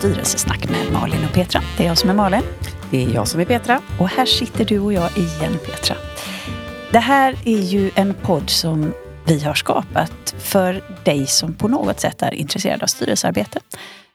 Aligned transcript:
Styrelsesnack 0.00 0.70
med 0.70 0.92
Malin 0.92 1.24
och 1.24 1.32
Petra. 1.32 1.62
Det 1.76 1.82
är 1.82 1.86
jag 1.86 1.98
som 1.98 2.10
är 2.10 2.14
Malin. 2.14 2.42
Det 2.90 3.04
är 3.04 3.14
jag 3.14 3.28
som 3.28 3.40
är 3.40 3.44
Petra. 3.44 3.80
Och 3.98 4.08
här 4.08 4.26
sitter 4.26 4.64
du 4.64 4.80
och 4.80 4.92
jag 4.92 5.18
igen 5.18 5.58
Petra. 5.66 5.96
Det 6.92 6.98
här 6.98 7.36
är 7.44 7.58
ju 7.58 7.90
en 7.94 8.14
podd 8.14 8.50
som 8.50 8.92
vi 9.26 9.40
har 9.40 9.54
skapat 9.54 10.34
för 10.38 10.84
dig 11.04 11.26
som 11.26 11.54
på 11.54 11.68
något 11.68 12.00
sätt 12.00 12.22
är 12.22 12.34
intresserad 12.34 12.82
av 12.82 12.86
styrelsearbete. 12.86 13.60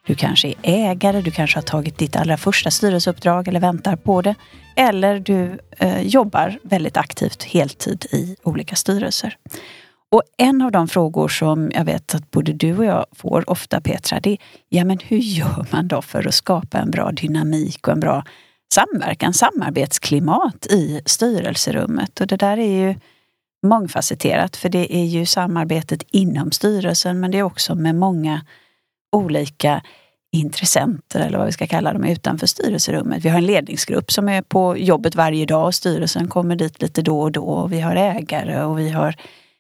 Du 0.08 0.16
kanske 0.16 0.48
är 0.48 0.56
ägare, 0.64 1.22
du 1.22 1.32
kanske 1.32 1.58
har 1.58 1.64
tagit 1.64 1.98
ditt 1.98 2.16
allra 2.16 2.38
första 2.38 2.72
styrelseuppdrag 2.72 3.48
eller 3.48 3.60
väntar 3.60 3.96
på 3.96 4.22
det. 4.22 4.36
Eller 4.76 5.20
du 5.20 5.60
eh, 5.78 6.02
jobbar 6.02 6.60
väldigt 6.64 6.98
aktivt 6.98 7.44
heltid 7.44 8.06
i 8.12 8.36
olika 8.44 8.76
styrelser. 8.76 9.38
Och 10.16 10.24
en 10.38 10.62
av 10.62 10.72
de 10.72 10.88
frågor 10.88 11.28
som 11.28 11.72
jag 11.74 11.86
vet 11.86 12.16
att 12.16 12.32
både 12.32 12.54
du 12.54 12.78
och 12.78 12.86
jag 12.86 13.06
får 13.12 13.50
ofta 13.50 13.82
Petra, 13.82 14.20
det 14.20 14.30
är 14.30 14.38
ja 14.70 14.86
men 14.86 15.00
hur 15.00 15.18
gör 15.18 15.68
man 15.72 15.88
då 15.88 16.02
för 16.02 16.28
att 16.28 16.34
skapa 16.34 16.78
en 16.78 16.92
bra 16.92 17.12
dynamik 17.12 17.88
och 17.88 17.94
en 17.94 18.00
bra 18.00 18.24
samverkan, 18.74 19.34
samarbetsklimat 19.34 20.66
i 20.66 21.02
styrelserummet? 21.06 22.22
Och 22.22 22.28
det 22.28 22.38
där 22.38 22.58
är 22.58 22.88
ju 22.88 22.96
mångfacetterat 23.68 24.56
för 24.56 24.70
det 24.70 24.96
är 24.96 25.06
ju 25.06 25.26
samarbetet 25.26 26.04
inom 26.12 26.52
styrelsen 26.52 27.20
men 27.20 27.32
det 27.32 27.38
är 27.38 27.44
också 27.44 27.76
med 27.76 27.96
många 27.96 28.46
olika 29.16 29.82
intressenter 30.32 31.20
eller 31.20 31.38
vad 31.38 31.48
vi 31.48 31.54
ska 31.54 31.68
kalla 31.68 31.94
dem 31.94 32.04
utanför 32.04 32.48
styrelserummet. 32.48 33.26
Vi 33.26 33.30
har 33.30 33.38
en 33.38 33.46
ledningsgrupp 33.46 34.12
som 34.12 34.30
är 34.30 34.42
på 34.42 34.78
jobbet 34.78 35.16
varje 35.16 35.46
dag 35.46 35.66
och 35.66 35.76
styrelsen 35.76 36.28
kommer 36.28 36.56
dit 36.56 36.82
lite 36.82 37.02
då 37.02 37.22
och 37.22 37.32
då. 37.32 37.46
Och 37.46 37.74
vi 37.74 37.80
har 37.80 37.96
ägare 37.96 38.64
och 38.64 38.80
vi 38.80 38.90
har 38.90 39.16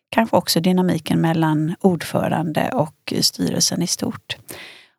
kanske 0.09 0.38
också 0.38 0.59
dynamiken 0.59 1.22
mellan 1.22 1.75
ordförande 1.81 2.70
och 2.73 3.14
styrelsen 3.22 3.81
i 3.81 3.88
stort. 3.88 4.38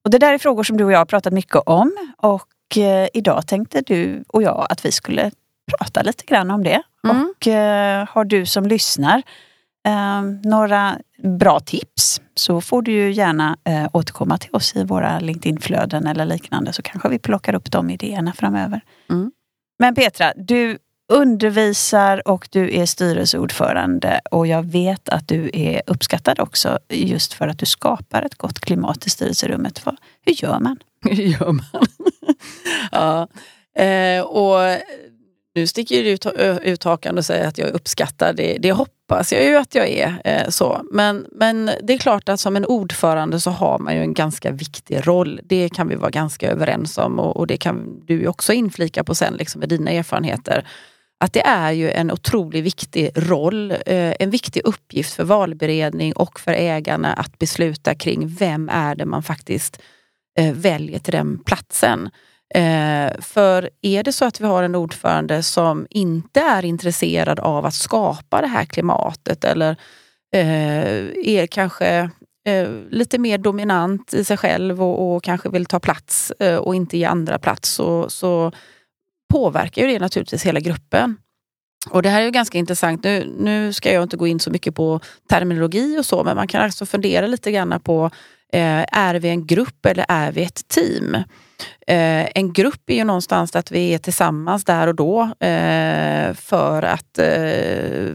Och 0.04 0.10
det 0.10 0.18
där 0.18 0.32
är 0.32 0.38
frågor 0.38 0.62
som 0.62 0.76
du 0.76 0.84
och 0.84 0.92
jag 0.92 0.98
har 0.98 1.04
pratat 1.04 1.32
mycket 1.32 1.56
om 1.56 1.92
och 2.16 2.78
eh, 2.78 3.08
idag 3.14 3.46
tänkte 3.46 3.80
du 3.80 4.24
och 4.28 4.42
jag 4.42 4.66
att 4.70 4.84
vi 4.84 4.92
skulle 4.92 5.30
prata 5.78 6.02
lite 6.02 6.24
grann 6.24 6.50
om 6.50 6.64
det. 6.64 6.82
Mm. 7.04 7.34
Och 7.36 7.48
eh, 7.48 8.08
har 8.10 8.24
du 8.24 8.46
som 8.46 8.66
lyssnar 8.66 9.22
eh, 9.86 10.22
några 10.42 10.98
bra 11.38 11.60
tips 11.60 12.20
så 12.34 12.60
får 12.60 12.82
du 12.82 12.92
ju 12.92 13.12
gärna 13.12 13.56
återkomma 13.92 14.38
till 14.38 14.54
oss 14.54 14.76
i 14.76 14.84
våra 14.84 15.20
LinkedIn-flöden 15.20 16.06
eller 16.06 16.24
liknande 16.24 16.72
så 16.72 16.82
kanske 16.82 17.08
vi 17.08 17.18
plockar 17.18 17.54
upp 17.54 17.70
de 17.70 17.90
idéerna 17.90 18.32
framöver. 18.32 18.80
Mm. 19.10 19.32
Men 19.78 19.94
Petra, 19.94 20.32
du 20.36 20.78
undervisar 21.08 22.28
och 22.28 22.48
du 22.50 22.76
är 22.76 22.86
styrelseordförande 22.86 24.20
och 24.30 24.46
jag 24.46 24.62
vet 24.62 25.08
att 25.08 25.28
du 25.28 25.50
är 25.52 25.82
uppskattad 25.86 26.40
också 26.40 26.78
just 26.88 27.32
för 27.32 27.48
att 27.48 27.58
du 27.58 27.66
skapar 27.66 28.22
ett 28.22 28.34
gott 28.34 28.60
klimat 28.60 29.06
i 29.06 29.10
styrelserummet. 29.10 29.82
Hur 30.24 30.32
gör 30.32 30.60
man? 30.60 30.78
Hur 31.04 31.24
gör 31.24 31.52
man? 31.52 31.86
ja. 32.92 33.28
Eh, 33.82 34.22
och 34.22 34.78
nu 35.54 35.66
sticker 35.66 36.04
du 36.04 36.10
ut, 36.10 36.26
ut 36.62 36.84
hakan 36.84 37.18
och 37.18 37.24
säger 37.24 37.48
att 37.48 37.58
jag 37.58 37.68
är 37.68 37.72
uppskattad. 37.72 38.36
Det, 38.36 38.58
det 38.60 38.72
hoppas 38.72 39.32
jag 39.32 39.44
ju 39.44 39.56
att 39.56 39.74
jag 39.74 39.88
är. 39.88 40.20
Eh, 40.24 40.48
så. 40.48 40.80
Men, 40.92 41.26
men 41.32 41.70
det 41.82 41.94
är 41.94 41.98
klart 41.98 42.28
att 42.28 42.40
som 42.40 42.56
en 42.56 42.66
ordförande 42.66 43.40
så 43.40 43.50
har 43.50 43.78
man 43.78 43.94
ju 43.94 44.00
en 44.00 44.14
ganska 44.14 44.50
viktig 44.50 45.06
roll. 45.06 45.40
Det 45.44 45.68
kan 45.68 45.88
vi 45.88 45.94
vara 45.94 46.10
ganska 46.10 46.50
överens 46.50 46.98
om 46.98 47.18
och, 47.18 47.36
och 47.36 47.46
det 47.46 47.56
kan 47.56 48.06
du 48.06 48.26
också 48.26 48.52
inflika 48.52 49.04
på 49.04 49.14
sen 49.14 49.34
liksom 49.34 49.58
med 49.58 49.68
dina 49.68 49.90
erfarenheter. 49.90 50.64
Att 51.18 51.32
det 51.32 51.46
är 51.46 51.72
ju 51.72 51.90
en 51.90 52.10
otroligt 52.10 52.64
viktig 52.64 53.10
roll, 53.14 53.70
eh, 53.70 54.14
en 54.20 54.30
viktig 54.30 54.62
uppgift 54.64 55.14
för 55.14 55.24
valberedning 55.24 56.12
och 56.12 56.40
för 56.40 56.52
ägarna 56.52 57.12
att 57.12 57.38
besluta 57.38 57.94
kring 57.94 58.28
vem 58.28 58.68
är 58.68 58.94
det 58.94 59.04
man 59.04 59.22
faktiskt 59.22 59.82
eh, 60.38 60.52
väljer 60.52 60.98
till 60.98 61.12
den 61.12 61.44
platsen. 61.44 62.10
Eh, 62.54 63.20
för 63.20 63.70
är 63.82 64.02
det 64.02 64.12
så 64.12 64.24
att 64.24 64.40
vi 64.40 64.46
har 64.46 64.62
en 64.62 64.74
ordförande 64.74 65.42
som 65.42 65.86
inte 65.90 66.40
är 66.40 66.64
intresserad 66.64 67.40
av 67.40 67.66
att 67.66 67.74
skapa 67.74 68.40
det 68.40 68.46
här 68.46 68.64
klimatet 68.64 69.44
eller 69.44 69.76
är 70.32 71.46
kanske 71.46 72.10
lite 72.90 73.18
mer 73.18 73.38
dominant 73.38 74.14
i 74.14 74.24
sig 74.24 74.36
själv 74.36 74.82
och, 74.82 75.16
och 75.16 75.24
kanske 75.24 75.48
vill 75.48 75.66
ta 75.66 75.80
plats 75.80 76.32
och 76.60 76.74
inte 76.74 76.98
ge 76.98 77.04
andra 77.04 77.38
plats 77.38 77.70
så, 77.70 78.10
så 78.10 78.52
påverkar 79.28 79.82
ju 79.82 79.88
det 79.88 79.98
naturligtvis 79.98 80.46
hela 80.46 80.60
gruppen. 80.60 81.16
Och 81.90 82.02
Det 82.02 82.08
här 82.08 82.20
är 82.20 82.24
ju 82.24 82.30
ganska 82.30 82.58
intressant. 82.58 83.04
Nu, 83.04 83.34
nu 83.38 83.72
ska 83.72 83.92
jag 83.92 84.02
inte 84.02 84.16
gå 84.16 84.26
in 84.26 84.40
så 84.40 84.50
mycket 84.50 84.74
på 84.74 85.00
terminologi 85.28 85.98
och 85.98 86.06
så, 86.06 86.24
men 86.24 86.36
man 86.36 86.48
kan 86.48 86.62
alltså 86.62 86.86
fundera 86.86 87.26
lite 87.26 87.52
grann 87.52 87.80
på 87.80 88.10
eh, 88.52 88.84
är 88.98 89.14
vi 89.14 89.28
en 89.28 89.46
grupp 89.46 89.86
eller 89.86 90.04
är 90.08 90.32
vi 90.32 90.42
ett 90.42 90.68
team? 90.68 91.14
Eh, 91.86 92.28
en 92.34 92.52
grupp 92.52 92.90
är 92.90 92.94
ju 92.94 93.04
någonstans 93.04 93.56
att 93.56 93.70
vi 93.70 93.94
är 93.94 93.98
tillsammans 93.98 94.64
där 94.64 94.86
och 94.86 94.94
då 94.94 95.22
eh, 95.46 96.34
för 96.34 96.82
att 96.82 97.18
eh, 97.18 98.14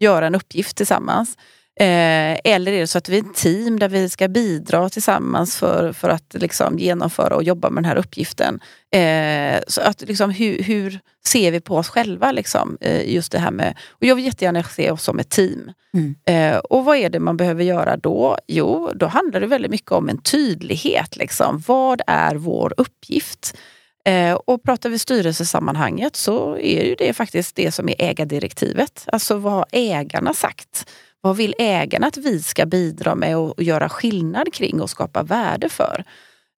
göra 0.00 0.26
en 0.26 0.34
uppgift 0.34 0.76
tillsammans. 0.76 1.36
Eh, 1.80 2.38
eller 2.44 2.72
är 2.72 2.80
det 2.80 2.86
så 2.86 2.98
att 2.98 3.08
vi 3.08 3.18
är 3.18 3.22
ett 3.22 3.34
team 3.34 3.78
där 3.78 3.88
vi 3.88 4.08
ska 4.08 4.28
bidra 4.28 4.88
tillsammans 4.88 5.56
för, 5.56 5.92
för 5.92 6.08
att 6.08 6.34
liksom 6.34 6.78
genomföra 6.78 7.36
och 7.36 7.42
jobba 7.42 7.70
med 7.70 7.82
den 7.82 7.90
här 7.90 7.96
uppgiften. 7.96 8.60
Eh, 8.92 9.60
så 9.68 9.80
att 9.80 10.00
liksom, 10.00 10.30
hur, 10.30 10.62
hur, 10.62 11.00
ser 11.26 11.52
vi 11.52 11.60
på 11.60 11.76
oss 11.76 11.88
själva? 11.88 12.32
Liksom, 12.32 12.78
eh, 12.80 13.14
just 13.14 13.32
det 13.32 13.38
här 13.38 13.50
med, 13.50 13.78
och 13.88 14.06
jag 14.06 14.14
vill 14.14 14.24
jättegärna 14.24 14.62
se 14.62 14.90
oss 14.90 15.02
som 15.02 15.18
ett 15.18 15.30
team. 15.30 15.72
Mm. 15.94 16.14
Eh, 16.24 16.58
och 16.58 16.84
vad 16.84 16.96
är 16.96 17.10
det 17.10 17.20
man 17.20 17.36
behöver 17.36 17.64
göra 17.64 17.96
då? 17.96 18.36
Jo, 18.46 18.90
då 18.94 19.06
handlar 19.06 19.40
det 19.40 19.46
väldigt 19.46 19.70
mycket 19.70 19.92
om 19.92 20.08
en 20.08 20.22
tydlighet. 20.22 21.16
Liksom. 21.16 21.62
Vad 21.66 22.00
är 22.06 22.34
vår 22.34 22.74
uppgift? 22.76 23.56
Eh, 24.04 24.32
och 24.32 24.62
pratar 24.62 24.90
vi 24.90 24.98
styrelsesammanhanget 24.98 26.16
så 26.16 26.56
är 26.56 26.84
ju 26.84 26.94
det 26.94 27.12
faktiskt 27.12 27.56
det 27.56 27.72
som 27.72 27.88
är 27.88 27.94
ägardirektivet. 27.98 29.04
Alltså 29.06 29.36
vad 29.36 29.52
har 29.52 29.66
ägarna 29.72 30.34
sagt? 30.34 30.86
Vad 31.20 31.36
vill 31.36 31.54
ägarna 31.58 32.06
att 32.06 32.16
vi 32.16 32.42
ska 32.42 32.66
bidra 32.66 33.14
med 33.14 33.36
och 33.36 33.62
göra 33.62 33.88
skillnad 33.88 34.52
kring 34.52 34.80
och 34.80 34.90
skapa 34.90 35.22
värde 35.22 35.68
för? 35.68 36.04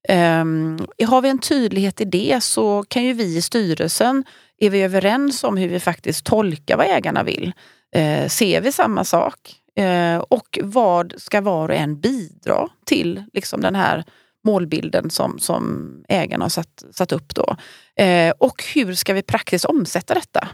Um, 0.09 0.78
har 1.06 1.23
vi 1.23 1.28
en 1.28 1.39
tydlighet 1.39 2.00
i 2.00 2.05
det 2.05 2.43
så 2.43 2.84
kan 2.89 3.05
ju 3.05 3.12
vi 3.12 3.37
i 3.37 3.43
styrelsen, 3.43 4.25
är 4.59 4.71
vi 4.71 4.83
överens 4.83 5.45
om 5.45 5.56
hur 5.56 5.69
vi 5.69 5.81
faktiskt 5.81 6.25
tolkar 6.25 6.77
vad 6.77 6.87
ägarna 6.87 7.23
vill? 7.23 7.53
Uh, 7.97 8.28
ser 8.28 8.61
vi 8.61 8.73
samma 8.73 9.05
sak? 9.05 9.34
Uh, 9.81 10.17
och 10.17 10.59
vad 10.62 11.15
ska 11.17 11.41
var 11.41 11.69
och 11.69 11.75
en 11.75 12.00
bidra 12.00 12.69
till 12.87 13.25
liksom 13.33 13.61
den 13.61 13.75
här 13.75 14.05
målbilden 14.44 15.11
som, 15.11 15.39
som 15.39 15.91
ägarna 16.09 16.44
har 16.44 16.50
satt, 16.50 16.84
satt 16.93 17.12
upp 17.12 17.34
då? 17.34 17.56
Uh, 18.03 18.33
och 18.39 18.65
hur 18.75 18.94
ska 18.94 19.15
vi 19.15 19.23
praktiskt 19.23 19.65
omsätta 19.65 20.15
detta? 20.15 20.49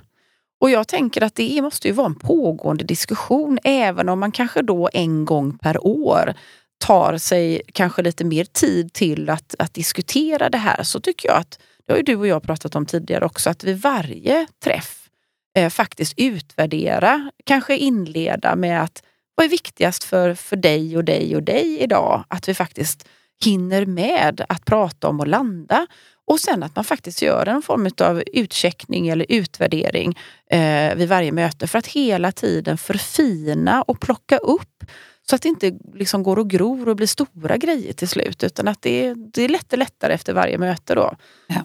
Och 0.61 0.71
jag 0.71 0.89
tänker 0.89 1.23
att 1.23 1.35
det 1.35 1.63
måste 1.63 1.89
ju 1.89 1.95
vara 1.95 2.07
en 2.07 2.15
pågående 2.15 2.85
diskussion 2.85 3.59
även 3.65 4.09
om 4.09 4.21
man 4.21 4.33
kanske 4.33 4.63
då 4.63 4.91
en 4.93 5.25
gång 5.25 5.59
per 5.59 5.87
år 5.87 6.35
tar 6.85 7.19
sig 7.19 7.63
kanske 7.73 8.03
lite 8.03 8.25
mer 8.25 8.45
tid 8.45 8.93
till 8.93 9.31
att, 9.31 9.55
att 9.59 9.75
diskutera 9.75 10.51
det 10.51 10.59
här 10.59 10.83
så 10.83 11.01
tycker 11.01 11.29
jag 11.29 11.39
att, 11.39 11.59
det 11.87 11.93
har 11.93 11.97
ju 11.97 12.03
du 12.03 12.17
och 12.17 12.27
jag 12.27 12.43
pratat 12.43 12.75
om 12.75 12.87
tidigare 12.87 13.25
också, 13.25 13.51
att 13.51 13.65
vid 13.65 13.81
varje 13.81 14.47
träff 14.65 15.09
eh, 15.57 15.71
faktiskt 15.71 16.15
utvärdera, 16.17 17.31
kanske 17.45 17.77
inleda 17.77 18.57
med 18.57 18.83
att 18.83 19.03
vad 19.35 19.47
är 19.47 19.51
viktigast 19.51 20.05
för, 20.05 20.35
för 20.35 20.57
dig 20.57 20.97
och 20.97 21.05
dig 21.05 21.37
och 21.37 21.43
dig 21.43 21.79
idag? 21.81 22.25
Att 22.29 22.49
vi 22.49 22.55
faktiskt 22.55 23.09
hinner 23.45 23.87
med 23.87 24.45
att 24.49 24.65
prata 24.65 25.09
om 25.09 25.21
och 25.21 25.27
landa. 25.27 25.87
Och 26.29 26.41
sen 26.41 26.63
att 26.63 26.77
man 26.77 26.85
faktiskt 26.85 27.23
gör 27.23 27.47
en 27.47 27.63
form 27.63 27.91
av 28.01 28.23
utcheckning 28.33 29.09
eller 29.09 29.27
utvärdering 29.29 30.19
eh, 30.51 30.95
vid 30.95 31.09
varje 31.09 31.33
möte 31.33 31.67
för 31.67 31.79
att 31.79 31.87
hela 31.87 32.33
tiden 32.33 32.79
förfina 32.79 33.83
och 33.83 34.01
plocka 34.01 34.39
upp 34.39 34.85
så 35.29 35.35
att 35.35 35.43
det 35.43 35.49
inte 35.49 35.79
liksom 35.95 36.23
går 36.23 36.39
och 36.39 36.51
gror 36.51 36.89
och 36.89 36.97
blir 36.97 37.07
stora 37.07 37.57
grejer 37.57 37.93
till 37.93 38.09
slut 38.09 38.45
utan 38.45 38.69
att 38.69 38.83
det, 38.83 39.15
det 39.15 39.43
är 39.43 39.49
lättare 39.49 39.79
lättare 39.79 40.15
efter 40.15 40.35
varje 40.35 40.59
möte. 40.59 40.95
Då. 40.95 41.17
Ja. 41.47 41.65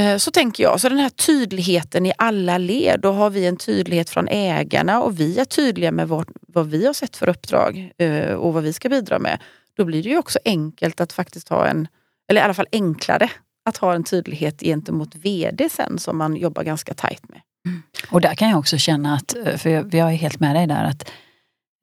Eh, 0.00 0.16
så 0.16 0.30
tänker 0.30 0.62
jag. 0.62 0.80
Så 0.80 0.88
den 0.88 0.98
här 0.98 1.08
tydligheten 1.08 2.06
i 2.06 2.12
alla 2.18 2.58
led. 2.58 3.00
Då 3.00 3.12
har 3.12 3.30
vi 3.30 3.46
en 3.46 3.56
tydlighet 3.56 4.10
från 4.10 4.28
ägarna 4.28 5.02
och 5.02 5.20
vi 5.20 5.38
är 5.38 5.44
tydliga 5.44 5.92
med 5.92 6.08
vad, 6.08 6.28
vad 6.48 6.70
vi 6.70 6.86
har 6.86 6.92
sett 6.92 7.16
för 7.16 7.28
uppdrag 7.28 7.92
eh, 7.98 8.32
och 8.32 8.52
vad 8.54 8.62
vi 8.62 8.72
ska 8.72 8.88
bidra 8.88 9.18
med. 9.18 9.38
Då 9.76 9.84
blir 9.84 10.02
det 10.02 10.08
ju 10.08 10.18
också 10.18 10.38
enkelt 10.44 11.00
att 11.00 11.12
faktiskt 11.12 11.48
ha 11.48 11.66
en, 11.66 11.88
eller 12.28 12.40
i 12.40 12.44
alla 12.44 12.54
fall 12.54 12.68
enklare 12.72 13.30
att 13.64 13.76
ha 13.76 13.94
en 13.94 14.04
tydlighet 14.04 14.60
gentemot 14.60 15.14
VD 15.14 15.68
sen 15.68 15.98
som 15.98 16.18
man 16.18 16.36
jobbar 16.36 16.62
ganska 16.62 16.94
tajt 16.94 17.28
med. 17.28 17.40
Mm. 17.66 17.82
Och 18.10 18.20
där 18.20 18.34
kan 18.34 18.48
jag 18.48 18.58
också 18.58 18.78
känna 18.78 19.14
att, 19.14 19.36
eh, 19.46 19.56
för 19.56 19.70
jag, 19.70 19.94
jag 19.94 20.12
är 20.12 20.16
helt 20.16 20.40
med 20.40 20.56
dig 20.56 20.66
där, 20.66 20.84
att, 20.84 21.10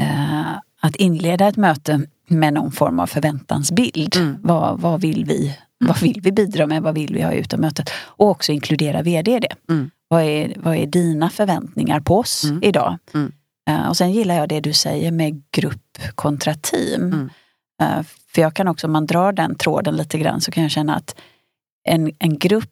eh, 0.01 0.51
att 0.81 0.95
inleda 0.95 1.47
ett 1.47 1.57
möte 1.57 2.01
med 2.27 2.53
någon 2.53 2.71
form 2.71 2.99
av 2.99 3.07
förväntansbild. 3.07 4.15
Mm. 4.15 4.37
Vad, 4.41 4.79
vad, 4.79 5.01
vill 5.01 5.25
vi, 5.25 5.45
mm. 5.45 5.57
vad 5.79 5.99
vill 5.99 6.21
vi 6.21 6.31
bidra 6.31 6.67
med? 6.67 6.83
Vad 6.83 6.95
vill 6.95 7.13
vi 7.13 7.21
ha 7.21 7.31
ut 7.31 7.53
av 7.53 7.59
mötet? 7.59 7.89
Och 7.93 8.29
också 8.29 8.51
inkludera 8.51 9.01
VD 9.01 9.35
i 9.35 9.39
det. 9.39 9.55
Mm. 9.69 9.91
Vad, 10.07 10.23
är, 10.23 10.53
vad 10.57 10.75
är 10.75 10.85
dina 10.85 11.29
förväntningar 11.29 11.99
på 11.99 12.17
oss 12.17 12.43
mm. 12.43 12.63
idag? 12.63 12.97
Uh, 13.69 13.89
och 13.89 13.97
sen 13.97 14.11
gillar 14.11 14.35
jag 14.35 14.49
det 14.49 14.59
du 14.59 14.73
säger 14.73 15.11
med 15.11 15.41
grupp 15.51 15.97
kontra 16.15 16.53
team. 16.53 17.29
Eh, 17.81 18.01
för 18.33 18.41
jag 18.41 18.53
kan 18.53 18.67
också, 18.67 18.87
om 18.87 18.93
man 18.93 19.05
drar 19.05 19.31
den 19.31 19.55
tråden 19.55 19.95
lite 19.95 20.17
grann, 20.17 20.41
så 20.41 20.51
kan 20.51 20.63
jag 20.63 20.71
känna 20.71 20.95
att 20.95 21.15
en, 21.83 22.11
en 22.19 22.37
grupp 22.37 22.69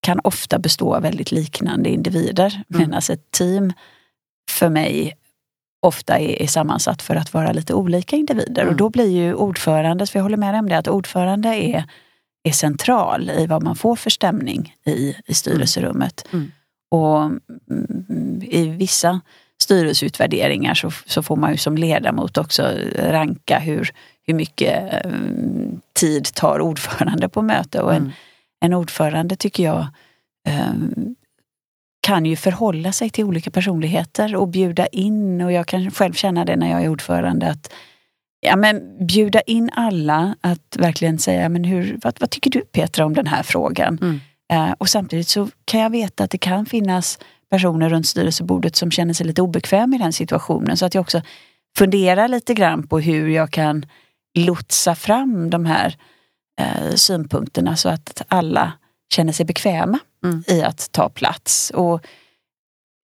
kan 0.00 0.20
ofta 0.24 0.58
bestå 0.58 0.94
av 0.94 1.02
väldigt 1.02 1.32
liknande 1.32 1.90
individer. 1.90 2.62
Mm. 2.70 2.80
Medan 2.80 3.02
ett 3.10 3.30
team 3.30 3.72
för 4.50 4.68
mig 4.68 5.16
ofta 5.82 6.18
är, 6.18 6.42
är 6.42 6.46
sammansatt 6.46 7.02
för 7.02 7.16
att 7.16 7.34
vara 7.34 7.52
lite 7.52 7.74
olika 7.74 8.16
individer. 8.16 8.62
Mm. 8.62 8.72
Och 8.72 8.76
då 8.76 8.90
blir 8.90 9.10
ju 9.10 9.34
ordförande, 9.34 10.06
för 10.06 10.18
jag 10.18 10.22
håller 10.22 10.36
med 10.36 10.54
dig 10.54 10.58
om 10.58 10.68
det, 10.68 10.78
att 10.78 10.88
ordförande 10.88 11.48
är, 11.48 11.84
är 12.44 12.52
central 12.52 13.30
i 13.30 13.46
vad 13.46 13.62
man 13.62 13.76
får 13.76 13.96
för 13.96 14.10
stämning 14.10 14.76
i, 14.86 15.16
i 15.26 15.34
styrelserummet. 15.34 16.26
Mm. 16.32 16.52
Och 16.90 17.22
mm, 17.22 18.42
i 18.42 18.68
vissa 18.68 19.20
styrelseutvärderingar 19.62 20.74
så, 20.74 20.90
så 21.06 21.22
får 21.22 21.36
man 21.36 21.50
ju 21.50 21.56
som 21.56 21.78
ledamot 21.78 22.38
också 22.38 22.70
ranka 22.98 23.58
hur, 23.58 23.90
hur 24.26 24.34
mycket 24.34 25.06
um, 25.06 25.80
tid 25.94 26.34
tar 26.34 26.60
ordförande 26.60 27.28
på 27.28 27.42
möte. 27.42 27.80
Och 27.80 27.94
en, 27.94 28.02
mm. 28.02 28.12
en 28.60 28.74
ordförande 28.74 29.36
tycker 29.36 29.64
jag 29.64 29.86
um, 30.70 31.14
kan 32.06 32.26
ju 32.26 32.36
förhålla 32.36 32.92
sig 32.92 33.10
till 33.10 33.24
olika 33.24 33.50
personligheter 33.50 34.36
och 34.36 34.48
bjuda 34.48 34.86
in. 34.86 35.40
Och 35.40 35.52
jag 35.52 35.66
kan 35.66 35.90
själv 35.90 36.12
känna 36.12 36.44
det 36.44 36.56
när 36.56 36.70
jag 36.70 36.82
är 36.82 36.88
ordförande 36.88 37.50
att 37.50 37.72
ja, 38.40 38.56
men 38.56 39.06
bjuda 39.06 39.40
in 39.40 39.70
alla 39.72 40.36
att 40.40 40.76
verkligen 40.78 41.18
säga, 41.18 41.48
men 41.48 41.64
hur, 41.64 41.98
vad, 42.02 42.16
vad 42.20 42.30
tycker 42.30 42.50
du 42.50 42.60
Petra 42.60 43.04
om 43.04 43.14
den 43.14 43.26
här 43.26 43.42
frågan? 43.42 43.98
Mm. 44.02 44.20
Uh, 44.52 44.74
och 44.78 44.88
samtidigt 44.88 45.28
så 45.28 45.48
kan 45.64 45.80
jag 45.80 45.90
veta 45.90 46.24
att 46.24 46.30
det 46.30 46.38
kan 46.38 46.66
finnas 46.66 47.18
personer 47.50 47.90
runt 47.90 48.06
styrelsebordet 48.06 48.76
som 48.76 48.90
känner 48.90 49.14
sig 49.14 49.26
lite 49.26 49.42
obekväm 49.42 49.94
i 49.94 49.98
den 49.98 50.12
situationen. 50.12 50.76
Så 50.76 50.86
att 50.86 50.94
jag 50.94 51.02
också 51.02 51.22
funderar 51.78 52.28
lite 52.28 52.54
grann 52.54 52.86
på 52.86 52.98
hur 52.98 53.28
jag 53.28 53.50
kan 53.50 53.86
lotsa 54.34 54.94
fram 54.94 55.50
de 55.50 55.66
här 55.66 55.96
uh, 56.60 56.94
synpunkterna 56.94 57.76
så 57.76 57.88
att 57.88 58.22
alla 58.28 58.72
känner 59.14 59.32
sig 59.32 59.46
bekväma 59.46 59.98
mm. 60.24 60.44
i 60.46 60.62
att 60.62 60.92
ta 60.92 61.08
plats. 61.08 61.70
Och, 61.70 62.06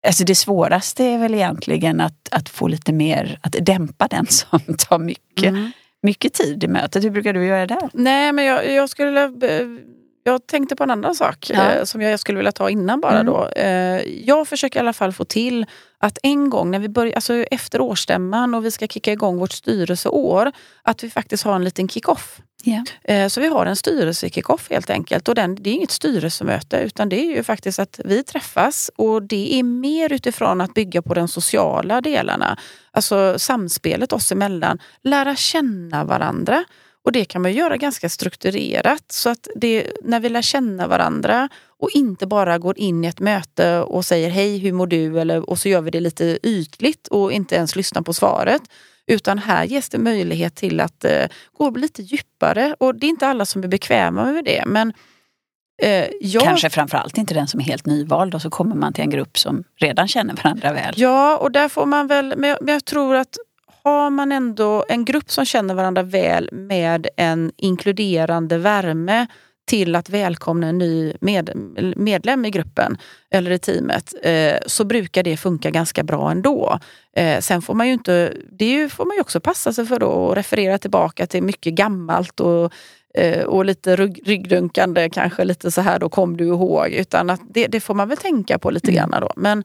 alltså 0.07 0.25
det 0.25 0.35
svåraste 0.35 1.05
är 1.05 1.19
väl 1.19 1.35
egentligen 1.35 2.01
att, 2.01 2.29
att 2.31 2.49
få 2.49 2.69
lite 2.69 2.93
mer, 2.93 3.39
att 3.43 3.57
dämpa 3.61 4.09
den 4.09 4.27
som 4.27 4.61
tar 4.79 4.99
mycket, 4.99 5.49
mm. 5.49 5.71
mycket 6.03 6.35
tid 6.35 6.65
i 6.65 6.69
mötet. 6.69 7.05
Hur 7.05 7.11
brukar 7.11 7.33
du 7.33 7.47
göra 7.47 7.67
där? 7.67 7.91
Nej 7.93 8.33
men 8.33 8.45
jag, 8.45 8.73
jag 8.73 8.91
skulle 8.91 9.29
jag 10.25 10.47
tänkte 10.47 10.77
på 10.77 10.83
en 10.83 10.91
annan 10.91 11.15
sak 11.15 11.51
ja. 11.51 11.71
eh, 11.71 11.85
som 11.85 12.01
jag 12.01 12.21
skulle 12.21 12.39
vilja 12.39 12.53
ta 12.53 12.71
innan 12.71 13.01
bara 13.01 13.21
mm. 13.21 13.27
då. 13.27 13.49
Eh, 13.49 14.03
jag 14.25 14.49
försöker 14.49 14.79
i 14.79 14.81
alla 14.81 14.93
fall 14.93 15.13
få 15.13 15.25
till 15.25 15.67
att 15.99 16.19
en 16.23 16.51
gång 16.51 16.71
när 16.71 16.79
vi 16.79 16.89
börjar, 16.89 17.15
alltså 17.15 17.35
efter 17.35 17.81
årsstämman 17.81 18.55
och 18.55 18.65
vi 18.65 18.71
ska 18.71 18.87
kicka 18.87 19.13
igång 19.13 19.39
vårt 19.39 19.53
styrelseår, 19.53 20.53
att 20.83 21.05
vi 21.05 21.11
faktiskt 21.11 21.45
har 21.45 21.55
en 21.55 21.65
liten 21.65 21.89
kick-off. 21.89 22.41
Yeah. 22.65 22.85
Eh, 23.05 23.29
så 23.29 23.41
vi 23.41 23.47
har 23.47 23.67
en 23.67 23.77
styrelsekickoff 23.77 24.71
helt 24.71 24.91
enkelt 24.91 25.29
och 25.29 25.35
den, 25.35 25.55
det 25.55 25.71
är 25.71 25.75
inget 25.75 25.91
styrelsemöte 25.91 26.77
utan 26.77 27.09
det 27.09 27.21
är 27.21 27.37
ju 27.37 27.43
faktiskt 27.43 27.79
att 27.79 28.01
vi 28.05 28.23
träffas 28.23 28.91
och 28.97 29.23
det 29.23 29.55
är 29.55 29.63
mer 29.63 30.13
utifrån 30.13 30.61
att 30.61 30.75
bygga 30.75 31.03
på 31.03 31.15
de 31.15 31.29
sociala 31.29 32.01
delarna. 32.01 32.59
Alltså 32.91 33.39
samspelet 33.39 34.13
oss 34.13 34.33
emellan, 34.33 34.79
lära 35.03 35.37
känna 35.37 36.05
varandra. 36.05 36.65
Och 37.09 37.13
det 37.13 37.25
kan 37.25 37.43
man 37.43 37.53
göra 37.53 37.77
ganska 37.77 38.09
strukturerat 38.09 39.13
så 39.13 39.29
att 39.31 39.49
det, 39.57 39.87
när 40.03 40.21
vi 40.21 40.29
lär 40.29 40.43
känna 40.43 40.87
varandra 40.87 41.49
och 41.79 41.91
inte 41.95 42.27
bara 42.27 42.59
går 42.59 42.79
in 42.79 43.05
i 43.05 43.09
ett 43.09 43.21
möte 43.21 43.79
och 43.79 44.05
säger 44.05 44.31
hej 44.31 44.59
hur 44.59 44.73
mår 44.73 44.87
du 44.87 45.21
eller, 45.21 45.51
och 45.51 45.59
så 45.59 45.69
gör 45.69 45.81
vi 45.81 45.91
det 45.91 46.01
lite 46.01 46.39
ytligt 46.43 47.09
och 47.09 47.33
inte 47.33 47.55
ens 47.55 47.77
lyssnar 47.77 48.03
på 48.03 48.13
svaret. 48.13 48.63
Utan 49.07 49.39
här 49.39 49.65
ges 49.65 49.89
det 49.89 49.99
möjlighet 49.99 50.55
till 50.55 50.81
att 50.81 51.05
eh, 51.05 51.27
gå 51.53 51.71
lite 51.71 52.03
djupare 52.03 52.75
och 52.81 52.95
det 52.95 53.07
är 53.07 53.09
inte 53.09 53.27
alla 53.27 53.45
som 53.45 53.65
är 53.65 53.69
bekväma 53.69 54.25
med 54.25 54.45
det. 54.45 54.65
Men 54.67 54.93
eh, 55.83 56.07
jag... 56.21 56.43
Kanske 56.43 56.71
framförallt 56.71 57.19
inte 57.19 57.35
den 57.35 57.47
som 57.47 57.61
är 57.61 57.65
helt 57.65 57.87
nyvald 57.87 58.35
och 58.35 58.43
så 58.43 58.51
kommer 58.51 58.77
man 58.77 58.93
till 58.93 59.05
en 59.05 59.11
grupp 59.11 59.39
som 59.39 59.65
redan 59.77 60.09
känner 60.09 60.35
varandra 60.35 60.73
väl. 60.73 60.95
Ja, 60.97 61.37
och 61.37 61.53
där 61.53 61.69
får 61.69 61.87
man 61.87 62.07
väl, 62.07 62.35
men 62.37 62.51
jag, 62.51 62.59
men 62.61 62.73
jag 62.73 62.85
tror 62.85 63.15
att 63.15 63.37
har 63.85 64.11
man 64.11 64.33
ändå 64.33 64.85
en 64.89 65.05
grupp 65.05 65.31
som 65.31 65.45
känner 65.45 65.75
varandra 65.75 66.03
väl 66.03 66.49
med 66.53 67.09
en 67.17 67.53
inkluderande 67.57 68.59
värme 68.59 69.27
till 69.69 69.97
att 69.97 70.11
välkomna 70.11 70.67
en 70.67 70.79
ny 70.79 71.13
med, 71.21 71.51
medlem 71.97 72.45
i 72.45 72.51
gruppen 72.51 72.99
eller 73.31 73.51
i 73.51 73.59
teamet 73.59 74.15
eh, 74.23 74.57
så 74.67 74.85
brukar 74.85 75.23
det 75.23 75.37
funka 75.37 75.71
ganska 75.71 76.03
bra 76.03 76.31
ändå. 76.31 76.79
Eh, 77.17 77.41
sen 77.41 77.63
får 77.63 77.75
man 77.75 77.87
ju 77.87 77.93
inte, 77.93 78.33
det 78.59 78.89
får 78.89 79.05
man 79.05 79.17
ju 79.17 79.21
också 79.21 79.41
passa 79.41 79.73
sig 79.73 79.87
för 79.87 79.99
då, 79.99 80.31
att 80.31 80.37
referera 80.37 80.79
tillbaka 80.79 81.27
till 81.27 81.43
mycket 81.43 81.75
gammalt 81.75 82.41
och, 82.41 82.73
eh, 83.15 83.45
och 83.45 83.65
lite 83.65 83.97
ryggdunkande 83.97 85.11
kanske 85.11 85.45
lite 85.45 85.71
så 85.71 85.81
här 85.81 85.99
då 85.99 86.09
kom 86.09 86.37
du 86.37 86.47
ihåg. 86.47 86.89
Utan 86.89 87.31
att 87.31 87.41
det, 87.51 87.67
det 87.67 87.81
får 87.81 87.95
man 87.95 88.09
väl 88.09 88.19
tänka 88.19 88.59
på 88.59 88.71
lite 88.71 88.91
mm. 88.91 89.11
grann 89.11 89.21
då. 89.21 89.33
Men, 89.37 89.65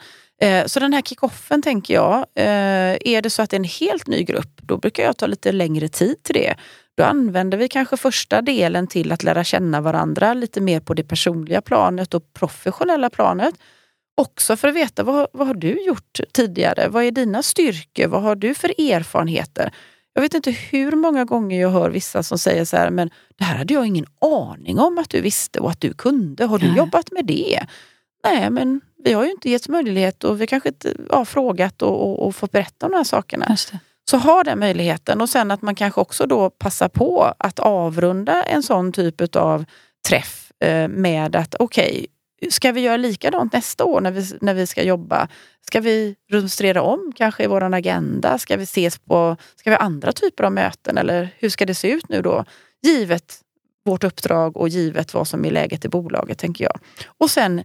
så 0.65 0.79
den 0.79 0.93
här 0.93 1.01
kickoffen 1.01 1.61
tänker 1.61 1.93
jag, 1.93 2.15
eh, 2.35 2.97
är 3.01 3.21
det 3.21 3.29
så 3.29 3.41
att 3.41 3.49
det 3.49 3.55
är 3.55 3.59
en 3.59 3.63
helt 3.63 4.07
ny 4.07 4.23
grupp 4.23 4.61
då 4.61 4.77
brukar 4.77 5.03
jag 5.03 5.17
ta 5.17 5.27
lite 5.27 5.51
längre 5.51 5.87
tid 5.87 6.23
till 6.23 6.35
det. 6.35 6.55
Då 6.97 7.03
använder 7.03 7.57
vi 7.57 7.67
kanske 7.67 7.97
första 7.97 8.41
delen 8.41 8.87
till 8.87 9.11
att 9.11 9.23
lära 9.23 9.43
känna 9.43 9.81
varandra 9.81 10.33
lite 10.33 10.61
mer 10.61 10.79
på 10.79 10.93
det 10.93 11.03
personliga 11.03 11.61
planet 11.61 12.13
och 12.13 12.33
professionella 12.33 13.09
planet. 13.09 13.55
Också 14.17 14.55
för 14.55 14.67
att 14.67 14.75
veta 14.75 15.03
vad, 15.03 15.27
vad 15.33 15.47
har 15.47 15.53
du 15.53 15.85
gjort 15.85 16.19
tidigare? 16.31 16.87
Vad 16.87 17.03
är 17.03 17.11
dina 17.11 17.43
styrkor? 17.43 18.07
Vad 18.07 18.21
har 18.21 18.35
du 18.35 18.53
för 18.53 18.91
erfarenheter? 18.91 19.73
Jag 20.13 20.21
vet 20.21 20.33
inte 20.33 20.51
hur 20.51 20.91
många 20.91 21.25
gånger 21.25 21.61
jag 21.61 21.69
hör 21.69 21.89
vissa 21.89 22.23
som 22.23 22.39
säger 22.39 22.65
så 22.65 22.77
här, 22.77 22.89
men 22.89 23.09
det 23.37 23.43
här 23.43 23.57
hade 23.57 23.73
jag 23.73 23.87
ingen 23.87 24.05
aning 24.21 24.79
om 24.79 24.97
att 24.97 25.09
du 25.09 25.21
visste 25.21 25.59
och 25.59 25.71
att 25.71 25.81
du 25.81 25.93
kunde. 25.93 26.45
Har 26.45 26.59
du 26.59 26.67
Nej. 26.67 26.77
jobbat 26.77 27.11
med 27.11 27.25
det? 27.25 27.65
Nej, 28.23 28.49
men 28.49 28.81
vi 29.03 29.13
har 29.13 29.25
ju 29.25 29.31
inte 29.31 29.49
getts 29.49 29.69
möjlighet 29.69 30.23
och 30.23 30.41
vi 30.41 30.47
kanske 30.47 30.69
inte 30.69 30.95
har 31.09 31.25
frågat 31.25 31.81
och, 31.81 32.01
och, 32.01 32.25
och 32.25 32.35
fått 32.35 32.51
berätta 32.51 32.85
om 32.85 32.91
de 32.91 32.97
här 32.97 33.03
sakerna. 33.03 33.45
Så 34.09 34.17
ha 34.17 34.43
den 34.43 34.59
möjligheten 34.59 35.21
och 35.21 35.29
sen 35.29 35.51
att 35.51 35.61
man 35.61 35.75
kanske 35.75 36.01
också 36.01 36.25
då 36.25 36.49
passar 36.49 36.89
på 36.89 37.33
att 37.39 37.59
avrunda 37.59 38.43
en 38.43 38.63
sån 38.63 38.91
typ 38.91 39.35
av 39.35 39.65
träff 40.09 40.51
eh, 40.59 40.87
med 40.87 41.35
att 41.35 41.55
okej, 41.59 42.07
okay, 42.41 42.51
ska 42.51 42.71
vi 42.71 42.81
göra 42.81 42.97
likadant 42.97 43.53
nästa 43.53 43.83
år 43.83 44.01
när 44.01 44.11
vi, 44.11 44.25
när 44.41 44.53
vi 44.53 44.67
ska 44.67 44.83
jobba? 44.83 45.27
Ska 45.67 45.79
vi 45.79 46.15
rumstrera 46.31 46.81
om 46.81 47.11
kanske 47.15 47.43
i 47.43 47.47
vår 47.47 47.73
agenda? 47.73 48.37
Ska 48.37 48.57
vi 48.57 48.63
ses 48.63 48.97
på, 48.97 49.37
ska 49.55 49.69
vi 49.69 49.75
ha 49.75 49.83
andra 49.83 50.11
typer 50.11 50.43
av 50.43 50.51
möten 50.51 50.97
eller 50.97 51.29
hur 51.37 51.49
ska 51.49 51.65
det 51.65 51.75
se 51.75 51.91
ut 51.91 52.09
nu 52.09 52.21
då? 52.21 52.45
Givet 52.81 53.39
vårt 53.85 54.03
uppdrag 54.03 54.57
och 54.57 54.69
givet 54.69 55.13
vad 55.13 55.27
som 55.27 55.45
är 55.45 55.51
läget 55.51 55.85
i 55.85 55.89
bolaget 55.89 56.37
tänker 56.37 56.63
jag. 56.63 56.79
Och 57.17 57.29
sen 57.29 57.63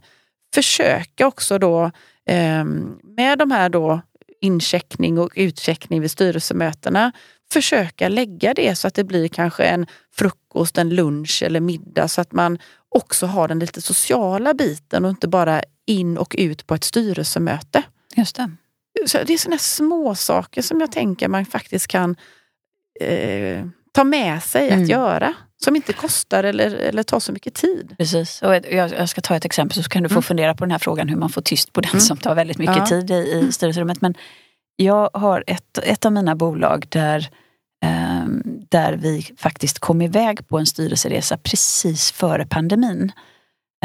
försöka 0.53 1.27
också 1.27 1.57
då 1.57 1.91
eh, 2.25 2.63
med 3.03 3.37
de 3.37 3.51
här 3.51 3.69
då 3.69 4.01
incheckning 4.41 5.19
och 5.19 5.31
utcheckning 5.35 6.01
vid 6.01 6.11
styrelsemötena 6.11 7.11
försöka 7.51 8.09
lägga 8.09 8.53
det 8.53 8.75
så 8.75 8.87
att 8.87 8.93
det 8.93 9.03
blir 9.03 9.27
kanske 9.27 9.63
en 9.63 9.85
frukost, 10.11 10.77
en 10.77 10.89
lunch 10.89 11.43
eller 11.43 11.59
middag 11.59 12.07
så 12.07 12.21
att 12.21 12.31
man 12.31 12.57
också 12.89 13.25
har 13.25 13.47
den 13.47 13.59
lite 13.59 13.81
sociala 13.81 14.53
biten 14.53 15.05
och 15.05 15.09
inte 15.11 15.27
bara 15.27 15.61
in 15.85 16.17
och 16.17 16.35
ut 16.37 16.67
på 16.67 16.75
ett 16.75 16.83
styrelsemöte. 16.83 17.83
Just 18.15 18.35
det. 18.35 18.51
Så 19.05 19.17
det 19.23 19.33
är 19.33 19.37
sådana 19.37 19.57
små 19.57 20.15
saker 20.15 20.61
som 20.61 20.81
jag 20.81 20.91
tänker 20.91 21.27
man 21.27 21.45
faktiskt 21.45 21.87
kan 21.87 22.15
eh, 22.99 23.65
ta 23.91 24.03
med 24.03 24.43
sig 24.43 24.69
mm. 24.69 24.83
att 24.83 24.89
göra. 24.89 25.33
Som 25.63 25.75
inte 25.75 25.93
kostar 25.93 26.43
eller, 26.43 26.71
eller 26.71 27.03
tar 27.03 27.19
så 27.19 27.31
mycket 27.31 27.53
tid. 27.53 27.95
Precis. 27.97 28.41
Och 28.41 28.55
jag, 28.55 28.91
jag 28.91 29.09
ska 29.09 29.21
ta 29.21 29.35
ett 29.35 29.45
exempel 29.45 29.83
så 29.83 29.89
kan 29.89 30.03
du 30.03 30.09
få 30.09 30.13
mm. 30.13 30.23
fundera 30.23 30.55
på 30.55 30.63
den 30.63 30.71
här 30.71 30.79
frågan 30.79 31.09
hur 31.09 31.15
man 31.15 31.29
får 31.29 31.41
tyst 31.41 31.73
på 31.73 31.81
den 31.81 31.91
mm. 31.91 32.01
som 32.01 32.17
tar 32.17 32.35
väldigt 32.35 32.57
mycket 32.57 32.77
ja. 32.77 32.85
tid 32.85 33.11
i, 33.11 33.13
i 33.13 33.51
styrelserummet. 33.51 34.01
Men 34.01 34.15
jag 34.75 35.09
har 35.13 35.43
ett, 35.47 35.77
ett 35.77 36.05
av 36.05 36.11
mina 36.11 36.35
bolag 36.35 36.85
där, 36.89 37.29
eh, 37.85 38.25
där 38.69 38.93
vi 38.93 39.33
faktiskt 39.37 39.79
kom 39.79 40.01
iväg 40.01 40.47
på 40.47 40.57
en 40.57 40.65
styrelseresa 40.65 41.37
precis 41.37 42.11
före 42.11 42.45
pandemin. 42.45 43.11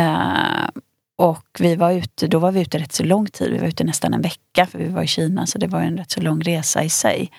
Eh, 0.00 0.68
och 1.16 1.46
vi 1.58 1.76
var 1.76 1.92
ute, 1.92 2.26
då 2.26 2.38
var 2.38 2.52
vi 2.52 2.60
ute 2.60 2.78
rätt 2.78 2.92
så 2.92 3.04
lång 3.04 3.26
tid, 3.26 3.52
vi 3.52 3.58
var 3.58 3.66
ute 3.66 3.84
nästan 3.84 4.14
en 4.14 4.22
vecka 4.22 4.66
för 4.66 4.78
vi 4.78 4.88
var 4.88 5.02
i 5.02 5.06
Kina 5.06 5.46
så 5.46 5.58
det 5.58 5.66
var 5.66 5.80
en 5.80 5.96
rätt 5.96 6.10
så 6.10 6.20
lång 6.20 6.42
resa 6.42 6.82
i 6.84 6.90
sig. 6.90 7.30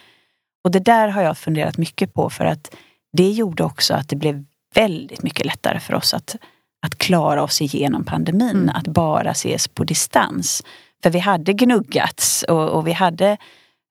Och 0.63 0.71
det 0.71 0.79
där 0.79 1.07
har 1.07 1.21
jag 1.21 1.37
funderat 1.37 1.77
mycket 1.77 2.13
på 2.13 2.29
för 2.29 2.45
att 2.45 2.75
det 3.15 3.31
gjorde 3.31 3.63
också 3.63 3.93
att 3.93 4.09
det 4.09 4.15
blev 4.15 4.45
väldigt 4.73 5.23
mycket 5.23 5.45
lättare 5.45 5.79
för 5.79 5.93
oss 5.93 6.13
att, 6.13 6.35
att 6.81 6.97
klara 6.97 7.43
oss 7.43 7.61
igenom 7.61 8.03
pandemin. 8.03 8.49
Mm. 8.49 8.75
Att 8.75 8.87
bara 8.87 9.31
ses 9.31 9.67
på 9.67 9.83
distans. 9.83 10.63
För 11.03 11.09
vi 11.09 11.19
hade 11.19 11.53
gnuggats 11.53 12.43
och, 12.43 12.69
och 12.69 12.87
vi 12.87 12.91
hade 12.91 13.37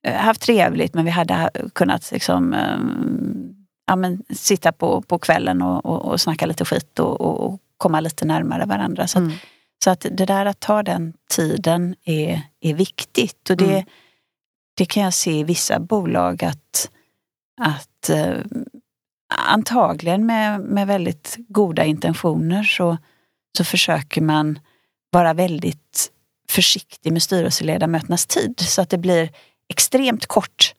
eh, 0.07 0.15
haft 0.15 0.41
trevligt 0.41 0.95
men 0.95 1.05
vi 1.05 1.11
hade 1.11 1.51
kunnat 1.75 2.13
liksom, 2.13 2.55
um, 2.55 3.67
ja, 3.87 3.97
men, 3.97 4.23
sitta 4.31 4.73
på, 4.73 5.03
på 5.03 5.19
kvällen 5.19 5.63
och, 5.63 5.87
och, 5.87 6.05
och 6.05 6.21
snacka 6.21 6.47
lite 6.47 6.65
skit 6.65 6.99
och, 6.99 7.21
och, 7.21 7.61
komma 7.77 8.01
lite 8.01 8.25
närmare 8.25 8.65
varandra. 8.65 9.07
Så, 9.07 9.19
mm. 9.19 9.31
att, 9.31 9.39
så 9.85 9.91
att 9.91 10.07
det 10.11 10.27
där 10.27 10.47
att 10.47 10.61
ta 10.61 10.83
den 10.83 11.13
tiden 11.31 11.95
är, 12.05 12.43
är 12.61 12.75
viktigt. 12.75 13.51
Och 13.51 13.57
det, 13.57 13.73
mm. 13.73 13.85
det 14.75 14.87
kan 14.87 15.03
jag 15.03 15.15
se 15.15 15.39
i 15.39 15.45
vissa 15.45 15.79
bolag 15.79 16.45
att 16.45 16.91
att 17.61 18.11
eh, 18.11 18.37
antagligen 19.29 20.27
med, 20.27 20.61
med 20.61 20.87
väldigt 20.87 21.37
goda 21.49 21.85
intentioner 21.85 22.63
så, 22.63 22.99
så 23.57 23.65
försöker 23.65 24.21
man 24.21 24.59
vara 25.11 25.35
väldigt 25.35 26.11
försiktig 26.51 27.13
med 27.13 27.23
styrelseledamöternas 27.23 28.27
tid 28.27 28.61
så 28.61 28.83
att 28.83 28.91
det 28.91 28.99
blir 28.99 29.31
extremt 29.69 30.27
kort. 30.27 30.75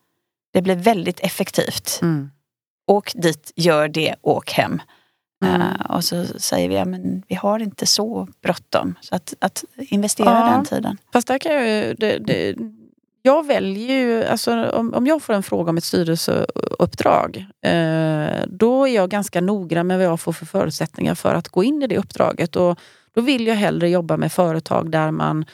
Det 0.53 0.61
blir 0.61 0.75
väldigt 0.75 1.19
effektivt. 1.19 1.99
Mm. 2.01 2.31
Åk 2.87 3.11
dit, 3.15 3.51
gör 3.55 3.87
det, 3.87 4.15
åk 4.21 4.51
hem. 4.51 4.81
Mm. 5.45 5.61
Uh, 5.61 5.91
och 5.91 6.03
så 6.03 6.25
säger 6.25 6.69
vi, 6.69 6.75
ja 6.75 6.85
men 6.85 7.23
vi 7.27 7.35
har 7.35 7.59
inte 7.59 7.85
så 7.85 8.27
bråttom. 8.41 8.95
Så 9.01 9.15
att, 9.15 9.33
att 9.39 9.63
investera 9.77 10.29
Ja. 10.29 10.51
den 10.55 10.65
tiden. 10.65 10.97
Fast 11.13 11.27
där 11.27 11.39
kan 11.39 11.53
jag. 11.53 11.97
Det, 11.99 12.17
det, 12.17 12.55
jag 13.25 13.45
väljer 13.45 13.99
ju, 13.99 14.23
alltså, 14.23 14.69
om, 14.69 14.93
om 14.93 15.07
jag 15.07 15.21
får 15.23 15.33
en 15.33 15.43
fråga 15.43 15.69
om 15.69 15.77
ett 15.77 15.83
styrelseuppdrag, 15.83 17.45
eh, 17.61 18.45
då 18.47 18.87
är 18.87 18.95
jag 18.95 19.09
ganska 19.09 19.41
noggrann 19.41 19.87
med 19.87 19.97
vad 19.97 20.07
jag 20.07 20.19
får 20.19 20.33
för 20.33 20.45
förutsättningar 20.45 21.15
för 21.15 21.35
att 21.35 21.49
gå 21.49 21.63
in 21.63 21.83
i 21.83 21.87
det 21.87 21.97
uppdraget. 21.97 22.55
Och 22.55 22.79
då 23.15 23.21
vill 23.21 23.47
jag 23.47 23.55
hellre 23.55 23.89
jobba 23.89 24.17
med 24.17 24.31
företag 24.31 24.91
där, 24.91 25.11
man, 25.11 25.45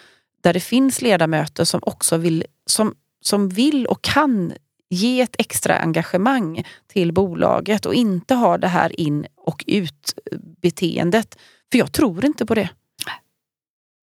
där 0.44 0.54
det 0.54 0.60
finns 0.60 1.02
ledamöter 1.02 1.64
som 1.64 1.80
också 1.84 2.18
vill, 2.18 2.44
som, 2.66 2.96
som 3.22 3.50
vill 3.50 3.86
och 3.88 4.02
kan 4.02 4.54
ge 4.90 5.22
ett 5.22 5.36
extra 5.38 5.78
engagemang 5.78 6.64
till 6.88 7.14
bolaget 7.14 7.86
och 7.86 7.94
inte 7.94 8.36
ha 8.36 8.58
det 8.58 8.68
här 8.68 9.00
in 9.00 9.26
och 9.38 9.64
ut 9.68 10.14
beteendet. 10.62 11.38
För 11.72 11.78
jag 11.80 11.92
tror 11.92 12.26
inte 12.26 12.46
på 12.46 12.56
det 12.56 12.70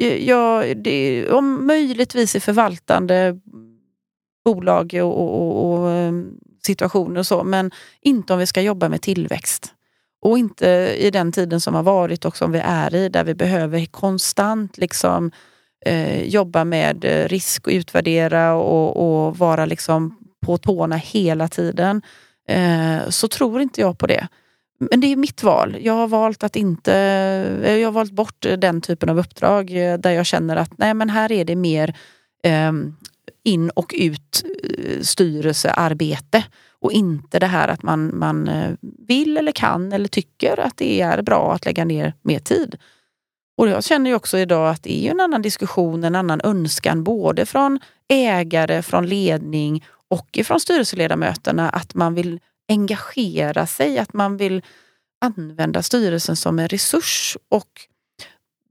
ja, 0.05 0.65
det 0.77 1.31
om 1.31 1.67
möjligtvis 1.67 2.37
i 2.37 2.41
förvaltande 2.41 3.41
bolag 4.45 4.95
och, 5.03 5.21
och, 5.21 5.73
och, 5.73 5.91
ehm, 5.91 6.31
situationer 6.67 7.19
och 7.19 7.27
så, 7.27 7.45
men 7.45 7.71
inte 8.01 8.33
om 8.33 8.39
vi 8.39 8.47
ska 8.47 8.61
jobba 8.61 8.89
med 8.89 9.03
tillväxt. 9.03 9.73
Och 10.23 10.39
inte 10.39 10.69
i 10.99 11.11
den 11.11 11.33
tiden 11.33 11.61
som 11.61 11.75
har 11.75 11.83
varit 11.83 12.25
och 12.25 12.37
som 12.37 12.53
vi 12.53 12.59
är 12.59 12.95
i, 12.95 13.09
där 13.09 13.25
vi 13.25 13.35
behöver 13.35 13.87
konstant 13.87 14.79
liksom, 14.79 15.31
eh, 15.87 16.23
jobba 16.23 16.65
med 16.65 17.05
eh, 17.05 17.29
risk 17.29 17.67
och 17.67 17.73
utvärdera 17.73 18.55
och, 18.55 19.27
och 19.27 19.39
vara 19.39 19.67
liksom 19.67 20.17
på 20.47 20.59
tårna 20.59 20.97
hela 20.97 21.49
tiden. 21.49 22.03
Eh, 22.49 23.09
så 23.09 23.29
tror 23.29 23.61
inte 23.61 23.81
jag 23.81 23.99
på 23.99 24.07
det. 24.07 24.29
Men 24.79 25.01
det 25.01 25.07
är 25.07 25.17
mitt 25.17 25.43
val. 25.43 25.77
Jag 25.81 25.93
har 25.93 26.09
valt 26.09 26.45
att 26.45 26.57
inte, 26.57 26.95
eh, 27.65 27.77
jag 27.77 27.87
har 27.87 27.93
valt 27.93 28.13
bort 28.13 28.47
den 28.59 28.81
typen 28.81 29.09
av 29.09 29.19
uppdrag 29.19 29.71
eh, 29.71 29.99
där 29.99 30.11
jag 30.11 30.27
känner 30.27 30.57
att 30.57 30.79
nej 30.79 30.95
men 30.95 31.11
här 31.11 31.33
är 31.33 31.45
det 31.45 31.57
mer 31.57 31.97
eh, 32.43 32.73
in 33.45 33.71
och 33.71 33.95
ut 33.99 34.45
eh, 34.65 35.01
styrelsearbete 35.01 36.45
och 36.81 36.93
inte 36.93 37.39
det 37.39 37.47
här 37.47 37.69
att 37.69 37.83
man, 37.83 38.19
man 38.19 38.51
vill 39.09 39.37
eller 39.37 39.53
kan 39.53 39.93
eller 39.93 40.09
tycker 40.09 40.61
att 40.61 40.77
det 40.77 41.01
är 41.01 41.23
bra 41.23 41.53
att 41.55 41.65
lägga 41.65 41.85
ner 41.85 42.15
mer 42.23 42.39
tid. 42.39 42.77
Och 43.59 43.69
jag 43.69 43.85
känner 43.85 44.11
ju 44.11 44.17
också 44.17 44.39
idag 44.39 44.71
att 44.71 44.83
det 44.83 45.07
är 45.07 45.11
en 45.11 45.21
annan 45.21 45.43
diskussion, 45.43 46.05
en 46.05 46.15
annan 46.15 46.41
önskan 46.45 47.05
både 47.05 47.47
från 47.47 47.81
ägare, 48.09 48.83
från 48.83 49.07
ledning 49.07 49.85
och 50.09 50.39
från 50.45 50.61
styrelseledamöterna 50.61 51.71
att 51.71 51.95
man 51.95 52.15
vill 52.15 52.41
engagera 52.69 53.67
sig, 53.67 53.99
att 53.99 54.13
man 54.13 54.37
vill 54.37 54.63
använda 55.21 55.83
styrelsen 55.83 56.37
som 56.37 56.59
en 56.59 56.69
resurs. 56.69 57.37
Och 57.49 57.87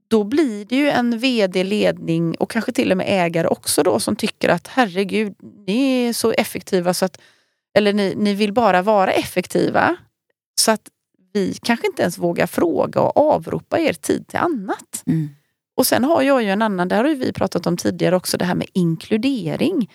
då 0.08 0.24
blir 0.24 0.64
det 0.64 0.76
ju 0.76 0.88
en 0.88 1.18
vd, 1.18 1.64
ledning 1.64 2.34
och 2.34 2.50
kanske 2.50 2.72
till 2.72 2.90
och 2.90 2.96
med 2.96 3.06
ägare 3.08 3.48
också 3.48 3.82
då 3.82 4.00
som 4.00 4.16
tycker 4.16 4.48
att 4.48 4.68
herregud, 4.68 5.34
ni 5.66 6.08
är 6.08 6.12
så 6.12 6.32
effektiva 6.32 6.94
så 6.94 7.04
att, 7.04 7.20
eller 7.78 7.92
ni, 7.92 8.14
ni 8.16 8.34
vill 8.34 8.52
bara 8.52 8.82
vara 8.82 9.12
effektiva 9.12 9.96
så 10.60 10.70
att 10.70 10.88
vi 11.32 11.58
kanske 11.62 11.86
inte 11.86 12.02
ens 12.02 12.18
vågar 12.18 12.46
fråga 12.46 13.00
och 13.00 13.16
avropa 13.16 13.78
er 13.78 13.92
tid 13.92 14.28
till 14.28 14.38
annat. 14.38 15.02
Mm. 15.06 15.28
Och 15.76 15.86
sen 15.86 16.04
har 16.04 16.22
jag 16.22 16.42
ju 16.42 16.50
en 16.50 16.62
annan, 16.62 16.88
där 16.88 17.04
har 17.04 17.14
vi 17.14 17.32
pratat 17.32 17.66
om 17.66 17.76
tidigare 17.76 18.16
också, 18.16 18.36
det 18.36 18.44
här 18.44 18.54
med 18.54 18.66
inkludering. 18.72 19.90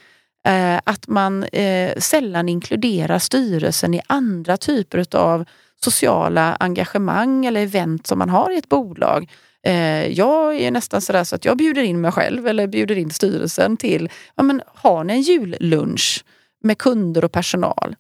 Eh, 0.48 0.80
att 0.84 1.08
man 1.08 1.44
eh, 1.44 1.98
sällan 1.98 2.50
inkluderar 2.50 3.20
styrelsen 3.20 3.94
i 3.94 4.02
andra 4.08 4.58
typer 4.58 5.16
av 5.16 5.46
sociala 5.84 6.56
engagemang 6.60 7.46
eller 7.46 7.62
event 7.62 8.08
som 8.08 8.20
man 8.20 8.30
har 8.30 8.52
i 8.52 8.58
ett 8.58 8.70
bolag. 8.70 9.30
Eh, 9.64 10.08
jag 10.08 10.56
är 10.56 10.72
nästan 10.72 11.02
sådär 11.02 11.24
så 11.24 11.36
att 11.36 11.46
jag 11.46 11.58
bjuder 11.58 11.82
in 11.82 12.02
mig 12.02 12.12
själv 12.12 12.48
eller 12.48 12.68
bjuder 12.68 12.98
in 12.98 13.10
styrelsen 13.10 13.78
till, 13.78 14.10
ja 14.36 14.44
men 14.44 14.62
har 14.68 15.04
ni 15.04 15.14
en 15.14 15.22
jullunch 15.22 16.24
med 16.64 16.78
kunder 16.78 17.26
och 17.26 17.32
personal? 17.32 17.96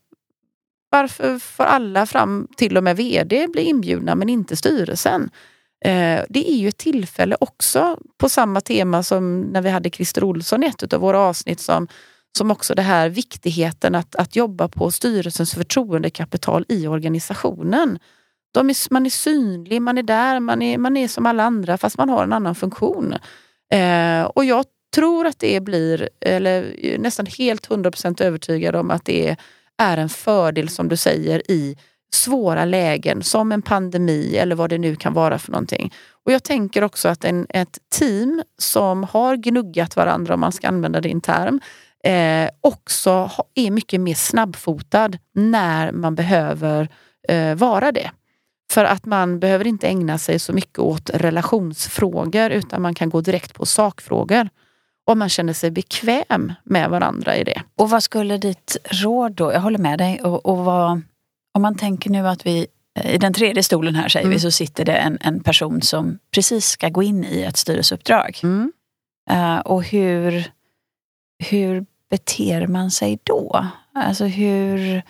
Varför 0.89 1.39
får 1.39 1.63
alla 1.63 2.05
fram, 2.05 2.48
till 2.57 2.77
och 2.77 2.83
med 2.83 2.98
VD, 2.98 3.48
bli 3.48 3.62
inbjudna 3.62 4.15
men 4.15 4.29
inte 4.29 4.55
styrelsen? 4.55 5.29
Eh, 5.86 6.21
det 6.29 6.51
är 6.51 6.55
ju 6.55 6.67
ett 6.67 6.77
tillfälle 6.77 7.38
också 7.39 7.98
på 8.17 8.29
samma 8.29 8.62
tema 8.62 9.03
som 9.03 9.41
när 9.41 9.62
vi 9.62 9.69
hade 9.69 9.89
Christer 9.89 10.24
Olsson 10.24 10.63
i 10.63 10.67
ett 10.67 10.93
av 10.93 11.01
våra 11.01 11.19
avsnitt 11.19 11.60
som, 11.60 11.88
som 12.38 12.51
också 12.51 12.75
det 12.75 12.81
här 12.81 13.09
viktigheten 13.09 13.95
att, 13.95 14.15
att 14.15 14.35
jobba 14.35 14.67
på 14.67 14.91
styrelsens 14.91 15.53
förtroendekapital 15.53 16.65
i 16.69 16.88
organisationen. 16.88 18.00
De 18.53 18.69
är, 18.69 18.93
man 18.93 19.05
är 19.05 19.09
synlig, 19.09 19.81
man 19.81 19.97
är 19.97 20.03
där, 20.03 20.39
man 20.39 20.61
är, 20.61 20.77
man 20.77 20.97
är 20.97 21.07
som 21.07 21.25
alla 21.25 21.43
andra 21.43 21.77
fast 21.77 21.97
man 21.97 22.09
har 22.09 22.23
en 22.23 22.33
annan 22.33 22.55
funktion. 22.55 23.15
Eh, 23.73 24.23
och 24.23 24.45
jag 24.45 24.65
tror 24.95 25.27
att 25.27 25.39
det 25.39 25.63
blir, 25.63 26.09
eller 26.21 26.85
är 26.85 26.97
nästan 26.97 27.25
helt 27.25 27.69
100% 27.69 28.23
övertygad 28.23 28.75
om 28.75 28.91
att 28.91 29.05
det 29.05 29.35
är 29.77 29.97
en 29.97 30.09
fördel 30.09 30.69
som 30.69 30.89
du 30.89 30.97
säger 30.97 31.51
i 31.51 31.77
svåra 32.13 32.65
lägen 32.65 33.23
som 33.23 33.51
en 33.51 33.61
pandemi 33.61 34.38
eller 34.38 34.55
vad 34.55 34.69
det 34.69 34.77
nu 34.77 34.95
kan 34.95 35.13
vara 35.13 35.39
för 35.39 35.51
någonting. 35.51 35.93
Och 36.25 36.31
jag 36.31 36.43
tänker 36.43 36.83
också 36.83 37.09
att 37.09 37.25
en, 37.25 37.47
ett 37.50 37.77
team 37.89 38.43
som 38.57 39.03
har 39.03 39.35
gnuggat 39.35 39.95
varandra, 39.95 40.33
om 40.33 40.39
man 40.39 40.51
ska 40.51 40.67
använda 40.67 41.01
din 41.01 41.21
term, 41.21 41.59
eh, 42.03 42.50
också 42.62 43.31
är 43.55 43.72
mycket 43.72 44.01
mer 44.01 44.13
snabbfotad 44.13 45.12
när 45.34 45.91
man 45.91 46.15
behöver 46.15 46.89
eh, 47.27 47.55
vara 47.55 47.91
det. 47.91 48.12
För 48.72 48.86
att 48.86 49.05
man 49.05 49.39
behöver 49.39 49.67
inte 49.67 49.88
ägna 49.88 50.17
sig 50.17 50.39
så 50.39 50.53
mycket 50.53 50.79
åt 50.79 51.10
relationsfrågor 51.10 52.50
utan 52.50 52.81
man 52.81 52.96
kan 52.96 53.10
gå 53.10 53.22
direkt 53.22 53.53
på 53.53 53.65
sakfrågor. 53.65 54.50
Om 55.05 55.20
man 55.20 55.29
känner 55.29 55.53
sig 55.53 55.72
bekväm 55.72 56.53
med 56.63 56.89
varandra 56.89 57.38
i 57.38 57.43
det. 57.43 57.62
Och 57.75 57.89
vad 57.89 58.03
skulle 58.03 58.38
ditt 58.38 58.77
råd 58.86 59.31
då, 59.31 59.53
jag 59.53 59.60
håller 59.60 59.79
med 59.79 60.00
dig, 60.00 60.22
och, 60.22 60.46
och 60.46 60.58
vad, 60.58 61.01
om 61.53 61.62
man 61.62 61.75
tänker 61.75 62.10
nu 62.10 62.27
att 62.27 62.46
vi 62.46 62.67
i 63.03 63.17
den 63.17 63.34
tredje 63.34 63.63
stolen 63.63 63.96
här 63.96 64.10
säger 64.10 64.25
Mm. 64.25 64.36
vi 64.36 64.39
så 64.39 64.51
sitter 64.51 64.86
det 64.86 64.96
en, 64.96 65.17
en 65.22 65.43
person 65.43 65.81
som 65.81 66.20
precis 66.34 66.65
ska 66.65 66.89
gå 66.89 67.03
in 67.03 67.24
i 67.24 67.41
ett 67.41 67.58
styrelseuppdrag. 67.58 68.39
Mm. 68.43 68.72
Eh, 69.29 69.60
och 69.60 69.84
hur, 69.84 70.51
hur 71.50 71.86
beter 72.12 72.68
man 72.68 72.91
sig 72.91 73.20
då? 73.24 73.65
Alltså 73.96 74.25
hur, 74.25 75.01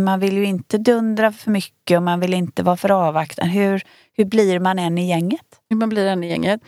man 0.00 0.20
vill 0.20 0.36
ju 0.36 0.44
inte 0.44 0.78
dundra 0.78 1.32
för 1.32 1.50
mycket 1.50 1.96
och 1.96 2.02
man 2.02 2.20
vill 2.20 2.34
inte 2.34 2.62
vara 2.62 2.76
för 2.76 2.90
avvaktande. 2.90 3.52
Hur, 3.52 3.82
hur 4.16 4.24
blir 4.24 4.60
man 4.60 4.78
en 4.78 4.98
i 4.98 5.08
gänget? 5.08 5.40
Hur 5.70 5.76
man 5.76 5.88
blir 5.88 6.06
en 6.06 6.24
i 6.24 6.28
gänget. 6.28 6.60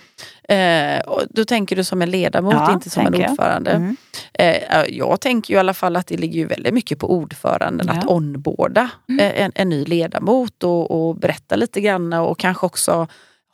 Eh, 0.49 1.01
och 1.07 1.23
då 1.31 1.45
tänker 1.45 1.77
du 1.77 1.85
som 1.85 2.03
en 2.03 2.11
ledamot, 2.11 2.55
Ja, 2.55 2.73
inte 2.73 2.91
som 2.91 3.01
en 3.07 3.13
tänker 3.13 3.23
jag. 3.23 3.31
ordförande. 3.31 3.71
Mm. 3.71 3.97
Eh, 4.35 4.85
jag 4.89 5.21
tänker 5.21 5.51
ju 5.55 5.57
i 5.57 5.61
alla 5.61 5.75
fall 5.75 5.97
att 5.97 6.07
det 6.07 6.17
ligger 6.17 6.39
ju 6.41 6.47
väldigt 6.47 6.75
mycket 6.75 6.99
på 6.99 7.13
ordföranden 7.13 7.89
att 7.89 8.05
Ja. 8.05 8.15
onboarda 8.15 8.91
Mm. 9.09 9.21
eh, 9.21 9.43
en, 9.45 9.53
en 9.55 9.69
ny 9.69 9.85
ledamot 9.85 10.63
och, 10.65 10.91
och 11.09 11.17
berätta 11.17 11.57
lite 11.57 11.81
grann 11.81 12.13
och 12.13 12.39
kanske 12.39 12.67
också 12.67 13.07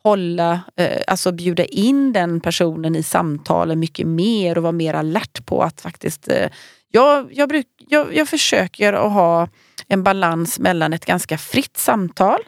hålla, 0.06 0.60
eh, 0.76 1.02
alltså 1.06 1.32
bjuda 1.32 1.64
in 1.64 2.12
den 2.12 2.40
personen 2.40 2.96
i 2.96 3.02
samtalen 3.02 3.80
mycket 3.80 4.06
mer 4.06 4.56
och 4.56 4.62
vara 4.62 4.72
mer 4.72 4.94
alert 4.94 5.46
på 5.46 5.62
att 5.62 5.80
faktiskt 5.80 6.28
eh, 6.28 6.50
jag, 6.92 7.28
jag, 7.32 7.48
bruk, 7.48 7.66
jag, 7.88 8.14
jag 8.14 8.28
försöker 8.28 8.92
att 8.92 9.12
ha 9.12 9.48
en 9.88 10.02
balans 10.02 10.58
mellan 10.58 10.92
ett 10.92 11.06
ganska 11.06 11.38
fritt 11.38 11.76
samtal 11.76 12.40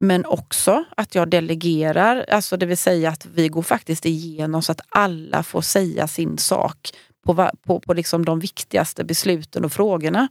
men 0.00 0.24
också 0.24 0.84
att 0.96 1.14
jag 1.14 1.30
delegerar, 1.30 2.24
alltså 2.30 2.56
det 2.56 2.66
vill 2.66 2.78
säga 2.78 3.10
att 3.10 3.26
vi 3.26 3.48
går 3.48 3.62
faktiskt 3.62 4.06
igenom 4.06 4.62
så 4.62 4.72
att 4.72 4.80
alla 4.88 5.42
får 5.42 5.60
säga 5.60 6.08
sin 6.08 6.38
sak 6.38 6.78
på, 7.26 7.50
på, 7.66 7.80
på 7.80 7.94
liksom 7.94 8.24
de 8.24 8.40
viktigaste 8.40 9.04
besluten 9.04 9.64
och 9.64 9.72
frågorna. 9.72 10.28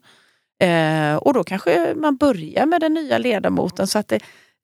Eh, 0.62 1.16
och 1.16 1.34
då 1.34 1.44
kanske 1.44 1.94
man 1.96 2.18
börjar 2.18 2.66
med 2.66 2.82
den 2.82 2.94
nya 2.94 3.18
ledamoten 3.18 3.88
så 3.88 4.00
att 4.00 4.08
det, 4.08 4.20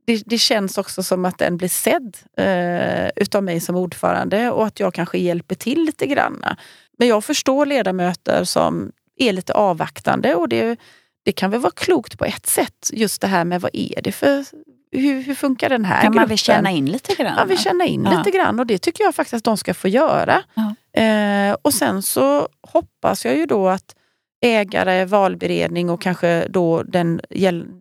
det, 0.10 0.24
det 0.26 0.38
känns 0.38 0.78
också 0.78 1.04
som 1.04 1.26
att 1.26 1.38
den 1.38 1.58
blir 1.58 1.70
sedd 1.70 2.18
eh, 2.38 3.10
utav 3.16 3.44
mig 3.44 3.60
som 3.60 3.76
ordförande 3.76 4.52
och 4.52 4.66
att 4.66 4.80
jag 4.80 4.94
kanske 4.94 5.18
hjälper 5.18 5.56
till 5.56 5.84
lite 5.84 6.08
grann. 6.08 6.46
Men 6.98 7.08
jag 7.08 7.24
förstår 7.24 7.66
ledamöter 7.66 8.44
som 8.44 8.92
är 9.18 9.34
lite 9.34 9.54
avvaktande 9.54 10.36
och 10.36 10.50
det, 10.50 10.80
det 11.26 11.32
kan 11.32 11.52
väl 11.52 11.60
vara 11.60 11.74
klokt 11.76 12.18
på 12.18 12.26
ett 12.26 12.46
sätt. 12.48 12.90
Just 12.94 13.22
det 13.22 13.28
här 13.28 13.46
med 13.46 13.62
vad 13.62 13.72
är 13.74 14.02
det 14.02 14.12
för, 14.12 14.46
hur, 14.92 15.22
hur 15.22 15.36
funkar 15.36 15.70
den 15.70 15.86
här 15.86 16.04
man 16.04 16.12
gruppen? 16.12 16.30
väl 16.30 16.38
känna 16.38 16.72
in 16.72 16.86
lite 16.86 17.14
grann? 17.16 17.36
Ja, 17.38 17.46
vi 17.46 17.58
känna 17.58 17.86
in 17.86 18.08
Ja. 18.12 18.18
lite 18.18 18.38
grann 18.38 18.60
och 18.60 18.66
det 18.66 18.78
tycker 18.78 19.04
jag 19.04 19.16
faktiskt 19.16 19.34
att 19.34 19.44
de 19.44 19.58
ska 19.58 19.74
få 19.74 19.88
göra. 19.88 20.44
Ja. 20.54 21.02
Eh, 21.02 21.56
och 21.62 21.74
sen 21.74 22.02
så 22.02 22.48
hoppas 22.62 23.26
jag 23.26 23.38
ju 23.38 23.46
då 23.46 23.68
att 23.68 23.96
ägare, 24.42 25.06
valberedning 25.06 25.90
och 25.90 26.02
kanske 26.02 26.48
då 26.50 26.84
den, 26.84 27.22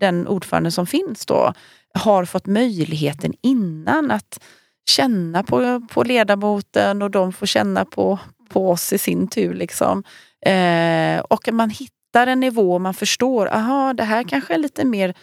den 0.01 0.27
ordförande 0.29 0.71
som 0.71 0.87
finns 0.87 1.27
då 1.27 1.53
har 1.95 2.25
fått 2.25 2.47
möjligheten 2.47 3.35
innan 3.43 4.11
att 4.11 4.41
känna 4.89 5.43
på, 5.43 5.87
på 5.91 6.03
ledamoten 6.03 7.03
och 7.03 7.11
de 7.11 7.33
får 7.33 7.47
känna 7.47 7.85
på, 7.85 8.19
på 8.49 8.71
oss 8.71 8.93
i 8.93 8.99
sin 8.99 9.29
tur. 9.29 9.55
Liksom. 9.55 10.05
Eh, 10.47 11.21
och 11.21 11.49
man 11.53 11.71
hittar 11.71 12.27
en 12.27 12.41
nivå 12.41 12.79
man 12.79 12.95
förstår, 12.95 13.55
aha 13.55 13.93
det 13.93 14.05
här 14.05 14.23
kanske 14.23 14.55
är 14.55 14.59
lite 14.59 14.85
mer 14.85 15.15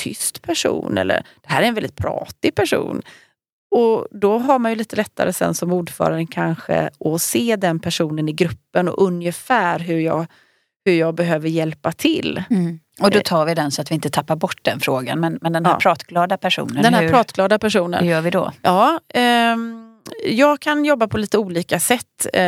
tyst 0.00 0.42
person 0.42 0.98
eller 0.98 1.26
det 1.42 1.48
här 1.48 1.62
är 1.62 1.66
en 1.66 1.74
väldigt 1.74 1.96
pratig 1.96 2.54
person. 2.54 3.02
Och 3.70 4.06
då 4.10 4.38
har 4.38 4.58
man 4.58 4.72
ju 4.72 4.76
lite 4.76 4.96
lättare 4.96 5.32
sen 5.32 5.54
som 5.54 5.72
ordförande 5.72 6.26
kanske 6.30 6.90
att 7.00 7.22
se 7.22 7.56
den 7.56 7.80
personen 7.80 8.28
i 8.28 8.32
gruppen 8.32 8.88
och 8.88 9.02
ungefär 9.02 9.78
hur 9.78 10.00
jag, 10.00 10.26
hur 10.84 10.92
jag 10.92 11.14
behöver 11.14 11.48
hjälpa 11.48 11.92
till. 11.92 12.42
Mm. 12.50 12.78
Och 13.00 13.10
då 13.10 13.20
tar 13.20 13.44
vi 13.44 13.54
den 13.54 13.70
så 13.70 13.82
att 13.82 13.90
vi 13.90 13.94
inte 13.94 14.10
tappar 14.10 14.36
bort 14.36 14.58
den 14.62 14.80
frågan. 14.80 15.20
Men, 15.20 15.38
men 15.40 15.52
den 15.52 15.66
här 15.66 15.72
ja. 15.72 15.78
pratglada 15.78 16.36
personen, 16.36 16.82
den 16.82 16.94
här 16.94 17.02
hur, 17.02 17.08
pratglada 17.08 17.58
personen. 17.58 18.04
hur 18.04 18.10
gör 18.10 18.20
vi 18.20 18.30
då? 18.30 18.52
Ja, 18.62 19.00
eh, 19.14 19.56
jag 20.24 20.60
kan 20.60 20.84
jobba 20.84 21.08
på 21.08 21.18
lite 21.18 21.38
olika 21.38 21.80
sätt 21.80 22.26
eh, 22.32 22.42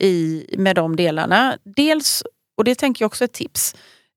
i, 0.00 0.46
med 0.58 0.76
de 0.76 0.96
delarna. 0.96 1.58
Dels, 1.64 2.22
och 2.56 2.64
det 2.64 2.74
tänker 2.74 3.02
jag 3.02 3.06
också 3.06 3.24
är 3.24 3.28
ett 3.28 3.32
tips, 3.32 3.74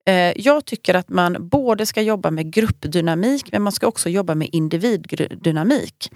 eh, 0.08 0.42
jag 0.42 0.66
tycker 0.66 0.94
att 0.94 1.10
man 1.10 1.50
både 1.50 1.86
ska 1.86 2.02
jobba 2.02 2.32
med 2.32 2.54
gruppdynamik 2.54 3.52
men 3.52 3.62
man 3.62 3.72
ska 3.72 3.88
också 3.88 4.10
jobba 4.10 4.36
med 4.36 4.50
individdynamik. 4.52 6.12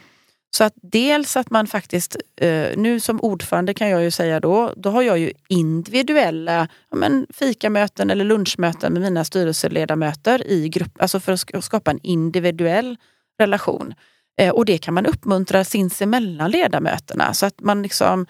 Så 0.51 0.63
att 0.63 0.73
dels 0.81 1.37
att 1.37 1.49
man 1.49 1.67
faktiskt, 1.67 2.17
eh, 2.41 2.77
nu 2.77 2.99
som 2.99 3.21
ordförande 3.21 3.73
kan 3.73 3.89
jag 3.89 4.03
ju 4.03 4.11
säga 4.11 4.39
då, 4.39 4.73
då 4.77 4.89
har 4.89 5.01
jag 5.01 5.19
ju 5.19 5.31
individuella 5.47 6.67
ja, 6.89 6.97
men, 6.97 7.27
fikamöten 7.29 8.09
eller 8.09 8.25
lunchmöten 8.25 8.93
med 8.93 9.01
mina 9.01 9.25
styrelseledamöter 9.25 10.47
i 10.47 10.69
grupp, 10.69 11.01
alltså 11.01 11.19
för 11.19 11.31
att 11.31 11.63
skapa 11.63 11.91
en 11.91 11.99
individuell 12.03 12.97
relation. 13.39 13.93
Eh, 14.39 14.49
och 14.49 14.65
det 14.65 14.77
kan 14.77 14.93
man 14.93 15.05
uppmuntra 15.05 15.63
sinsemellan 15.63 16.51
ledamöterna 16.51 17.33
så 17.33 17.45
att 17.45 17.61
man 17.61 17.81
liksom 17.81 18.25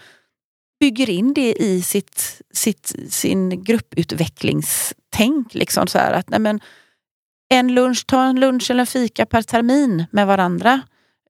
bygger 0.80 1.10
in 1.10 1.34
det 1.34 1.54
i 1.54 1.82
sitt, 1.82 2.42
sitt, 2.54 2.96
sin 3.10 3.64
grupputvecklingstänk. 3.64 5.54
Liksom 5.54 5.88
så 5.88 5.98
här 5.98 6.14
att, 6.14 6.30
nej 6.30 6.40
men, 6.40 6.60
en 7.50 7.74
lunch, 7.74 8.06
ta 8.08 8.24
en 8.24 8.40
lunch 8.40 8.72
eller 8.72 8.82
en 8.82 8.88
fika 8.88 9.26
per 9.26 9.42
termin 9.42 10.06
med 10.12 10.28
varandra. 10.28 10.82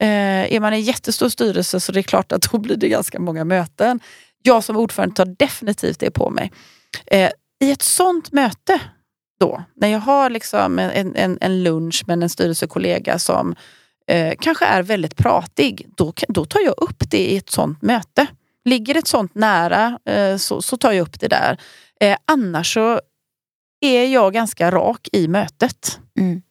Eh, 0.02 0.54
är 0.54 0.60
man 0.60 0.74
en 0.74 0.82
jättestor 0.82 1.30
styrelse 1.30 1.80
så 1.80 1.92
det 1.92 2.00
är 2.00 2.04
klart 2.04 2.32
att 2.32 2.52
då 2.52 2.58
blir 2.58 2.76
det 2.76 2.90
ganska 2.90 3.20
många 3.20 3.44
möten. 3.44 4.00
Jag 4.44 4.64
som 4.64 4.78
ordförande 4.78 5.16
tar 5.16 5.26
definitivt 5.26 6.00
det 6.00 6.12
på 6.12 6.30
mig. 6.30 6.52
Eh, 7.06 7.32
I 7.60 7.72
ett 7.72 7.82
sånt 7.82 8.32
möte 8.32 8.82
då, 9.40 9.64
när 9.76 9.88
jag 9.88 10.00
har 10.00 10.30
liksom 10.30 10.80
en, 10.80 11.16
en, 11.16 11.38
en 11.42 11.64
lunch 11.64 12.04
med 12.08 12.24
en 12.24 12.30
styrelsekollega 12.30 13.20
som 13.20 13.56
eh, 14.08 14.34
kanske 14.40 14.66
är 14.66 14.84
väldigt 14.84 15.16
pratig, 15.16 15.90
då, 15.96 16.14
då 16.28 16.46
tar 16.46 16.60
jag 16.60 16.74
upp 16.78 17.12
det 17.12 17.32
i 17.32 17.38
ett 17.38 17.50
sånt 17.50 17.82
möte. 17.82 18.28
Ligger 18.66 18.98
ett 18.98 19.08
sånt 19.08 19.36
nära 19.36 20.00
eh, 20.06 20.38
så, 20.38 20.62
så 20.62 20.78
tar 20.78 20.92
jag 20.92 21.02
upp 21.02 21.20
det 21.20 21.28
där. 21.28 21.58
Eh, 22.00 22.18
annars 22.26 22.74
så 22.74 23.02
är 23.82 24.06
jag 24.06 24.34
ganska 24.34 24.72
rak 24.72 25.08
i 25.12 25.28
mötet. 25.28 26.00
Mm. 26.20 26.42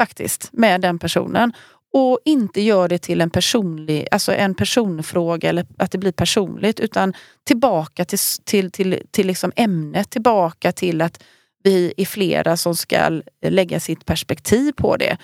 Faktiskt, 0.00 0.48
med 0.52 0.80
den 0.80 0.98
personen 0.98 1.52
och 1.98 2.18
inte 2.24 2.60
gör 2.60 2.88
det 2.88 2.98
till 2.98 3.20
en 3.20 3.30
personlig, 3.30 4.06
alltså 4.10 4.32
en 4.32 4.54
personfråga 4.54 5.48
eller 5.48 5.66
att 5.78 5.92
det 5.92 5.98
blir 5.98 6.12
personligt 6.12 6.80
utan 6.80 7.14
tillbaka 7.44 8.04
till, 8.04 8.18
till, 8.44 8.70
till, 8.70 9.02
till 9.10 9.26
liksom 9.26 9.52
ämnet, 9.56 10.10
tillbaka 10.10 10.72
till 10.72 11.02
att 11.02 11.22
vi 11.62 11.94
är 11.96 12.04
flera 12.04 12.56
som 12.56 12.76
ska 12.76 13.22
lägga 13.42 13.80
sitt 13.80 14.06
perspektiv 14.06 14.72
på 14.72 14.96
det. 14.96 15.18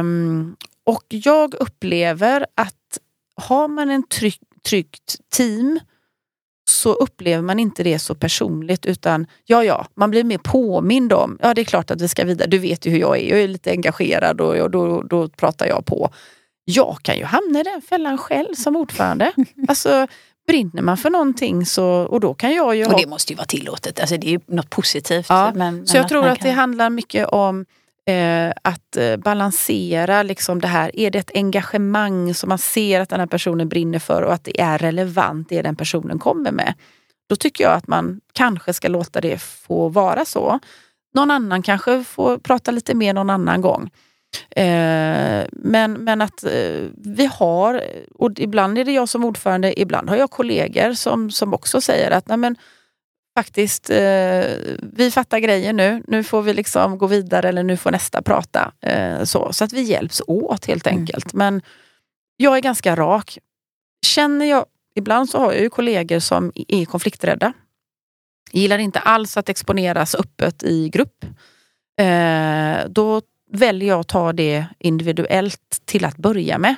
Um, 0.00 0.56
och 0.84 1.04
jag 1.08 1.54
upplever 1.54 2.46
att 2.54 2.98
har 3.36 3.68
man 3.68 3.90
en 3.90 4.08
trygg, 4.08 4.38
tryggt 4.68 5.16
team 5.30 5.80
så 6.68 6.92
upplever 6.92 7.42
man 7.42 7.58
inte 7.58 7.82
det 7.82 7.98
så 7.98 8.14
personligt 8.14 8.86
utan 8.86 9.26
ja, 9.44 9.64
ja, 9.64 9.86
man 9.94 10.10
blir 10.10 10.24
mer 10.24 10.38
påmind 10.38 11.12
om, 11.12 11.38
ja 11.42 11.54
det 11.54 11.60
är 11.60 11.64
klart 11.64 11.90
att 11.90 12.00
vi 12.00 12.08
ska 12.08 12.24
vidare, 12.24 12.48
du 12.48 12.58
vet 12.58 12.86
ju 12.86 12.90
hur 12.90 12.98
jag 12.98 13.18
är, 13.18 13.30
jag 13.30 13.40
är 13.40 13.48
lite 13.48 13.70
engagerad 13.70 14.40
och, 14.40 14.56
och 14.56 14.70
då, 14.70 15.02
då 15.02 15.28
pratar 15.28 15.66
jag 15.66 15.86
på. 15.86 16.10
Jag 16.64 16.98
kan 17.02 17.16
ju 17.16 17.24
hamna 17.24 17.60
i 17.60 17.62
den 17.62 17.82
fällan 17.82 18.18
själv 18.18 18.54
som 18.54 18.76
ordförande. 18.76 19.32
Alltså, 19.68 20.06
brinner 20.46 20.82
man 20.82 20.96
för 20.96 21.10
någonting 21.10 21.66
så, 21.66 21.86
och 21.86 22.20
då 22.20 22.34
kan 22.34 22.54
jag 22.54 22.76
ju... 22.76 22.86
Och 22.86 23.00
det 23.00 23.06
måste 23.06 23.32
ju 23.32 23.36
vara 23.36 23.46
tillåtet, 23.46 24.00
alltså 24.00 24.16
det 24.16 24.26
är 24.26 24.30
ju 24.30 24.40
något 24.46 24.70
positivt. 24.70 25.26
Ja, 25.28 25.52
men, 25.54 25.86
så 25.86 25.96
jag 25.96 26.08
tror 26.08 26.26
att, 26.26 26.32
att 26.32 26.40
det 26.40 26.50
handlar 26.50 26.90
mycket 26.90 27.26
om 27.26 27.66
eh, 28.08 28.52
att 28.62 28.96
eh, 28.96 29.16
balansera 29.16 30.22
liksom 30.22 30.60
det 30.60 30.68
här. 30.68 31.00
Är 31.00 31.10
det 31.10 31.18
ett 31.18 31.30
engagemang 31.34 32.34
som 32.34 32.48
man 32.48 32.58
ser 32.58 33.00
att 33.00 33.08
den 33.08 33.20
här 33.20 33.26
personen 33.26 33.68
brinner 33.68 33.98
för 33.98 34.22
och 34.22 34.32
att 34.32 34.44
det 34.44 34.60
är 34.60 34.78
relevant 34.78 35.48
det 35.48 35.62
den 35.62 35.76
personen 35.76 36.18
kommer 36.18 36.52
med. 36.52 36.74
Då 37.28 37.36
tycker 37.36 37.64
jag 37.64 37.72
att 37.72 37.86
man 37.86 38.20
kanske 38.32 38.72
ska 38.72 38.88
låta 38.88 39.20
det 39.20 39.42
få 39.42 39.88
vara 39.88 40.24
så. 40.24 40.58
Någon 41.14 41.30
annan 41.30 41.62
kanske 41.62 42.04
får 42.04 42.38
prata 42.38 42.70
lite 42.70 42.94
mer 42.94 43.14
någon 43.14 43.30
annan 43.30 43.60
gång. 43.60 43.90
Eh, 44.50 45.46
men, 45.52 45.92
men 45.92 46.20
att 46.20 46.44
eh, 46.44 46.84
vi 46.96 47.30
har, 47.32 47.82
och 48.14 48.30
ibland 48.36 48.78
är 48.78 48.84
det 48.84 48.92
jag 48.92 49.08
som 49.08 49.24
ordförande, 49.24 49.80
ibland 49.80 50.08
har 50.08 50.16
jag 50.16 50.30
kollegor 50.30 50.92
som, 50.92 51.30
som 51.30 51.54
också 51.54 51.80
säger 51.80 52.10
att 52.10 52.28
nej 52.28 52.36
men, 52.36 52.56
faktiskt, 53.38 53.90
eh, 53.90 54.44
vi 54.82 55.10
fattar 55.10 55.38
grejen 55.38 55.76
nu. 55.76 56.02
Nu 56.06 56.24
får 56.24 56.42
vi 56.42 56.54
liksom 56.54 56.98
gå 56.98 57.06
vidare 57.06 57.48
eller 57.48 57.62
nu 57.62 57.76
får 57.76 57.90
nästa 57.90 58.22
prata. 58.22 58.72
Eh, 58.80 59.24
så, 59.24 59.52
så 59.52 59.64
att 59.64 59.72
vi 59.72 59.82
hjälps 59.82 60.22
åt 60.26 60.66
helt 60.66 60.86
mm. 60.86 60.98
enkelt. 60.98 61.34
Mm. 61.34 61.38
Men 61.38 61.62
jag 62.36 62.56
är 62.56 62.60
ganska 62.60 62.96
rak. 62.96 63.38
Känner 64.06 64.46
jag, 64.46 64.66
ibland 64.94 65.28
så 65.28 65.38
har 65.38 65.52
jag 65.52 65.62
ju 65.62 65.70
kollegor 65.70 66.18
som 66.18 66.52
är 66.68 66.84
konflikträdda. 66.84 67.52
Gillar 68.52 68.78
inte 68.78 68.98
alls 68.98 69.36
att 69.36 69.48
exponeras 69.48 70.14
öppet 70.14 70.62
i 70.62 70.88
grupp. 70.88 71.24
Eh, 72.00 72.88
då 72.88 73.22
väljer 73.52 73.88
jag 73.88 74.00
att 74.00 74.08
ta 74.08 74.32
det 74.32 74.66
individuellt 74.78 75.82
till 75.84 76.04
att 76.04 76.16
börja 76.16 76.58
med. 76.58 76.74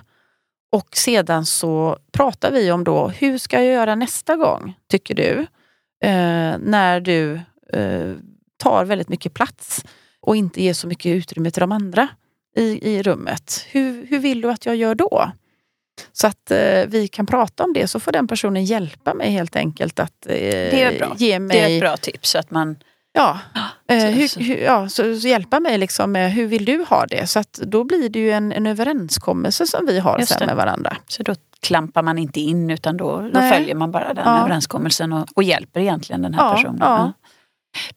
Och 0.73 0.89
sedan 0.97 1.47
så 1.47 1.99
pratar 2.13 2.53
vi 2.53 2.71
om 2.73 2.85
då, 2.85 3.09
hur 3.09 3.39
ska 3.39 3.57
jag 3.57 3.75
göra 3.75 3.95
nästa 3.95 4.37
gång, 4.37 4.75
tycker 4.91 5.15
du? 5.15 5.47
Eh, 6.05 6.59
när 6.59 7.01
du 7.01 7.41
eh, 7.73 8.15
tar 8.57 8.85
väldigt 8.85 9.09
mycket 9.09 9.35
plats 9.35 9.85
och 10.21 10.37
inte 10.37 10.63
ger 10.63 10.75
så 10.75 10.87
mycket 10.87 11.17
utrymme 11.17 11.51
till 11.51 11.61
de 11.61 11.73
andra 11.73 12.09
i, 12.57 12.95
i 12.95 13.03
rummet. 13.03 13.67
Hur, 13.71 14.07
hur 14.07 14.19
vill 14.19 14.41
du 14.41 14.51
att 14.51 14.67
jag 14.67 14.77
gör 14.77 14.95
då? 14.95 15.33
Så 16.13 16.27
att 16.27 16.51
eh, 16.51 16.85
vi 16.87 17.09
kan 17.09 17.27
prata 17.27 17.65
om 17.65 17.73
det 17.73 17.87
så 17.87 18.01
får 18.01 18.13
den 18.13 18.29
personen 18.29 18.65
hjälpa 18.65 19.15
mig 19.15 19.31
helt 19.31 19.57
enkelt 19.57 20.01
att 20.01 20.27
eh, 20.27 20.35
det 20.35 20.83
är 20.83 20.99
bra. 20.99 21.15
ge 21.17 21.39
mig... 21.39 21.57
Det 21.57 21.63
är 21.63 21.77
ett 21.77 21.81
bra 21.81 21.97
tips. 21.97 22.35
Att 22.35 22.51
man... 22.51 22.77
Ja, 23.13 23.39
eh, 23.89 24.05
hur, 24.05 24.45
hur, 24.45 24.57
ja 24.57 24.89
så, 24.89 25.21
så, 25.21 25.29
hjälpa 25.29 25.61
mig 25.61 25.79
liksom 25.79 26.13
med 26.13 26.33
hur 26.33 26.47
vill 26.47 26.65
du 26.65 26.85
ha 26.89 27.07
det? 27.07 27.27
Så 27.27 27.39
att 27.39 27.53
då 27.53 27.85
blir 27.85 28.09
det 28.09 28.19
ju 28.19 28.31
en, 28.31 28.53
en 28.53 28.67
överenskommelse 28.67 29.67
som 29.67 29.87
vi 29.87 29.99
har 29.99 30.21
sen 30.21 30.47
med 30.47 30.57
varandra. 30.57 30.97
Så 31.09 31.23
då 31.23 31.35
klampar 31.63 32.03
man 32.03 32.19
inte 32.19 32.41
in 32.41 32.71
utan 32.71 32.97
då, 32.97 33.31
då 33.35 33.41
följer 33.41 33.75
man 33.75 33.91
bara 33.91 34.15
den 34.15 34.25
ja. 34.27 34.41
överenskommelsen 34.41 35.13
och, 35.13 35.29
och 35.35 35.43
hjälper 35.43 35.81
egentligen 35.81 36.23
den 36.23 36.35
här 36.35 36.45
ja, 36.45 36.55
personen. 36.55 36.79
Ja. 36.81 37.13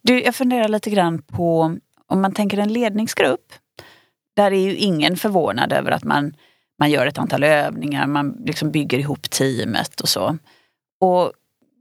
Du, 0.02 0.24
jag 0.24 0.36
funderar 0.36 0.68
lite 0.68 0.90
grann 0.90 1.22
på 1.22 1.78
om 2.08 2.22
man 2.22 2.34
tänker 2.34 2.58
en 2.58 2.74
ledningsgrupp. 2.74 3.54
Där 4.36 4.52
är 4.52 4.60
ju 4.60 4.76
ingen 4.76 5.18
förvånad 5.18 5.74
över 5.74 5.92
att 5.92 6.04
man, 6.04 6.34
man 6.80 6.92
gör 6.92 7.08
ett 7.08 7.18
antal 7.18 7.44
övningar, 7.44 8.08
man 8.08 8.44
liksom 8.46 8.72
bygger 8.72 9.00
ihop 9.00 9.30
teamet 9.30 10.02
och 10.02 10.10
så. 10.10 10.38
Och 11.02 11.32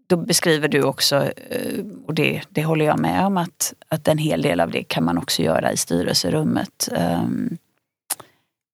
då 0.06 0.16
beskriver 0.16 0.68
du 0.68 0.82
också, 0.82 1.16
eh, 1.50 1.84
och 2.06 2.14
det, 2.14 2.42
det 2.48 2.64
håller 2.64 2.84
jag 2.84 2.98
med 2.98 3.26
om, 3.26 3.36
att, 3.36 3.74
att 3.88 4.08
en 4.08 4.18
hel 4.18 4.42
del 4.42 4.60
av 4.60 4.70
det 4.70 4.82
kan 4.82 5.04
man 5.04 5.18
också 5.18 5.42
göra 5.42 5.72
i 5.72 5.76
styrelserummet. 5.76 6.88
Ehm, 6.96 7.58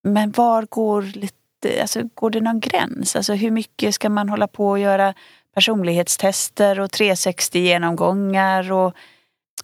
men 0.04 0.30
var 0.30 0.66
går 0.70 1.02
lite 1.02 1.37
alltså, 1.80 2.02
går 2.14 2.30
det 2.30 2.40
någon 2.40 2.60
gräns? 2.60 3.16
Alltså 3.16 3.34
hur 3.34 3.50
mycket 3.50 3.94
ska 3.94 4.08
man 4.08 4.28
hålla 4.28 4.48
på 4.48 4.68
och 4.68 4.78
göra 4.78 5.14
personlighetstester 5.54 6.80
och 6.80 6.90
360-genomgångar? 6.90 8.72
Och... 8.72 8.94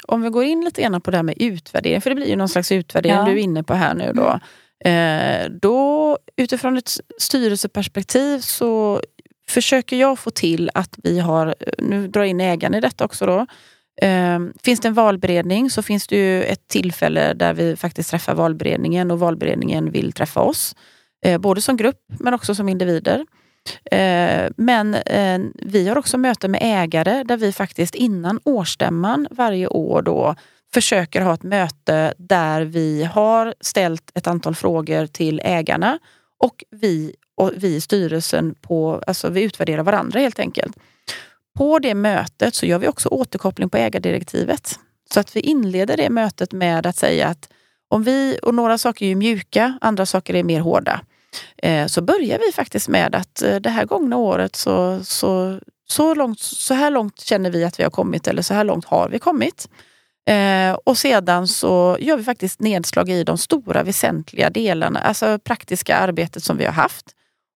Om 0.09 0.23
vi 0.23 0.29
går 0.29 0.45
in 0.45 0.65
lite 0.65 0.83
grann 0.83 1.01
på 1.01 1.11
det 1.11 1.17
här 1.17 1.23
med 1.23 1.43
utvärdering, 1.43 2.01
för 2.01 2.11
det 2.11 2.17
blir 2.17 2.29
ju 2.29 2.37
någon 2.37 2.49
slags 2.49 2.73
utvärdering 2.73 3.17
ja. 3.17 3.25
du 3.25 3.33
är 3.33 3.37
inne 3.37 3.63
på 3.63 3.75
här 3.75 3.95
nu 3.95 4.13
då. 4.15 4.41
Eh, 4.91 5.51
då 5.51 6.19
utifrån 6.37 6.77
ett 6.77 6.91
styrelseperspektiv 7.19 8.39
så 8.39 9.01
försöker 9.49 9.97
jag 9.97 10.19
få 10.19 10.31
till 10.31 10.71
att 10.75 10.99
vi 11.03 11.21
har, 11.21 11.55
nu 11.79 12.09
drar 12.09 12.23
in 12.23 12.41
ägaren 12.41 12.75
i 12.75 12.81
detta 12.81 13.05
också 13.05 13.27
då, 13.27 13.47
Eh, 14.03 14.39
finns 14.63 14.81
det 14.81 14.89
en 14.89 14.95
valberedning 14.95 15.71
så 15.71 15.83
finns 15.83 16.07
det 16.07 16.17
ju 16.17 16.45
ett 16.45 16.69
tillfälle 16.69 17.35
där 17.35 17.55
vi 17.55 17.77
faktiskt 17.77 18.11
träffar 18.11 18.35
valberedningen 18.35 19.11
och 19.11 19.19
valberedningen 19.19 19.91
vill 19.91 20.13
träffa 20.13 20.41
oss. 20.41 20.77
Eh, 21.25 21.39
både 21.39 21.61
som 21.61 21.77
grupp 21.77 22.01
men 22.07 22.35
också 22.35 22.55
som 22.55 22.69
individer. 22.69 23.27
Eh, 23.91 24.51
men 24.57 24.95
eh, 24.95 25.41
vi 25.55 25.89
har 25.89 25.99
också 25.99 26.19
möten 26.19 26.51
med 26.51 26.61
ägare 26.63 27.23
där 27.23 27.37
vi 27.37 27.53
faktiskt 27.53 27.95
innan 27.95 28.41
årsstämman 28.45 29.29
varje 29.31 29.67
år 29.67 30.03
då 30.03 30.35
försöker 30.75 31.21
ha 31.21 31.35
ett 31.35 31.43
möte 31.43 32.15
där 32.19 32.63
vi 32.63 33.05
har 33.05 33.55
ställt 33.61 34.11
ett 34.15 34.27
antal 34.27 34.55
frågor 34.55 35.07
till 35.07 35.41
ägarna 35.45 35.99
och 36.39 36.65
vi, 36.71 37.15
och 37.37 37.53
vi 37.57 37.75
i 37.75 37.81
styrelsen 37.81 38.55
på, 38.61 39.03
alltså 39.07 39.29
vi 39.29 39.43
utvärderar 39.43 39.83
varandra 39.83 40.21
helt 40.21 40.39
enkelt. 40.39 40.77
På 41.59 41.79
det 41.79 41.95
mötet 41.95 42.55
så 42.55 42.67
gör 42.67 42.79
vi 42.79 42.89
också 42.89 43.09
återkoppling 43.09 43.71
på 43.71 43.77
ägardirektivet. 43.77 44.79
Så 45.15 45.21
att 45.21 45.37
vi 45.37 45.41
inleder 45.41 45.97
det 45.97 46.11
mötet 46.11 46.53
med 46.53 46.87
att 46.87 46.97
säga 46.97 47.29
att 47.29 47.49
om 47.89 48.03
vi, 48.03 48.39
och 48.43 48.55
några 48.55 48.79
saker 48.79 49.05
är 49.05 49.09
ju 49.09 49.15
mjuka, 49.15 49.79
andra 49.81 50.07
saker 50.07 50.35
är 50.35 50.43
mer 50.43 50.61
hårda. 50.61 51.01
Eh, 51.57 51.87
så 51.87 52.03
börjar 52.03 52.39
vi 52.47 52.53
faktiskt 52.53 52.89
med 52.89 53.15
att 53.15 53.43
eh, 53.43 53.57
det 53.57 53.71
här 53.71 53.85
gångna 53.85 54.17
året 54.17 54.57
så, 54.57 55.01
så, 55.05 55.61
så, 55.89 56.15
långt, 56.15 56.41
så 56.41 56.75
här 56.75 56.91
långt 56.91 57.21
känner 57.21 57.51
vi 57.51 57.65
att 57.65 57.79
vi 57.79 57.83
har 57.83 57.91
kommit 57.91 58.27
eller 58.27 58.43
så 58.43 58.55
här 58.55 58.65
långt 58.65 58.85
har 58.85 59.09
vi 59.09 59.19
kommit. 59.19 59.69
Eh, 60.27 60.73
och 60.85 60.99
sedan 60.99 61.49
så 61.49 61.97
gör 62.01 62.17
vi 62.17 62.25
faktiskt 62.25 62.61
nedslag 62.61 63.11
i 63.11 63.25
de 63.25 63.39
stora 63.39 63.83
väsentliga 63.83 64.51
delarna, 64.51 65.01
alltså 65.01 65.39
praktiska 65.39 65.97
arbetet 65.97 66.43
som 66.43 66.57
vi 66.57 66.65
har 66.65 66.73
haft. 66.73 67.07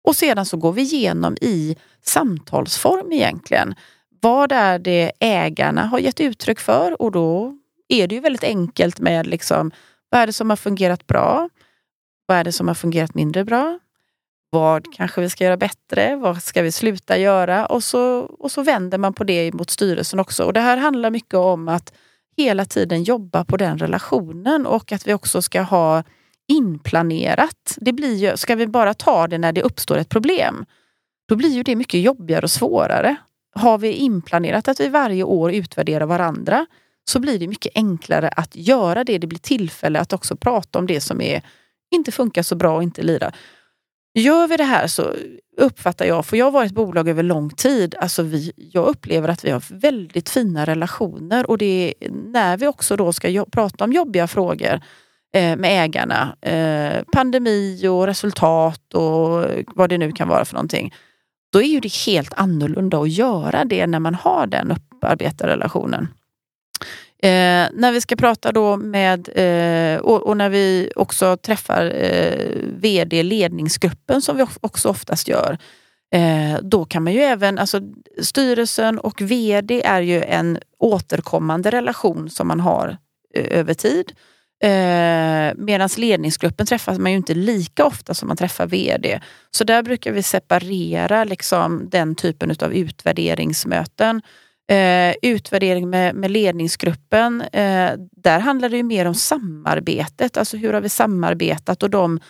Och 0.05 0.17
sedan 0.17 0.47
så 0.47 0.57
går 0.57 0.73
vi 0.73 0.83
igenom 0.83 1.37
i 1.41 1.77
samtalsform 2.05 3.13
egentligen. 3.13 3.75
Vad 4.21 4.53
är 4.53 4.79
det 4.79 5.13
ägarna 5.21 5.87
har 5.87 5.99
gett 5.99 6.21
uttryck 6.21 6.61
för? 6.61 7.03
Och 7.03 7.13
då 7.13 7.59
är 7.89 8.07
det 8.07 8.15
ju 8.15 8.21
väldigt 8.21 8.45
enkelt 8.45 9.01
med 9.01 9.27
liksom, 9.27 9.71
vad 10.11 10.21
är 10.21 10.27
det 10.27 10.33
som 10.33 10.51
har 10.51 10.57
fungerat 10.57 11.07
bra? 11.07 11.49
Vad 12.29 12.39
är 12.39 12.45
det 12.45 12.53
som 12.53 12.69
har 12.69 12.75
fungerat 12.75 13.15
mindre 13.15 13.45
bra? 13.45 13.79
Vad 14.51 14.95
kanske 14.95 15.21
vi 15.21 15.31
ska 15.31 15.45
göra 15.45 15.57
bättre? 15.57 16.17
Vad 16.17 16.43
ska 16.43 16.63
vi 16.63 16.73
sluta 16.73 17.19
göra? 17.19 17.67
Och 17.67 17.85
så, 17.85 18.21
och 18.21 18.53
så 18.53 18.63
vänder 18.63 18.99
man 18.99 19.15
på 19.15 19.25
det 19.25 19.53
mot 19.53 19.71
styrelsen 19.71 20.21
också. 20.21 20.45
Och 20.45 20.53
Det 20.53 20.61
här 20.61 20.77
handlar 20.77 21.11
mycket 21.11 21.35
om 21.35 21.69
att 21.69 21.93
hela 22.37 22.65
tiden 22.65 23.03
jobba 23.03 23.45
på 23.45 23.57
den 23.57 23.79
relationen 23.79 24.67
och 24.67 24.93
att 24.93 25.07
vi 25.07 25.15
också 25.15 25.43
ska 25.43 25.63
ha 25.63 26.03
inplanerat. 26.49 27.77
Det 27.77 27.93
blir 27.93 28.15
ju, 28.15 28.37
ska 28.37 28.55
vi 28.55 28.67
bara 28.67 28.95
ta 28.95 29.27
det 29.27 29.39
när 29.39 29.53
det 29.53 29.63
uppstår 29.63 29.97
ett 29.97 30.09
problem, 30.09 30.67
då 31.29 31.37
blir 31.37 31.51
ju 31.51 31.63
det 31.63 31.77
mycket 31.77 32.01
jobbigare 32.01 32.43
och 32.43 32.51
svårare. 32.51 33.17
Har 33.55 33.79
vi 33.79 33.93
inplanerat 33.93 34.69
att 34.69 34.81
vi 34.81 34.89
varje 34.89 35.23
år 35.23 35.53
utvärderar 35.53 36.07
varandra 36.07 36.67
så 37.05 37.21
blir 37.21 37.39
det 37.39 37.49
mycket 37.49 37.73
enklare 37.75 38.29
att 38.29 38.57
göra 38.57 39.05
det. 39.05 39.19
Det 39.19 39.27
blir 39.27 39.39
tillfälle 39.39 40.01
att 40.01 40.13
också 40.13 40.37
prata 40.37 40.79
om 40.79 40.87
det 40.87 41.01
som 41.01 41.21
är, 41.21 41.43
inte 41.91 42.13
funkar 42.13 42.43
så 42.43 42.55
bra 42.55 42.77
och 42.77 42.83
inte 42.83 43.03
lirar. 43.03 43.35
Gör 44.15 44.47
vi 44.47 44.57
det 44.57 44.65
här 44.65 44.87
så 44.87 45.15
uppfattar 45.57 46.05
jag, 46.05 46.27
för 46.27 46.37
jag 46.37 46.47
har 46.47 46.51
varit 46.51 46.73
bolag 46.73 47.09
över 47.09 47.23
lång 47.23 47.51
tid, 47.51 47.95
alltså 47.99 48.23
vi, 48.23 48.53
jag 48.57 48.87
upplever 48.87 49.29
att 49.29 49.45
vi 49.45 49.51
har 49.51 49.63
väldigt 49.71 50.29
fina 50.29 50.65
relationer 50.65 51.51
och 51.51 51.59
det 51.59 51.95
är 52.01 52.11
när 52.11 52.57
vi 52.57 52.67
också 52.67 52.97
då 52.97 53.13
ska 53.13 53.45
prata 53.51 53.85
om 53.85 53.93
jobbiga 53.93 54.27
frågor 54.27 54.81
eh, 55.35 55.57
med 55.57 55.85
ägarna, 55.85 56.37
eh, 56.41 57.05
pandemi 57.13 57.89
och 57.89 58.07
resultat 58.07 58.95
och 58.95 59.45
vad 59.67 59.91
det 59.91 59.99
nu 59.99 60.13
kan 60.13 60.29
vara 60.29 60.45
för 60.45 60.55
någonting. 60.55 60.95
Då 61.53 61.63
är 61.63 61.67
ju 61.67 61.81
det 61.81 61.93
helt 62.07 62.33
annorlunda 62.37 62.99
att 62.99 63.11
göra 63.11 63.65
det 63.65 63.87
när 63.87 64.01
man 64.01 64.15
har 64.15 64.47
den 64.47 64.71
upparbetade 64.71 65.53
relationen. 65.53 66.09
Eh, 67.23 67.69
när 67.73 67.93
vi 67.93 68.01
ska 68.01 68.17
prata 68.17 68.53
då 68.53 68.77
med, 68.77 69.29
eh, 69.35 70.01
och, 70.01 70.27
och, 70.27 70.37
när 70.37 70.49
vi 70.49 70.93
också 70.97 71.37
träffar 71.37 71.93
eh, 71.95 72.55
VD-ledningsgruppen 72.65 74.23
som 74.23 74.37
vi 74.37 74.47
också 74.61 74.89
oftast 74.89 75.29
gör, 75.29 75.59
eh, 76.15 76.59
då 76.63 76.85
kan 76.85 77.05
man 77.05 77.13
ju 77.13 77.21
även, 77.21 77.59
alltså 77.59 77.81
styrelsen 78.23 78.99
och 78.99 79.23
VD 79.23 79.83
är 79.85 80.01
ju 80.01 80.23
en 80.23 80.59
återkommande 80.79 81.71
relation 81.71 82.31
som 82.31 82.49
man 82.49 82.61
har 82.61 82.97
eh, 83.35 83.59
över 83.59 83.75
tid. 83.75 84.13
Eh, 84.63 85.55
Medan 85.57 85.89
ledningsgruppen 85.97 86.67
träffas 86.67 86.99
man 86.99 87.11
ju 87.13 87.17
inte 87.17 87.35
lika 87.35 87.85
ofta 87.85 88.15
som 88.15 88.29
man 88.29 88.37
träffar 88.37 88.67
VD. 88.67 89.21
Så 89.51 89.65
där 89.65 89.83
brukar 89.83 90.13
vi 90.13 90.23
separera 90.23 91.25
liksom 91.25 91.89
den 91.91 92.15
typen 92.15 92.55
av 92.61 92.75
utvärderingsmöten. 92.75 94.23
Eh, 94.71 95.15
utvärdering 95.23 95.91
med, 95.91 96.15
med 96.15 96.31
ledningsgruppen, 96.31 97.41
eh, 97.41 97.93
där 98.17 98.39
handlar 98.39 98.69
det 98.69 98.77
ju 98.77 98.83
mer 98.83 99.05
om 99.05 99.15
samarbetet. 99.15 100.37
Alltså 100.37 100.57
hur 100.57 100.73
har 100.73 100.81
vi 100.81 100.89
samarbetat? 100.89 101.83
Och 101.83 101.91
de, 101.91 102.21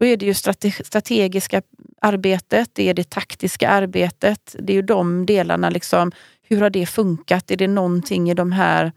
då 0.00 0.06
är 0.06 0.16
det 0.16 0.26
ju 0.26 0.34
strate, 0.34 0.70
strategiska 0.70 1.62
arbetet, 2.00 2.70
det 2.72 2.88
är 2.88 2.94
det 2.94 3.10
taktiska 3.10 3.68
arbetet. 3.68 4.56
Det 4.58 4.72
är 4.72 4.74
ju 4.74 4.82
de 4.82 5.26
delarna. 5.26 5.70
Liksom, 5.70 6.12
hur 6.42 6.60
har 6.60 6.70
det 6.70 6.86
funkat? 6.86 7.50
Är 7.50 7.56
det 7.56 7.68
någonting 7.68 8.30
i 8.30 8.34
de 8.34 8.52
här 8.52 8.92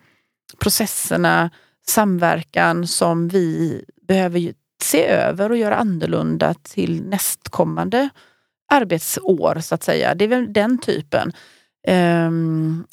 processerna, 0.60 1.50
samverkan 1.88 2.88
som 2.88 3.28
vi 3.28 3.82
behöver 4.08 4.54
se 4.82 5.06
över 5.06 5.50
och 5.50 5.58
göra 5.58 5.76
annorlunda 5.76 6.54
till 6.54 7.04
nästkommande 7.04 8.10
arbetsår 8.72 9.60
så 9.60 9.76
att 9.76 9.84
säga. 9.84 10.16
Det 10.16 10.26
är 10.26 10.30
väl 10.30 10.54
den 10.54 10.78
typen. 10.78 11.32
Um, 11.88 12.88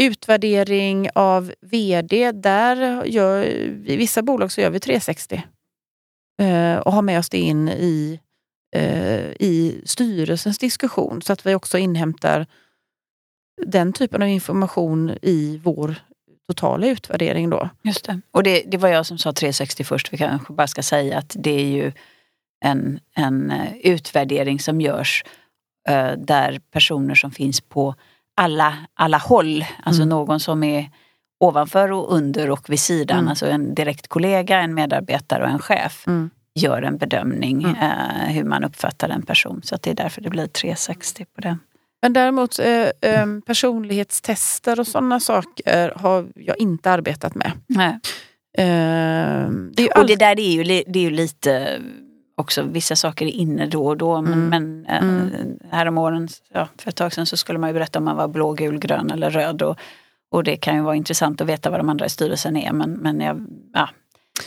utvärdering 0.00 1.08
av 1.14 1.52
VD, 1.60 2.32
där 2.32 3.04
gör, 3.04 3.44
i 3.86 3.96
vissa 3.96 4.22
bolag 4.22 4.52
så 4.52 4.60
gör 4.60 4.70
vi 4.70 4.80
360 4.80 5.42
uh, 6.42 6.48
eh, 6.48 6.78
och 6.78 6.92
har 6.92 7.02
med 7.02 7.18
oss 7.18 7.30
det 7.30 7.38
in 7.38 7.68
i, 7.68 8.20
uh, 8.76 9.32
i 9.40 9.82
styrelsens 9.84 10.58
diskussion 10.58 11.22
så 11.22 11.32
att 11.32 11.46
vi 11.46 11.54
också 11.54 11.78
inhämtar 11.78 12.46
den 13.66 13.92
typen 13.92 14.22
av 14.22 14.28
information 14.28 15.18
i 15.22 15.60
vår 15.64 15.96
totala 16.48 16.86
utvärdering. 16.86 17.50
Då. 17.50 17.68
Just 17.82 18.04
det. 18.04 18.20
Och 18.30 18.42
det, 18.42 18.62
det 18.66 18.76
var 18.76 18.88
jag 18.88 19.06
som 19.06 19.18
sa 19.18 19.32
360 19.32 19.84
först. 19.84 20.12
Vi 20.12 20.18
kanske 20.18 20.52
bara 20.52 20.66
ska 20.66 20.82
säga 20.82 21.18
att 21.18 21.36
det 21.38 21.50
är 21.50 21.66
ju 21.66 21.92
en, 22.64 23.00
en 23.14 23.50
eh, 23.50 23.76
utvärdering 23.76 24.60
som 24.60 24.80
görs 24.80 25.24
uh, 25.90 26.12
där 26.18 26.60
personer 26.70 27.14
som 27.14 27.30
finns 27.30 27.60
på 27.60 27.94
alla, 28.34 28.74
alla 28.94 29.18
håll. 29.18 29.64
Alltså 29.82 30.02
mm. 30.02 30.08
någon 30.08 30.40
som 30.40 30.62
är 30.62 30.90
ovanför 31.40 31.92
och 31.92 32.14
under 32.14 32.50
och 32.50 32.70
vid 32.70 32.80
sidan. 32.80 33.18
Mm. 33.18 33.28
Alltså 33.28 33.46
en 33.46 33.74
direkt 33.74 34.08
kollega, 34.08 34.60
en 34.60 34.74
medarbetare 34.74 35.44
och 35.44 35.50
en 35.50 35.58
chef 35.58 36.06
mm. 36.06 36.30
gör 36.54 36.82
en 36.82 36.98
bedömning 36.98 37.62
mm. 37.62 37.76
eh, 37.76 38.34
hur 38.34 38.44
man 38.44 38.64
uppfattar 38.64 39.08
en 39.08 39.22
person. 39.22 39.60
Så 39.64 39.76
det 39.82 39.90
är 39.90 39.94
därför 39.94 40.20
det 40.20 40.30
blir 40.30 40.46
360 40.46 41.24
på 41.34 41.40
den. 41.40 41.58
Men 42.02 42.12
däremot 42.12 42.58
eh, 42.58 43.10
eh, 43.10 43.26
personlighetstester 43.46 44.80
och 44.80 44.86
sådana 44.86 45.20
saker 45.20 45.92
har 45.96 46.26
jag 46.34 46.58
inte 46.58 46.90
arbetat 46.90 47.34
med. 47.34 47.52
Nej. 47.66 47.98
Eh, 48.58 49.50
det 49.72 49.88
och 49.96 50.06
det 50.06 50.16
där 50.16 50.40
är 50.40 50.50
ju, 50.50 50.64
det 50.64 50.98
är 50.98 51.02
ju 51.02 51.10
lite 51.10 51.80
också 52.36 52.62
vissa 52.62 52.96
saker 52.96 53.26
är 53.26 53.30
inne 53.30 53.66
då 53.66 53.86
och 53.86 53.96
då. 53.96 54.22
Men, 54.22 54.32
mm. 54.32 54.48
men 54.48 54.86
äh, 54.86 55.02
mm. 55.02 55.58
häromåren, 55.70 56.28
ja, 56.52 56.68
för 56.78 56.88
ett 56.88 56.96
tag 56.96 57.12
sedan 57.12 57.26
så 57.26 57.36
skulle 57.36 57.58
man 57.58 57.70
ju 57.70 57.74
berätta 57.74 57.98
om 57.98 58.04
man 58.04 58.16
var 58.16 58.28
blå, 58.28 58.52
gul, 58.52 58.78
grön 58.78 59.10
eller 59.10 59.30
röd. 59.30 59.62
Och, 59.62 59.78
och 60.30 60.44
det 60.44 60.56
kan 60.56 60.76
ju 60.76 60.82
vara 60.82 60.96
intressant 60.96 61.40
att 61.40 61.46
veta 61.46 61.70
vad 61.70 61.80
de 61.80 61.88
andra 61.88 62.06
i 62.06 62.10
styrelsen 62.10 62.56
är. 62.56 62.72
Men, 62.72 62.90
men 62.90 63.20
jag, 63.20 63.46
ja, 63.72 63.88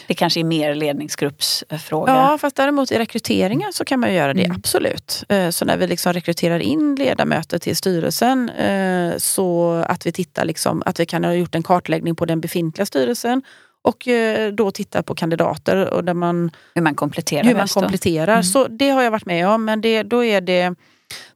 det 0.07 0.13
kanske 0.13 0.39
är 0.39 0.43
mer 0.43 0.75
ledningsgruppsfråga. 0.75 2.13
Ja, 2.13 2.37
fast 2.37 2.55
däremot 2.55 2.91
i 2.91 2.99
rekryteringen 2.99 3.73
så 3.73 3.85
kan 3.85 3.99
man 3.99 4.13
göra 4.13 4.33
det, 4.33 4.43
mm. 4.43 4.57
absolut. 4.57 5.23
Eh, 5.29 5.49
så 5.49 5.65
när 5.65 5.77
vi 5.77 5.87
liksom 5.87 6.13
rekryterar 6.13 6.59
in 6.59 6.95
ledamöter 6.95 7.59
till 7.59 7.75
styrelsen 7.75 8.49
eh, 8.49 9.17
så 9.17 9.73
att 9.87 10.05
vi 10.05 10.11
tittar, 10.11 10.45
liksom, 10.45 10.83
att 10.85 10.99
vi 10.99 11.05
kan 11.05 11.23
ha 11.23 11.33
gjort 11.33 11.55
en 11.55 11.63
kartläggning 11.63 12.15
på 12.15 12.25
den 12.25 12.41
befintliga 12.41 12.85
styrelsen 12.85 13.41
och 13.87 14.07
eh, 14.07 14.53
då 14.53 14.71
titta 14.71 15.03
på 15.03 15.15
kandidater 15.15 15.93
och 15.93 16.03
där 16.03 16.13
man, 16.13 16.51
hur 16.75 16.81
man 16.81 16.95
kompletterar. 16.95 17.43
Hur 17.43 17.55
man 17.55 17.67
kompletterar. 17.67 18.33
Mm. 18.33 18.43
Så 18.43 18.67
det 18.67 18.89
har 18.89 19.03
jag 19.03 19.11
varit 19.11 19.25
med 19.25 19.47
om 19.47 19.65
men 19.65 19.81
det, 19.81 20.03
då 20.03 20.23
är 20.23 20.41
det 20.41 20.75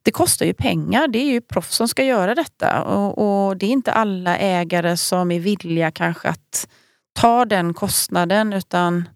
det 0.04 0.12
kostar 0.12 0.46
ju 0.46 0.54
pengar. 0.54 1.08
Det 1.08 1.20
är 1.20 1.26
ju 1.26 1.42
proffs 1.42 1.76
som 1.76 1.88
ska 1.88 2.04
göra 2.04 2.36
detta 2.36 2.84
och, 2.84 3.48
och, 3.48 3.58
det 3.58 3.66
är 3.66 3.70
inte 3.70 3.92
alla 3.92 4.38
ägare 4.38 4.98
som 4.98 5.32
är 5.32 5.40
villiga 5.40 5.92
kanske 5.92 6.30
att 6.30 6.68
ta 7.14 7.46
den 7.46 7.74
kostnaden 7.74 8.54
utan 8.54 9.10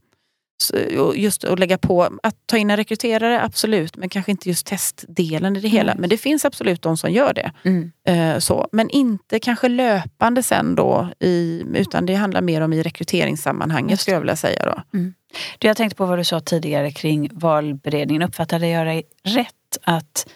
just 1.16 1.44
att 1.44 1.60
lägga 1.60 1.78
på, 1.78 2.10
att 2.24 2.36
ta 2.46 2.58
in 2.58 2.70
en 2.70 2.78
rekryterare, 2.78 3.42
absolut, 3.42 3.98
men 3.98 4.10
kanske 4.10 4.32
inte 4.32 4.50
just 4.50 4.66
testdelen 4.66 5.56
i 5.56 5.60
det 5.60 5.68
hela. 5.68 5.92
Mm. 5.92 6.02
Men 6.02 6.10
det 6.10 6.18
finns 6.18 6.46
absolut 6.46 6.82
de 6.82 6.98
som 6.98 7.12
gör 7.12 7.34
det. 7.34 7.52
Mm. 7.64 7.92
Eh, 8.08 8.40
så. 8.40 8.68
Men 8.72 8.90
inte 8.90 9.40
kanske 9.40 9.70
löpande 9.70 10.44
sen 10.44 10.76
då, 10.76 11.10
i, 11.20 11.64
utan 11.74 12.06
det 12.06 12.16
handlar 12.16 12.42
mer 12.42 12.62
om 12.62 12.74
i 12.74 12.84
rekryteringssammanhanget 12.84 14.00
skulle 14.00 14.16
jag 14.16 14.22
vilja 14.22 14.36
säga. 14.36 14.66
Då. 14.66 14.98
Mm. 14.98 15.14
Du, 15.60 15.68
jag 15.68 15.78
tänkte 15.78 15.96
på 15.96 16.06
vad 16.06 16.20
du 16.20 16.24
sa 16.24 16.40
tidigare 16.40 16.92
kring 16.92 17.30
valberedningen. 17.34 18.24
Uppfattade 18.24 18.68
jag 18.68 18.88
dig 18.88 19.04
rätt 19.24 19.78
att, 19.84 20.28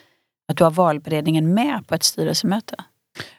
att 0.47 0.57
du 0.57 0.63
har 0.63 0.71
valberedningen 0.71 1.53
med 1.53 1.87
på 1.87 1.95
ett 1.95 2.03
styrelsemöte? 2.03 2.75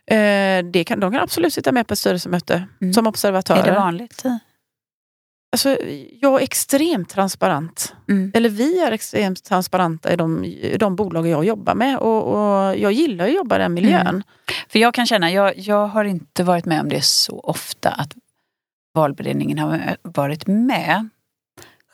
Eh, 0.07 0.65
det 0.65 0.85
kan, 0.87 1.01
de 1.01 1.13
kan 1.13 1.23
absolut 1.23 1.55
sitta 1.55 1.73
med 1.73 1.87
på 1.87 1.93
ett 1.93 1.99
styrelsemöte 1.99 2.67
mm. 2.81 2.93
som 2.93 3.07
observatörer. 3.07 3.61
Är 3.61 3.65
det 3.65 3.79
vanligt? 3.79 4.25
Alltså, 5.53 5.79
jag 6.21 6.41
är 6.41 6.45
extremt 6.45 7.09
transparent. 7.09 7.95
Mm. 8.09 8.33
Eller 8.35 8.49
vi 8.49 8.81
är 8.81 8.93
extremt 8.93 9.45
transparenta 9.45 10.13
i 10.13 10.17
de, 10.17 10.45
i 10.45 10.77
de 10.79 10.97
bolag 10.97 11.27
jag 11.27 11.45
jobbar 11.45 11.75
med 11.75 11.99
och, 11.99 12.23
och 12.23 12.79
jag 12.79 12.93
gillar 12.93 13.25
att 13.25 13.35
jobba 13.35 13.57
i 13.57 13.59
den 13.59 13.75
miljön. 13.75 14.07
Mm. 14.07 14.23
För 14.69 14.79
jag 14.79 14.95
kan 14.95 15.07
känna, 15.07 15.31
jag, 15.31 15.59
jag 15.59 15.87
har 15.87 16.05
inte 16.05 16.45
varit 16.45 16.65
med 16.65 16.81
om 16.81 16.89
det 16.89 17.05
så 17.05 17.41
ofta 17.41 17.91
att 17.91 18.15
valberedningen 18.95 19.59
har 19.59 19.97
varit 20.03 20.47
med. 20.47 21.09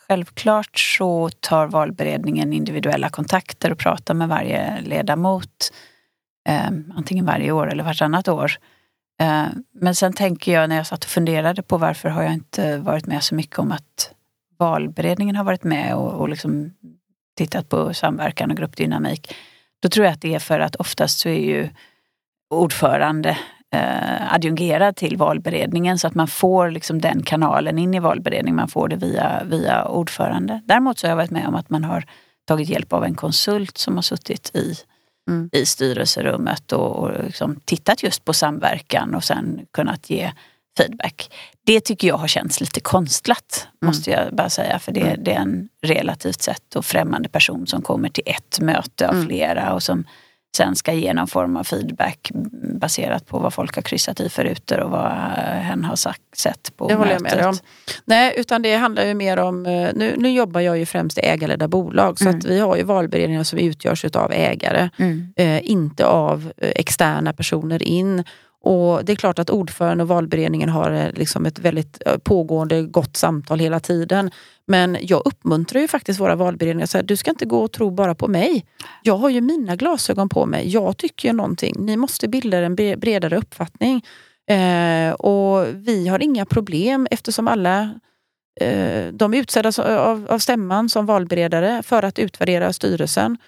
Självklart 0.09 0.79
så 0.79 1.31
tar 1.41 1.67
valberedningen 1.67 2.53
individuella 2.53 3.09
kontakter 3.09 3.73
och 3.73 3.79
pratar 3.79 4.15
med 4.15 4.29
varje 4.29 4.81
ledamot. 4.81 5.73
Eh, 6.49 6.67
antingen 6.97 7.27
varje 7.27 7.53
år 7.53 7.71
eller 7.73 7.85
vartannat 7.85 8.29
år. 8.29 8.53
Eh, 9.21 9.47
men 9.73 9.95
sen 9.95 10.13
tänker 10.13 10.53
jag 10.53 10.69
när 10.69 10.77
jag 10.77 10.87
satt 10.87 11.05
och 11.05 11.11
funderade 11.11 11.63
på 11.63 11.79
varför 11.79 12.09
har 12.09 12.23
jag 12.23 12.33
inte 12.33 12.79
varit 12.79 13.07
med 13.07 13.23
så 13.23 13.35
mycket 13.35 13.59
om 13.59 13.73
att 13.73 14.11
valberedningen 14.59 15.37
har 15.37 15.45
varit 15.45 15.65
med 15.65 15.95
och, 15.95 16.13
och 16.13 16.29
liksom 16.29 16.73
tittat 17.37 17.69
på 17.69 17.95
samverkan 17.95 18.51
och 18.51 18.57
gruppdynamik. 18.57 19.35
Då 19.83 19.89
tror 19.89 20.07
jag 20.07 20.13
att 20.13 20.21
det 20.21 20.35
är 20.35 20.39
för 20.39 20.61
att 20.61 20.77
oftast 20.77 21.19
så 21.19 21.29
är 21.29 21.41
ju 21.41 21.69
ordförande 22.51 23.39
eh, 23.73 24.35
adjungerad 24.35 24.97
till 24.97 25.17
valberedningen 25.17 25.99
så 25.99 26.07
att 26.07 26.15
man 26.15 26.29
får 26.29 26.71
liksom 26.71 27.01
den 27.01 27.23
kanalen 27.23 27.79
in 27.79 27.95
i 27.95 28.01
valberedningen. 28.01 28.57
Man 28.57 28.69
får 28.69 28.89
det 28.89 28.97
via, 28.97 29.43
via 29.45 29.85
ordförande. 29.85 30.63
Däremot 30.65 30.99
så 30.99 31.07
har 31.07 31.11
jag 31.11 31.17
varit 31.17 31.31
med 31.31 31.49
om 31.49 31.55
att 31.55 31.71
man 31.71 31.85
har 31.85 32.05
tagit 32.47 32.69
hjälp 32.69 32.93
av 32.93 33.05
en 33.05 33.15
konsult 33.15 33.79
som 33.79 33.95
har 33.95 34.03
suttit 34.03 34.57
i, 34.57 34.75
Mm. 35.29 35.49
i 35.53 35.67
styrelserummet 35.67 36.73
och, 36.73 36.97
och 36.97 37.25
liksom 37.25 37.61
tittat 37.65 38.03
just 38.03 38.25
på 38.25 38.33
samverkan 38.33 39.15
och 39.15 39.25
sen 39.25 39.67
kunnat 39.73 40.11
ge 40.11 40.33
feedback. 40.79 41.31
Det 41.65 41.81
tycker 41.81 42.09
jag 42.09 42.17
har 42.19 42.29
känts 42.29 42.61
lite 42.61 42.81
konstlat, 42.81 43.69
Mm. 43.83 43.89
måste 43.91 44.11
jag 44.11 44.35
bara 44.35 44.51
säga. 44.51 44.79
För 44.79 44.93
det, 44.93 45.01
Mm. 45.01 45.25
det 45.25 45.33
är 45.33 45.41
en 45.41 45.69
relativt 45.83 46.43
sett 46.43 46.77
och 46.77 46.85
främmande 46.85 47.29
person 47.29 47.67
som 47.67 47.83
kommer 47.83 48.09
till 48.09 48.23
ett 48.27 48.61
möte 48.61 49.09
av 49.09 49.15
Mm. 49.15 49.27
flera 49.27 49.73
och 49.75 49.83
som 49.83 50.05
sen 50.57 50.77
ska 50.77 50.93
ge 50.93 51.15
någon 51.15 51.27
form 51.27 51.57
av 51.57 51.65
feedback 51.65 52.31
baserat 52.81 53.27
på 53.27 53.39
vad 53.39 53.55
folk 53.55 53.75
har 53.75 53.83
kryssat 53.83 54.21
i 54.21 54.29
för 54.29 54.45
rutor 54.45 54.81
och 54.81 54.91
vad 54.91 55.11
hen 55.61 55.85
har 55.85 55.97
sagt, 55.97 56.21
sett 56.37 56.77
på 56.77 56.89
Det 56.89 56.95
håller 56.95 57.13
jag 57.13 57.23
mötet. 57.23 57.39
med 57.39 57.47
om. 57.49 57.55
Nej, 58.05 58.35
utan 58.37 58.63
det 58.63 58.75
handlar 58.77 59.05
ju 59.07 59.15
mer 59.15 59.37
om, 59.39 59.67
eh, 59.67 59.91
nu, 59.95 60.15
nu 60.19 60.31
jobbar 60.31 60.61
jag 60.61 60.79
ju 60.79 60.87
främst 60.87 61.19
i 61.19 61.21
ägarledda 61.21 61.69
bolag 61.69 62.19
så 62.19 62.25
Mm. 62.25 62.39
att 62.39 62.45
vi 62.45 62.59
har 62.61 62.77
ju 62.77 62.83
valberedningar 62.83 63.45
som 63.45 63.59
utgörs 63.59 64.05
av 64.05 64.33
ägare, 64.33 64.89
Mm. 64.99 65.33
eh, 65.37 65.71
inte 65.71 66.07
av 66.07 66.53
eh, 66.57 66.69
externa 66.75 67.33
personer 67.33 67.83
in. 67.83 68.25
Och 68.67 69.05
Det 69.05 69.13
är 69.13 69.17
klart 69.17 69.39
att 69.39 69.51
ordförande 69.51 70.05
och 70.05 70.09
valberedningen 70.09 70.69
har 70.69 70.93
eh, 70.93 71.13
liksom 71.13 71.47
ett 71.47 71.59
väldigt 71.59 72.03
eh, 72.07 72.17
pågående 72.19 72.83
gott 72.83 73.17
samtal 73.17 73.59
hela 73.59 73.81
tiden. 73.81 74.31
Men 74.67 74.97
jag 75.01 75.23
uppmuntrar 75.25 75.81
ju 75.81 75.89
faktiskt 75.89 76.21
våra 76.21 76.37
valberedningar, 76.37 76.87
så 76.87 76.99
här, 76.99 77.03
du 77.03 77.17
ska 77.17 77.31
inte 77.31 77.47
gå 77.47 77.61
och 77.61 77.73
tro 77.73 77.91
bara 77.91 78.15
på 78.15 78.29
mig. 78.29 78.67
Jag 79.03 79.17
har 79.17 79.29
ju 79.29 79.41
mina 79.41 79.77
glasögon 79.77 80.29
på 80.29 80.47
mig, 80.47 80.69
jag 80.69 80.97
tycker 80.97 81.29
ju 81.29 81.35
någonting. 81.35 81.75
Ni 81.79 81.97
måste 81.97 82.29
bilda 82.29 82.59
en 82.59 82.75
bredare 82.75 83.37
uppfattning. 83.37 84.05
Eh, 84.51 85.13
och 85.13 85.67
vi 85.75 86.09
har 86.09 86.23
inga 86.23 86.47
problem 86.47 87.09
eftersom 87.11 87.49
alla 87.49 87.81
eh, 88.61 89.07
de 89.13 89.35
är 89.35 89.39
utsedda 89.39 89.73
av, 90.01 90.27
av 90.31 90.39
stämman 90.39 90.89
som 90.89 91.07
valberedare 91.07 91.83
för 91.83 92.03
att 92.03 92.19
utvärdera 92.19 92.73
styrelsen. 92.73 93.39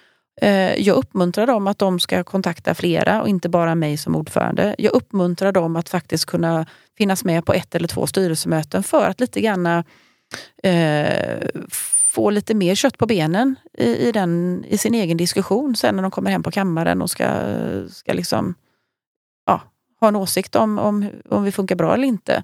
Eh, 0.41 0.75
jag 0.81 0.97
uppmuntrar 0.97 1.47
dem 1.47 1.67
att 1.67 1.79
de 1.79 2.01
ska 2.01 2.25
kontakta 2.25 2.75
flera 2.75 3.23
och 3.23 3.29
inte 3.29 3.49
bara 3.49 3.75
mig 3.75 3.97
som 3.97 4.17
ordförande. 4.17 4.75
Jag 4.79 4.93
uppmuntrar 4.93 5.53
dem 5.53 5.77
att 5.77 5.89
faktiskt 5.89 6.25
kunna 6.27 6.67
finnas 6.99 7.25
med 7.25 7.47
på 7.47 7.53
ett 7.53 7.75
eller 7.75 7.89
två 7.89 8.07
styrelsemöten 8.07 8.83
för 8.83 9.09
att 9.09 9.21
lite 9.21 9.41
grann 9.41 9.67
eh, 10.63 11.39
få 12.19 12.31
lite 12.31 12.55
mer 12.55 12.75
kött 12.75 12.99
på 12.99 13.07
benen 13.07 13.57
i, 13.79 14.09
i, 14.09 14.13
den, 14.13 14.65
i 14.69 14.79
sin 14.79 14.95
egen 14.95 15.17
diskussion 15.17 15.77
sen 15.77 15.97
när 15.97 16.03
de 16.03 16.11
kommer 16.11 16.31
hem 16.31 16.43
på 16.43 16.51
kammaren 16.51 17.03
och 17.03 17.11
ska, 17.11 17.29
ska 17.91 18.13
liksom, 18.13 18.55
ja, 19.47 19.61
ha 20.01 20.09
en 20.09 20.17
åsikt 20.17 20.57
om, 20.57 20.79
om, 20.79 21.11
om 21.29 21.45
vi 21.45 21.53
funkar 21.53 21.77
bra 21.77 21.95
eller 21.95 22.09
inte. 22.09 22.43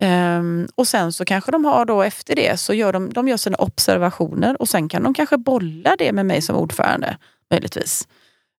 Ehm, 0.00 0.68
och 0.74 0.88
sen 0.88 1.12
så 1.12 1.24
kanske 1.24 1.52
de 1.52 1.64
har 1.64 1.84
då 1.84 2.02
efter 2.02 2.36
det 2.36 2.60
så 2.60 2.74
gör 2.74 2.92
de, 2.92 3.12
de 3.12 3.28
gör 3.28 3.36
sina 3.36 3.56
observationer 3.56 4.62
och 4.62 4.68
sen 4.68 4.88
kan 4.88 5.02
de 5.02 5.14
kanske 5.14 5.36
bolla 5.36 5.96
det 5.98 6.12
med 6.12 6.26
mig 6.26 6.42
som 6.42 6.56
ordförande 6.56 7.16
möjligtvis. 7.50 8.08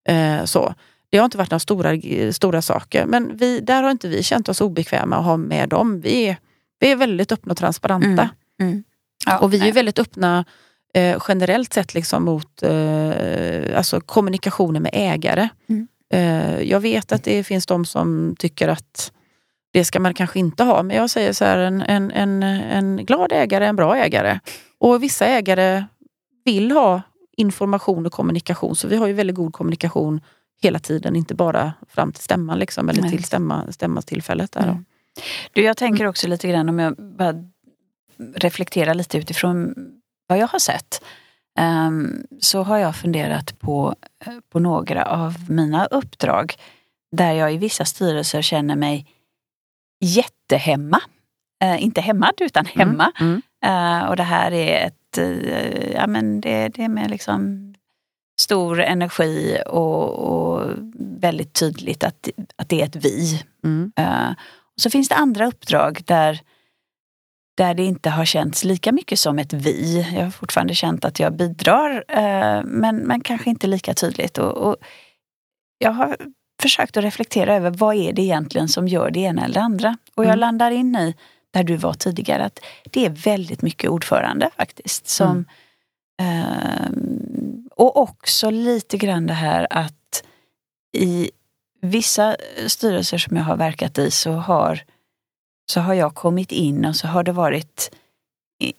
Eh, 0.07 0.45
så. 0.45 0.73
Det 1.09 1.17
har 1.17 1.25
inte 1.25 1.37
varit 1.37 1.51
några 1.51 1.59
stora, 1.59 2.01
stora 2.31 2.61
saker 2.61 3.05
men 3.05 3.37
vi, 3.37 3.59
där 3.59 3.83
har 3.83 3.91
inte 3.91 4.07
vi 4.07 4.23
känt 4.23 4.49
oss 4.49 4.61
obekväma 4.61 5.17
att 5.17 5.25
ha 5.25 5.37
med 5.37 5.69
dem. 5.69 6.01
Vi 6.01 6.27
är, 6.27 6.37
vi 6.79 6.91
är 6.91 6.95
väldigt 6.95 7.31
öppna 7.31 7.51
och 7.51 7.57
transparenta. 7.57 8.29
Mm. 8.59 8.71
Mm. 8.71 8.83
Ja, 9.25 9.39
Och 9.39 9.53
vi 9.53 9.57
är 9.57 9.61
nej. 9.61 9.71
väldigt 9.71 9.99
öppna 9.99 10.45
eh, 10.93 11.23
generellt 11.27 11.73
sett 11.73 11.93
liksom 11.93 12.23
mot 12.23 12.63
eh, 12.63 13.77
alltså 13.77 14.01
kommunikationer 14.01 14.79
med 14.79 14.91
ägare. 14.93 15.49
Mm. 15.69 15.87
Eh, 16.13 16.61
jag 16.61 16.79
vet 16.79 17.11
att 17.11 17.23
det 17.23 17.43
finns 17.43 17.65
de 17.65 17.85
som 17.85 18.35
tycker 18.39 18.67
att 18.67 19.11
det 19.71 19.85
ska 19.85 19.99
man 19.99 20.13
kanske 20.13 20.39
inte 20.39 20.63
ha. 20.63 20.83
Men 20.83 20.97
jag 20.97 21.09
säger 21.09 21.33
så 21.33 21.45
här, 21.45 21.57
en, 21.57 21.81
en, 21.81 22.11
en, 22.11 22.43
en 22.43 23.05
glad 23.05 23.31
ägare 23.31 23.65
är 23.65 23.69
en 23.69 23.75
bra 23.75 23.97
ägare. 23.97 24.39
Och 24.77 25.03
vissa 25.03 25.25
ägare 25.25 25.85
vill 26.45 26.71
ha 26.71 27.01
information 27.37 28.05
och 28.05 28.11
kommunikation. 28.11 28.75
Så 28.75 28.87
vi 28.87 28.95
har 28.95 29.07
ju 29.07 29.13
väldigt 29.13 29.35
god 29.35 29.53
kommunikation 29.53 30.21
hela 30.61 30.79
tiden, 30.79 31.15
inte 31.15 31.35
bara 31.35 31.73
fram 31.89 32.11
till 32.11 32.23
stämman 32.23 32.59
liksom, 32.59 32.89
eller 32.89 33.09
till 33.09 33.23
stämma, 33.23 33.71
stämmastillfället. 33.71 34.51
Där. 34.51 34.63
Mm. 34.63 34.85
Du, 35.53 35.61
jag 35.63 35.77
tänker 35.77 36.05
också 36.07 36.27
lite 36.27 36.47
grann 36.47 36.69
om 36.69 36.79
jag 36.79 36.95
bara 36.95 37.33
reflekterar 38.35 38.93
lite 38.93 39.17
utifrån 39.17 39.75
vad 40.27 40.37
jag 40.37 40.47
har 40.47 40.59
sett. 40.59 41.01
ehm, 41.57 42.23
så 42.39 42.63
har 42.63 42.77
jag 42.77 42.95
funderat 42.95 43.59
på, 43.59 43.95
eh, 44.25 44.33
på 44.49 44.59
några 44.59 45.05
av 45.05 45.35
mina 45.49 45.85
uppdrag 45.85 46.53
där 47.11 47.33
jag 47.33 47.53
i 47.53 47.57
vissa 47.57 47.85
styrelser 47.85 48.41
känner 48.41 48.75
mig 48.75 49.07
jättehemma. 50.01 51.01
Eh, 51.63 51.83
inte 51.83 52.01
hämmad 52.01 52.33
utan 52.41 52.65
hemma. 52.65 53.11
Mm. 53.19 53.41
Eh, 53.65 54.09
och 54.09 54.15
det 54.15 54.23
här 54.23 54.51
är 54.51 54.87
ett, 54.87 55.17
eh, 55.17 55.91
ja 55.91 56.07
men 56.07 56.41
det, 56.41 56.69
det 56.69 56.83
är 56.83 56.89
med 56.89 57.09
liksom 57.09 57.71
stor 58.41 58.81
energi 58.81 59.61
och, 59.65 60.09
och 60.09 60.71
väldigt 60.99 61.53
tydligt 61.53 62.03
att, 62.03 62.29
att 62.55 62.69
det 62.69 62.81
är 62.81 62.85
ett 62.85 62.95
vi. 62.95 63.43
Mm. 63.63 63.91
Eh, 63.95 64.29
och 64.75 64.81
så 64.81 64.89
finns 64.89 65.09
det 65.09 65.15
andra 65.15 65.47
uppdrag 65.47 66.01
där, 66.05 66.41
där 67.57 67.73
det 67.73 67.83
inte 67.83 68.09
har 68.09 68.25
känts 68.25 68.63
lika 68.63 68.91
mycket 68.91 69.19
som 69.19 69.39
ett 69.39 69.53
vi. 69.53 70.07
Jag 70.15 70.23
har 70.23 70.31
fortfarande 70.31 70.75
känt 70.75 71.05
att 71.05 71.19
jag 71.19 71.33
bidrar 71.33 72.03
eh, 72.07 72.63
men, 72.63 72.95
men 72.95 73.21
kanske 73.21 73.49
inte 73.49 73.67
lika 73.67 73.93
tydligt. 73.93 74.37
Och, 74.37 74.51
och 74.51 74.75
jag 75.77 75.91
har 75.91 76.17
försökt 76.61 76.97
att 76.97 77.03
reflektera 77.03 77.55
över 77.55 77.69
vad 77.71 77.95
är 77.95 78.13
det 78.13 78.21
egentligen 78.21 78.67
som 78.67 78.87
gör 78.87 79.11
det 79.11 79.19
ena 79.19 79.43
eller 79.45 79.53
det 79.53 79.61
andra. 79.61 79.97
Och 80.15 80.23
jag 80.23 80.29
Mm. 80.29 80.39
landar 80.39 80.71
in 80.71 80.95
i, 80.95 81.15
där 81.51 81.63
du 81.63 81.75
var 81.75 81.93
tidigare, 81.93 82.45
att 82.45 82.59
det 82.91 83.05
är 83.05 83.09
väldigt 83.09 83.61
mycket 83.61 83.89
ordförande 83.89 84.49
faktiskt. 84.57 85.07
Som, 85.07 85.45
ehm, 86.21 87.69
och 87.75 87.97
också 87.97 88.49
lite 88.49 88.97
grann 88.97 89.27
det 89.27 89.33
här 89.33 89.67
att 89.69 90.23
i 90.97 91.31
vissa 91.81 92.35
styrelser 92.67 93.17
som 93.17 93.37
jag 93.37 93.43
har 93.43 93.57
verkat 93.57 93.97
i 93.97 94.11
så 94.11 94.31
har, 94.31 94.79
så 95.71 95.79
har 95.79 95.93
jag 95.93 96.15
kommit 96.15 96.51
in 96.51 96.85
och 96.85 96.95
så 96.95 97.07
har 97.07 97.23
det 97.23 97.31
varit 97.31 97.91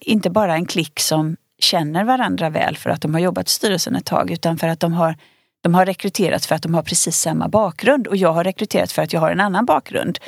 inte 0.00 0.30
bara 0.30 0.54
en 0.54 0.66
klick 0.66 1.00
som 1.00 1.36
känner 1.58 2.04
varandra 2.04 2.50
väl 2.50 2.76
för 2.76 2.90
att 2.90 3.00
de 3.02 3.14
har 3.14 3.20
jobbat 3.20 3.46
i 3.48 3.50
styrelsen 3.50 3.96
ett 3.96 4.04
tag 4.06 4.30
utan 4.30 4.58
för 4.58 4.68
att 4.68 4.80
de 4.80 4.92
har, 4.92 5.16
de 5.62 5.74
har 5.74 5.86
rekryterats 5.86 6.46
för 6.46 6.54
att 6.54 6.62
de 6.62 6.74
har 6.74 6.82
precis 6.82 7.16
samma 7.16 7.48
bakgrund 7.48 8.06
och 8.06 8.16
jag 8.16 8.32
har 8.32 8.44
rekryterats 8.44 8.92
för 8.92 9.02
att 9.02 9.12
jag 9.12 9.20
har 9.20 9.30
en 9.30 9.40
annan 9.40 9.64
bakgrund. 9.64 10.18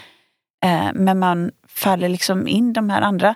Eh, 0.64 0.90
men 0.94 1.18
man 1.18 1.50
faller 1.68 2.08
liksom 2.08 2.48
in 2.48 2.72
de 2.72 2.90
här 2.90 3.02
andra, 3.02 3.34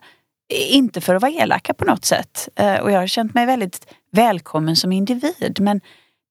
inte 0.70 1.00
för 1.00 1.14
att 1.14 1.22
vara 1.22 1.32
elaka 1.32 1.74
på 1.74 1.84
något 1.84 2.04
sätt. 2.04 2.48
Eh, 2.56 2.74
och 2.74 2.90
jag 2.90 3.00
har 3.00 3.06
känt 3.06 3.34
mig 3.34 3.46
väldigt 3.46 3.87
välkommen 4.12 4.76
som 4.76 4.92
individ 4.92 5.58
men 5.61 5.80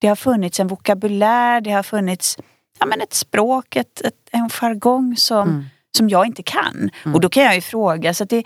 det 0.01 0.08
har 0.08 0.15
funnits 0.15 0.60
en 0.60 0.67
vokabulär, 0.67 1.62
det 1.62 1.71
har 1.71 1.84
funnits 1.84 2.38
ja, 2.80 2.86
men 2.86 3.01
ett 3.01 3.13
språk, 3.13 3.75
ett, 3.75 4.01
ett, 4.01 4.13
en 4.32 4.49
jargong 4.49 5.17
som, 5.17 5.49
Mm. 5.49 5.65
som 5.97 6.10
jag 6.10 6.25
inte 6.25 6.43
kan. 6.43 6.89
Mm. 7.06 7.15
Och 7.15 7.21
då 7.21 7.30
kan 7.30 7.43
jag 7.43 7.56
ju 7.56 7.62
fråga, 7.62 8.13
så 8.13 8.25
det, 8.25 8.43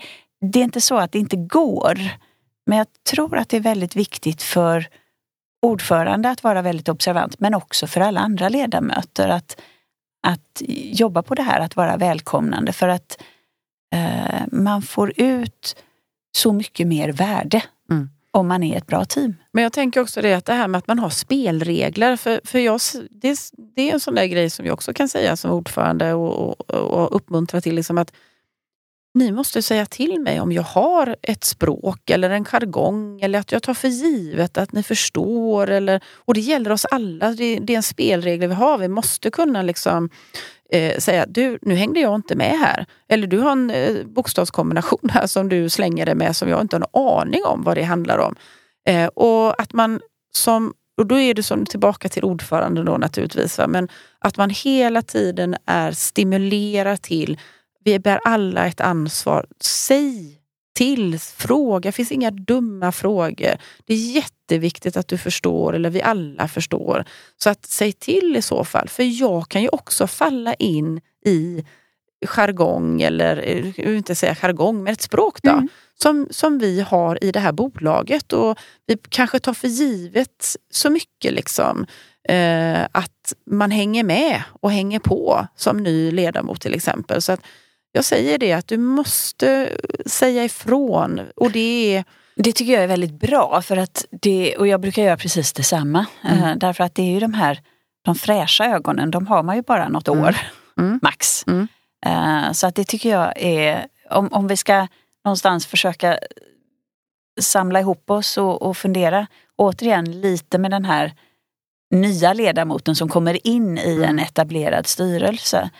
det 0.52 0.58
är 0.60 0.64
inte 0.64 0.80
så 0.80 0.96
att 0.96 1.12
det 1.12 1.18
inte 1.18 1.36
går. 1.36 1.98
Men 2.66 2.78
jag 2.78 2.86
tror 3.10 3.36
att 3.36 3.48
det 3.48 3.56
är 3.56 3.60
väldigt 3.60 3.96
viktigt 3.96 4.42
för 4.42 4.86
ordförande 5.62 6.30
att 6.30 6.42
vara 6.42 6.62
väldigt 6.62 6.88
observant, 6.88 7.40
men 7.40 7.54
också 7.54 7.86
för 7.86 8.00
alla 8.00 8.20
andra 8.20 8.48
ledamöter 8.48 9.28
att, 9.28 9.60
att 10.26 10.62
jobba 10.92 11.22
på 11.22 11.34
det 11.34 11.42
här, 11.42 11.60
att 11.60 11.76
vara 11.76 11.96
välkomnande. 11.96 12.72
För 12.72 12.88
att 12.88 13.22
eh, 13.94 14.42
man 14.52 14.82
får 14.82 15.12
ut 15.16 15.76
så 16.36 16.52
mycket 16.52 16.86
mer 16.86 17.12
värde 17.12 17.62
Mm. 17.90 18.10
om 18.30 18.48
man 18.48 18.62
är 18.62 18.76
ett 18.76 18.86
bra 18.86 19.04
team. 19.04 19.34
Men 19.52 19.62
jag 19.62 19.72
tänker 19.72 20.00
också 20.00 20.22
det 20.22 20.34
att 20.34 20.44
det 20.44 20.52
här 20.54 20.68
med 20.68 20.78
att 20.78 20.86
man 20.86 20.98
har 20.98 21.10
spelregler. 21.10 22.16
För, 22.16 22.40
för 22.44 22.58
jag, 22.58 22.80
det, 23.10 23.38
det 23.76 23.90
är 23.90 23.92
en 23.92 24.00
sån 24.00 24.14
där 24.14 24.26
grej 24.26 24.50
som 24.50 24.66
jag 24.66 24.72
också 24.72 24.94
kan 24.94 25.08
säga 25.08 25.36
som 25.36 25.50
ordförande 25.50 26.12
och, 26.14 26.48
och, 26.48 26.70
och 26.70 27.16
uppmuntra 27.16 27.60
till. 27.60 27.74
Liksom 27.74 27.98
att 27.98 28.12
ni 29.14 29.32
måste 29.32 29.62
säga 29.62 29.86
till 29.86 30.20
mig 30.20 30.40
om 30.40 30.52
jag 30.52 30.62
har 30.62 31.16
ett 31.22 31.44
språk 31.44 32.10
eller 32.10 32.30
en 32.30 32.44
jargong 32.44 33.20
eller 33.20 33.38
att 33.38 33.52
jag 33.52 33.62
tar 33.62 33.74
för 33.74 33.88
givet 33.88 34.58
att 34.58 34.72
ni 34.72 34.82
förstår. 34.82 35.70
Eller, 35.70 36.00
och 36.14 36.34
det 36.34 36.40
gäller 36.40 36.72
oss 36.72 36.84
alla, 36.84 37.30
det, 37.30 37.58
det 37.58 37.72
är 37.72 37.76
en 37.76 37.82
spelregel 37.82 38.48
vi 38.48 38.54
har. 38.54 38.78
Vi 38.78 38.88
måste 38.88 39.30
kunna 39.30 39.62
liksom 39.62 40.10
eh, 40.72 40.98
säga, 40.98 41.26
du 41.28 41.58
nu 41.62 41.74
hängde 41.74 42.00
jag 42.00 42.14
inte 42.14 42.36
med 42.36 42.58
här. 42.58 42.86
Eller 43.08 43.26
du 43.26 43.38
har 43.38 43.52
en 43.52 43.70
eh, 43.70 44.06
bokstavskombination 44.06 45.10
här 45.10 45.26
som 45.26 45.48
du 45.48 45.68
slänger 45.68 46.06
dig 46.06 46.14
med 46.14 46.36
som 46.36 46.48
jag 46.48 46.60
inte 46.60 46.76
har 46.76 46.80
en 46.80 47.18
aning 47.18 47.44
om 47.44 47.62
vad 47.62 47.76
det 47.76 47.82
handlar 47.82 48.18
om. 48.18 48.34
Eh, 48.88 49.06
och 49.06 49.60
att 49.60 49.72
man 49.72 50.00
som 50.34 50.74
och 50.96 51.06
då 51.06 51.18
är 51.18 51.34
det 51.34 51.42
som 51.42 51.66
tillbaka 51.66 52.08
till 52.08 52.24
ordföranden 52.24 52.84
då 52.84 52.96
naturligtvis. 52.96 53.58
Va? 53.58 53.66
Men 53.66 53.88
att 54.18 54.36
man 54.36 54.50
hela 54.50 55.02
tiden 55.02 55.56
är 55.66 55.92
stimulerad 55.92 57.02
till, 57.02 57.38
vi 57.84 57.98
bär 57.98 58.20
alla 58.24 58.66
ett 58.66 58.80
ansvar. 58.80 59.46
Säg 59.60 60.38
till, 60.74 61.18
fråga. 61.18 61.88
Det 61.88 61.92
finns 61.92 62.12
inga 62.12 62.30
dumma 62.30 62.92
frågor. 62.92 63.56
Det 63.86 63.94
är 63.94 64.14
jätteviktigt 64.14 64.96
att 64.96 65.08
du 65.08 65.18
förstår, 65.18 65.74
eller 65.74 65.90
vi 65.90 66.02
alla 66.02 66.48
förstår. 66.48 67.04
Så 67.36 67.50
att 67.50 67.66
säg 67.66 67.92
till 67.92 68.36
i 68.36 68.42
så 68.42 68.64
fall. 68.64 68.88
För 68.88 69.02
jag 69.20 69.48
kan 69.48 69.62
ju 69.62 69.68
också 69.68 70.06
falla 70.06 70.54
in 70.54 71.00
i 71.24 71.64
jargong, 72.26 73.02
eller 73.02 73.36
jag 73.76 73.86
vill 73.86 73.96
inte 73.96 74.14
säga 74.14 74.34
jargong, 74.34 74.82
men 74.82 74.92
ett 74.92 75.02
språk 75.02 75.38
då. 75.42 75.50
Mm. 75.50 75.68
Som, 76.02 76.28
som 76.30 76.58
vi 76.58 76.80
har 76.80 77.24
i 77.24 77.32
det 77.32 77.40
här 77.40 77.52
bolaget. 77.52 78.32
Och 78.32 78.58
vi 78.86 78.96
kanske 79.08 79.38
tar 79.38 79.54
för 79.54 79.68
givet 79.68 80.56
så 80.70 80.90
mycket 80.90 81.32
liksom. 81.32 81.86
Eh, 82.28 82.82
att 82.92 83.34
man 83.46 83.70
hänger 83.70 84.04
med 84.04 84.42
och 84.60 84.70
hänger 84.70 84.98
på 84.98 85.46
som 85.56 85.76
ny 85.76 86.10
ledamot 86.10 86.60
till 86.60 86.74
exempel. 86.74 87.22
Så 87.22 87.32
att 87.32 87.40
jag 87.92 88.04
säger 88.04 88.38
det 88.38 88.52
att 88.52 88.68
du 88.68 88.76
måste 88.76 89.78
säga 90.06 90.44
ifrån. 90.44 91.20
Och 91.36 91.50
det 91.50 91.96
är 91.96 92.04
det 92.36 92.52
tycker 92.52 92.72
jag 92.72 92.82
är 92.82 92.88
väldigt 92.88 93.20
bra 93.20 93.62
för 93.62 93.76
att 93.76 94.04
det, 94.10 94.56
och 94.56 94.66
jag 94.66 94.80
brukar 94.80 95.02
göra 95.02 95.16
precis 95.16 95.52
detsamma. 95.52 96.06
Mm. 96.24 96.44
Eh, 96.44 96.56
därför 96.56 96.84
att 96.84 96.94
det 96.94 97.02
är 97.02 97.12
ju 97.12 97.20
de 97.20 97.34
här 97.34 97.60
de 98.04 98.14
fräscha 98.14 98.64
ögonen, 98.64 99.10
de 99.10 99.26
har 99.26 99.42
man 99.42 99.56
ju 99.56 99.62
bara 99.62 99.88
något 99.88 100.08
mm. 100.08 100.24
år 100.24 100.36
mm. 100.78 101.00
max. 101.02 101.44
Mm. 101.46 101.68
Eh, 102.06 102.52
så 102.52 102.66
att 102.66 102.74
det 102.74 102.84
tycker 102.84 103.10
jag 103.10 103.32
är, 103.36 103.86
om, 104.10 104.28
om 104.32 104.48
vi 104.48 104.56
ska 104.56 104.86
någonstans 105.24 105.66
försöka 105.66 106.18
samla 107.40 107.80
ihop 107.80 108.10
oss 108.10 108.38
och, 108.38 108.62
och 108.62 108.76
fundera 108.76 109.26
återigen 109.56 110.20
lite 110.20 110.58
med 110.58 110.70
den 110.70 110.84
här 110.84 111.12
nya 111.90 112.32
ledamoten 112.32 112.96
som 112.96 113.08
kommer 113.08 113.46
in 113.46 113.78
i 113.78 113.94
en 113.94 114.02
mm. 114.02 114.18
etablerad 114.18 114.86
styrelse. 114.86 115.70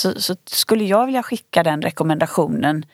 Så, 0.00 0.20
så, 0.20 0.36
skulle 0.46 0.84
jag 0.84 1.06
vilja 1.06 1.22
skicka 1.22 1.62
den 1.62 1.82
rekommendationen 1.82 2.86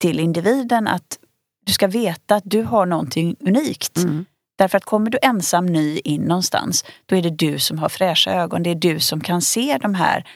till 0.00 0.20
individen 0.20 0.88
att 0.88 1.18
du 1.66 1.72
ska 1.72 1.86
veta 1.86 2.34
att 2.34 2.42
du 2.46 2.62
har 2.62 2.86
någonting 2.86 3.36
unikt. 3.40 3.96
Mm. 3.96 4.24
Därför 4.58 4.78
att 4.78 4.84
kommer 4.84 5.10
du 5.10 5.18
ensam 5.22 5.66
ny 5.66 5.98
in 5.98 6.22
någonstans, 6.22 6.84
då 7.06 7.16
är 7.16 7.22
det 7.22 7.30
du 7.30 7.58
som 7.58 7.78
har 7.78 7.88
fräscha 7.88 8.32
ögon. 8.32 8.62
Det 8.62 8.70
är 8.70 8.74
du 8.74 9.00
som 9.00 9.20
kan 9.20 9.42
se 9.42 9.78
de 9.82 9.94
här 9.94 10.28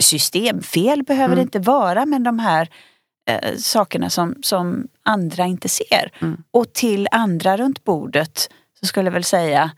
systemfel 0.00 1.02
behöver 1.02 1.26
mm. 1.26 1.36
det 1.36 1.42
inte 1.42 1.58
vara, 1.58 2.06
men 2.06 2.22
de 2.22 2.38
här 2.38 2.68
eh, 3.30 3.56
sakerna 3.56 4.10
som, 4.10 4.34
som 4.42 4.88
andra 5.02 5.46
inte 5.46 5.68
ser. 5.68 6.12
Mm. 6.18 6.42
Och 6.50 6.72
till 6.72 7.08
andra 7.10 7.56
runt 7.56 7.84
bordet 7.84 8.50
så 8.80 8.86
skulle 8.86 9.06
jag 9.06 9.12
väl 9.12 9.24
säga 9.24 9.70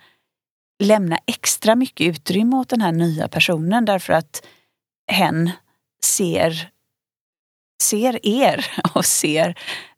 lämna 0.83 1.19
extra 1.27 1.75
mycket 1.75 2.07
utrymme 2.07 2.57
åt 2.57 2.69
den 2.69 2.81
här 2.81 2.93
nya 2.93 3.29
personen 3.29 3.85
därför 3.85 4.13
att 4.13 4.47
hen 5.13 5.51
ser, 6.05 6.69
ser 7.83 8.27
er 8.27 8.67
och 8.95 9.05
ser 9.05 9.55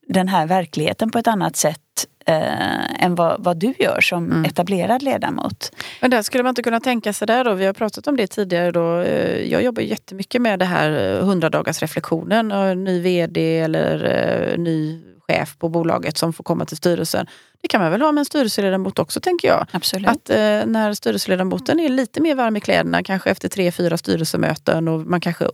den 0.09 0.29
här 0.29 0.47
verkligheten 0.47 1.11
på 1.11 1.19
ett 1.19 1.27
annat 1.27 1.57
sätt 1.57 2.07
eh, 2.27 3.05
än 3.05 3.15
vad, 3.15 3.45
vad, 3.45 3.57
du 3.57 3.75
gör 3.79 4.01
som 4.01 4.25
mm. 4.25 4.45
etablerad 4.45 5.03
ledamot. 5.03 5.73
Men 6.01 6.11
där 6.11 6.23
skulle 6.23 6.43
man 6.43 6.51
inte 6.51 6.63
kunna 6.63 6.81
tänka 6.81 7.13
sig 7.13 7.27
där 7.27 7.45
då, 7.45 7.55
vi 7.55 7.67
har 7.67 7.73
pratat 7.73 8.07
om 8.07 8.17
det 8.17 8.27
tidigare 8.27 8.71
då, 8.71 8.99
eh, 8.99 9.53
jag 9.53 9.63
jobbar 9.63 9.83
jättemycket 9.83 10.43
med 10.43 10.59
det 10.59 10.65
här 10.65 11.19
100 11.21 11.47
eh, 11.47 11.51
dagars 11.51 11.83
reflektionen, 11.83 12.49
ny 12.85 13.01
vd 13.01 13.59
eller 13.59 14.05
eh, 14.05 14.59
ny 14.59 15.03
chef 15.29 15.59
på 15.59 15.69
bolaget 15.69 16.19
som 16.19 16.33
får 16.33 16.45
komma 16.45 16.65
till 16.65 16.77
styrelsen. 16.77 17.27
Det 17.63 17.69
kan 17.69 17.81
man 17.81 17.91
väl 17.91 18.03
ha 18.03 18.13
med 18.13 18.21
en 18.21 18.25
styrelseledamot 18.25 18.99
också 18.99 19.21
tänker 19.21 19.49
jag. 19.49 19.67
Absolut. 19.71 20.09
Att 20.09 20.31
eh, 20.31 20.37
när 20.67 20.95
styrelseledamoten 20.95 21.81
är 21.81 21.89
lite 21.89 22.21
mer 22.21 22.35
varm 22.35 22.57
i 22.57 22.61
kläderna, 22.61 23.03
kanske 23.03 23.31
efter 23.31 23.49
tre, 23.49 23.73
fyra 23.73 23.97
styrelsemöten 23.97 24.89
och 24.89 25.01
man 25.01 25.21
kanske 25.21 25.45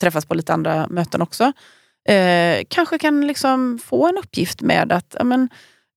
träffas 0.00 0.26
på 0.26 0.34
lite 0.34 0.52
andra 0.52 0.86
möten 0.90 1.22
också. 1.22 1.52
Eh, 2.08 2.64
kanske 2.68 2.98
kan 2.98 3.26
liksom 3.26 3.78
få 3.84 4.08
en 4.08 4.18
uppgift 4.18 4.62
med 4.62 4.92
att 4.92 5.16
men, 5.24 5.48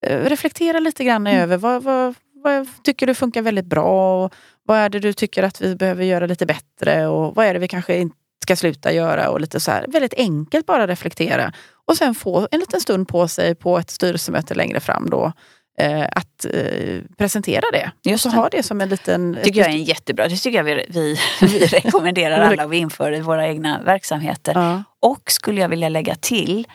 eh, 0.06 0.20
reflektera 0.20 0.80
lite 0.80 1.04
grann 1.04 1.28
mm. 1.28 1.42
över 1.42 1.58
vad, 1.58 1.84
vad, 1.84 2.16
vad 2.44 2.68
tycker 2.84 3.08
du 3.08 3.14
funkar 3.14 3.42
väldigt 3.42 3.66
bra? 3.66 4.24
Och 4.24 4.34
vad 4.66 4.78
är 4.78 4.90
det 4.90 5.00
du 5.00 5.14
tycker 5.14 5.44
att 5.44 5.62
vi 5.62 5.76
behöver 5.76 6.04
göra 6.04 6.26
lite 6.26 6.46
bättre? 6.46 7.08
Och 7.08 7.36
vad 7.36 7.46
är 7.46 7.54
det 7.54 7.60
vi 7.60 7.68
kanske 7.68 7.98
inte 7.98 8.16
ska 8.44 8.56
sluta 8.56 8.94
göra? 8.94 9.30
Och 9.30 9.42
lite 9.42 9.60
så 9.60 9.72
här, 9.72 9.86
väldigt 9.88 10.14
enkelt 10.14 10.66
bara 10.66 10.88
reflektera. 10.88 11.54
Och 11.86 11.98
sen 11.98 12.16
få 12.16 12.48
en 12.52 12.60
liten 12.60 12.82
stund 12.82 13.08
på 13.08 13.28
sig 13.28 13.56
på 13.56 13.78
ett 13.78 13.90
styrelsemöte 13.90 14.56
längre 14.56 14.80
fram 14.80 15.10
då 15.10 15.34
eh, 15.78 16.08
att 16.12 16.46
eh, 16.54 17.02
presentera 17.18 17.64
det. 17.72 17.92
Just 18.04 18.26
och 18.26 18.32
så 18.32 18.38
ha 18.38 18.50
det 18.50 18.64
som 18.64 18.82
en 18.82 18.90
liten... 18.90 19.38
tycker 19.44 19.60
jag 19.60 19.70
är 19.70 19.74
en 19.74 19.84
jättebra, 19.84 20.28
det 20.28 20.36
tycker 20.36 20.58
jag 20.58 20.64
vi, 20.64 20.86
vi, 20.90 21.20
vi 21.42 21.66
rekommenderar 21.66 22.40
alla 22.40 22.68
vi 22.68 22.78
inför 22.78 23.12
i 23.12 23.22
våra 23.22 23.48
egna 23.48 23.82
verksamheter. 23.86 24.54
Ja. 24.56 24.84
Och 25.00 25.32
skulle 25.32 25.62
jag 25.62 25.70
vilja 25.70 25.90
lägga 25.90 26.16
till, 26.16 26.68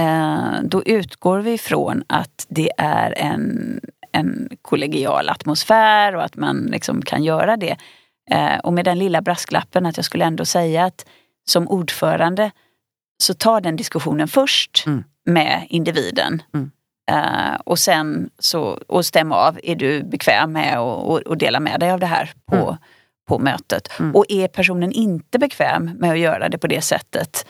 eh, 0.00 0.62
då 0.62 0.82
utgår 0.84 1.38
vi 1.38 1.58
från 1.58 2.04
att 2.06 2.46
det 2.48 2.70
är 2.78 3.18
en, 3.18 3.80
en 4.12 4.48
kollegial 4.62 5.28
atmosfär 5.28 6.14
och 6.16 6.24
att 6.24 6.36
man 6.36 6.68
liksom 6.70 7.02
kan 7.02 7.24
göra 7.24 7.56
det. 7.56 7.76
Eh, 8.30 8.58
och 8.58 8.72
med 8.72 8.84
den 8.84 8.98
lilla 8.98 9.22
brasklappen 9.22 9.86
att 9.86 9.96
jag 9.96 10.04
skulle 10.04 10.24
ändå 10.24 10.44
säga 10.44 10.84
att 10.84 11.06
som 11.46 11.68
ordförande 11.68 12.50
så 13.22 13.34
ta 13.34 13.60
den 13.60 13.76
diskussionen 13.76 14.28
först 14.28 14.84
mm. 14.86 15.04
med 15.26 15.66
individen. 15.68 16.42
Mm. 16.54 16.70
Uh, 17.12 17.54
och 17.64 17.78
sen 17.78 18.30
så, 18.38 18.78
och 18.86 19.06
stämma 19.06 19.36
av, 19.36 19.58
är 19.62 19.76
du 19.76 20.02
bekväm 20.02 20.52
med 20.52 20.78
att 20.78 21.38
dela 21.38 21.60
med 21.60 21.80
dig 21.80 21.90
av 21.90 22.00
det 22.00 22.06
här 22.06 22.32
på, 22.46 22.56
mm. 22.56 22.76
på 23.28 23.38
mötet? 23.38 23.88
Mm. 24.00 24.16
Och 24.16 24.24
är 24.28 24.48
personen 24.48 24.92
inte 24.92 25.38
bekväm 25.38 25.90
med 25.98 26.10
att 26.10 26.18
göra 26.18 26.48
det 26.48 26.58
på 26.58 26.66
det 26.66 26.80
sättet, 26.80 27.46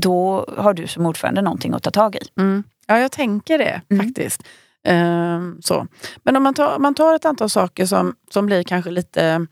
då 0.00 0.46
har 0.58 0.74
du 0.74 0.86
som 0.86 1.06
ordförande 1.06 1.42
någonting 1.42 1.74
att 1.74 1.82
ta 1.82 1.90
tag 1.90 2.16
i. 2.16 2.40
Mm. 2.40 2.64
Ja, 2.86 2.98
jag 2.98 3.12
tänker 3.12 3.58
det 3.58 3.80
mm. 3.90 4.06
faktiskt. 4.06 4.42
Uh, 4.88 5.52
så. 5.60 5.86
Men 6.22 6.36
om 6.36 6.42
man 6.42 6.54
tar, 6.54 6.78
man 6.78 6.94
tar 6.94 7.14
ett 7.14 7.24
antal 7.24 7.50
saker 7.50 7.86
som, 7.86 8.14
som 8.30 8.46
blir 8.46 8.62
kanske 8.62 8.90
lite 8.90 9.46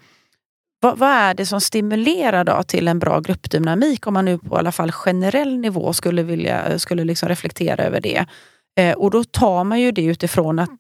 vad, 0.81 0.99
vad, 0.99 1.11
är 1.11 1.35
det 1.35 1.47
som 1.47 1.61
stimulerar 1.61 2.45
då 2.45 2.63
till 2.63 2.89
en 2.89 2.99
bra 2.99 3.21
gruppdynamik 3.21 4.07
om 4.07 4.15
man 4.15 4.25
nu 4.25 4.39
på 4.39 4.57
alla 4.57 4.73
fall 4.73 4.93
generell 4.93 5.59
nivå 5.59 5.93
skulle 5.93 6.23
vilja 6.23 6.79
skulle 6.79 7.05
liksom 7.05 7.29
reflektera 7.29 7.85
över 7.85 8.01
det? 8.01 8.27
Eh, 8.77 8.97
och 8.97 9.11
då 9.11 9.25
tar 9.25 9.65
man 9.65 9.81
ju 9.81 9.93
det 9.93 10.05
utifrån 10.05 10.59
att 10.59 10.71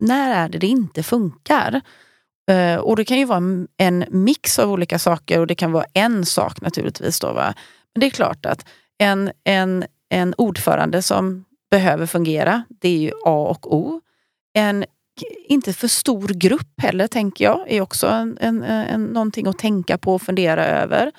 när 0.00 0.44
är 0.44 0.48
det 0.48 0.58
det 0.58 0.66
inte 0.66 1.02
funkar? 1.02 1.80
Eh, 2.50 2.76
och 2.76 2.96
det 2.96 3.04
kan 3.04 3.18
ju 3.18 3.24
vara 3.24 3.66
en 3.76 4.04
mix 4.10 4.58
av 4.58 4.72
olika 4.72 4.98
saker 4.98 5.40
och 5.40 5.46
det 5.46 5.54
kan 5.54 5.72
vara 5.72 5.86
en 5.92 6.26
sak 6.26 6.60
naturligtvis. 6.60 7.20
Då, 7.20 7.32
va? 7.32 7.54
Men 7.94 8.00
det 8.00 8.06
är 8.06 8.10
klart 8.10 8.46
att 8.46 8.66
en, 8.98 9.32
en, 9.44 9.84
en 10.08 10.34
ordförande 10.38 11.02
som 11.02 11.44
behöver 11.70 12.06
fungera, 12.06 12.64
det 12.68 12.88
är 12.88 12.98
ju 12.98 13.10
A 13.24 13.46
och 13.50 13.74
O. 13.76 14.00
En 14.54 14.84
inte 15.48 15.72
för 15.72 15.88
stor 15.88 16.28
grupp 16.28 16.80
heller, 16.82 17.06
tänker 17.06 17.44
jag, 17.44 17.64
är 17.68 17.80
också 17.80 18.06
en, 18.06 18.38
en, 18.40 18.62
en, 18.62 19.04
någonting 19.04 19.46
att 19.46 19.58
tänka 19.58 19.98
på 19.98 20.14
och 20.14 20.22
fundera 20.22 20.66
över. 20.66 21.12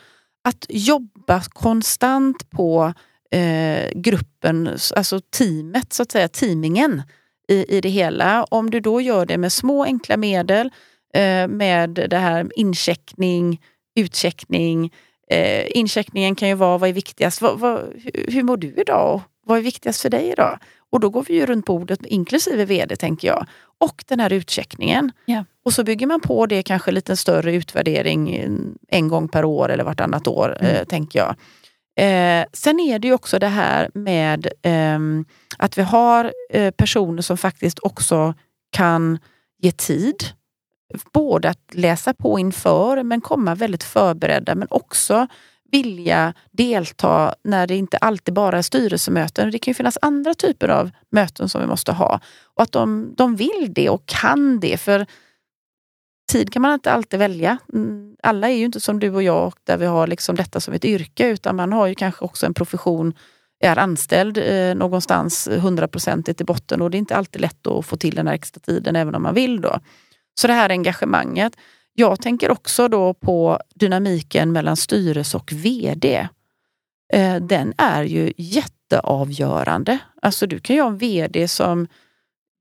Att 0.44 0.66
jobba 0.70 1.42
konstant 1.42 2.50
på 2.50 2.94
eh, 3.32 3.90
gruppen, 3.96 4.78
alltså 4.96 5.20
teamet, 5.20 5.94
så 5.94 6.04
att 6.04 6.12
säga, 6.12 6.28
teamingen 6.28 7.04
i, 7.48 7.78
i 7.78 7.82
det 7.82 7.90
hela. 7.90 8.44
Om 8.44 8.70
du 8.70 8.80
då 8.80 9.02
gör 9.02 9.26
det 9.26 9.38
med 9.38 9.52
små 9.52 9.84
enkla 9.84 10.18
medel, 10.18 10.72
eh, 11.14 11.48
med 11.48 11.90
det 11.90 12.18
här 12.18 12.48
incheckning, 12.56 13.62
utcheckning. 13.96 14.94
Eh, 15.30 15.78
incheckningen 15.78 16.36
kan 16.36 16.50
ju 16.50 16.56
vara, 16.56 16.78
vad 16.78 16.90
är 16.90 16.94
viktigast? 16.94 17.42
Vad, 17.42 17.60
vad, 17.60 17.82
hur 18.14 18.44
mår 18.44 18.58
du 18.58 18.74
idag? 18.74 19.22
Vad 19.46 19.58
är 19.58 19.62
viktigast 19.62 20.02
för 20.02 20.10
dig 20.10 20.32
idag? 20.32 20.60
Och 20.90 21.00
då 21.00 21.10
går 21.10 21.26
vi 21.28 21.34
ju 21.34 21.46
runt 21.46 21.66
bordet, 21.66 22.06
inklusive 22.06 22.66
vd, 22.66 22.96
tänker 22.96 23.28
jag. 23.28 23.46
Och 23.80 24.04
den 24.08 24.20
här 24.20 24.34
utcheckningen. 24.34 25.12
Yeah. 25.28 25.44
Och 25.66 25.74
så 25.74 25.84
bygger 25.84 26.08
man 26.08 26.22
på 26.22 26.46
det 26.46 26.64
kanske 26.64 26.92
lite 26.92 27.18
större 27.18 27.56
utvärdering 27.56 28.50
en 28.88 29.08
gång 29.08 29.28
per 29.28 29.46
år 29.46 29.70
eller 29.70 29.84
vartannat 29.84 30.28
år, 30.28 30.58
mm. 30.60 30.76
eh, 30.76 30.84
tänker 30.84 31.20
jag. 31.20 31.36
Eh, 31.98 32.46
sen 32.54 32.80
är 32.80 33.00
det 33.00 33.08
ju 33.08 33.14
också 33.14 33.40
det 33.40 33.48
här 33.48 33.90
med 33.94 34.48
eh, 34.62 35.00
att 35.58 35.78
vi 35.78 35.82
har 35.82 36.34
eh, 36.50 36.72
personer 36.72 37.22
som 37.22 37.38
faktiskt 37.38 37.80
också 37.80 38.34
kan 38.72 39.20
ge 39.62 39.72
tid. 39.72 40.24
Både 41.14 41.50
att 41.50 41.72
läsa 41.72 42.14
på 42.14 42.40
inför 42.40 43.04
men 43.04 43.22
komma 43.22 43.56
väldigt 43.56 43.84
förberedda 43.84 44.56
men 44.56 44.68
också 44.72 45.28
vilja 45.72 46.34
delta 46.52 47.36
när 47.44 47.68
det 47.68 47.76
inte 47.76 47.98
alltid 47.98 48.34
bara 48.34 48.58
är 48.58 48.62
styrelsemöten. 48.62 49.52
Det 49.52 49.60
kan 49.60 49.72
ju 49.72 49.76
finnas 49.76 49.98
andra 50.02 50.34
typer 50.34 50.70
av 50.70 50.92
möten 51.12 51.50
som 51.50 51.62
vi 51.62 51.68
måste 51.68 51.92
ha. 51.92 52.20
Och 52.56 52.64
att 52.64 52.72
de, 52.72 53.14
de 53.18 53.36
vill 53.36 53.74
det 53.76 53.90
och 53.90 54.06
kan 54.06 54.60
det. 54.60 54.78
För 54.78 55.06
tid 56.28 56.54
kan 56.54 56.62
man 56.62 56.74
inte 56.74 56.92
alltid 56.92 57.20
välja. 57.20 57.58
Mm, 57.74 58.16
alla 58.24 58.50
är 58.50 58.56
ju 58.56 58.66
inte 58.66 58.80
som 58.80 59.00
du 59.00 59.10
och 59.10 59.24
jag 59.24 59.54
där 59.64 59.78
vi 59.78 59.86
har 59.86 60.08
liksom 60.08 60.36
detta 60.36 60.60
som 60.60 60.74
ett 60.74 60.86
yrke 60.86 61.28
utan 61.28 61.56
man 61.56 61.74
har 61.74 61.88
ju 61.88 61.96
kanske 61.96 62.26
också 62.26 62.46
en 62.46 62.54
profession, 62.54 63.14
är 63.60 63.78
anställd 63.78 64.38
eh, 64.38 64.76
någonstans 64.76 65.48
hundraprocentigt 65.48 66.42
i 66.42 66.44
botten 66.44 66.82
och 66.82 66.92
det 66.92 66.98
är 66.98 67.00
inte 67.00 67.16
alltid 67.16 67.42
lätt 67.42 67.68
att 67.68 67.86
få 67.86 67.98
till 67.98 68.16
den 68.16 68.28
här 68.28 68.34
extra 68.34 68.60
tiden 68.60 68.96
även 68.96 69.16
om 69.16 69.24
man 69.24 69.34
vill. 69.34 69.62
då. 69.62 69.80
Så 70.40 70.48
det 70.48 70.54
här 70.54 70.70
engagemanget. 70.70 71.54
Jag 71.94 72.22
tänker 72.22 72.52
också 72.52 72.88
då 72.88 73.14
på 73.14 73.60
dynamiken 73.76 74.52
mellan 74.52 74.78
styrelse 74.78 75.38
och 75.38 75.52
VD. 75.54 76.28
Eh, 77.14 77.36
den 77.36 77.74
är 77.78 78.04
ju 78.04 78.34
jätteavgörande. 78.38 80.00
Alltså 80.22 80.48
du 80.48 80.60
kan 80.60 80.76
ju 80.76 80.82
ha 80.82 80.90
en 80.90 80.98
VD 80.98 81.48
som 81.48 81.88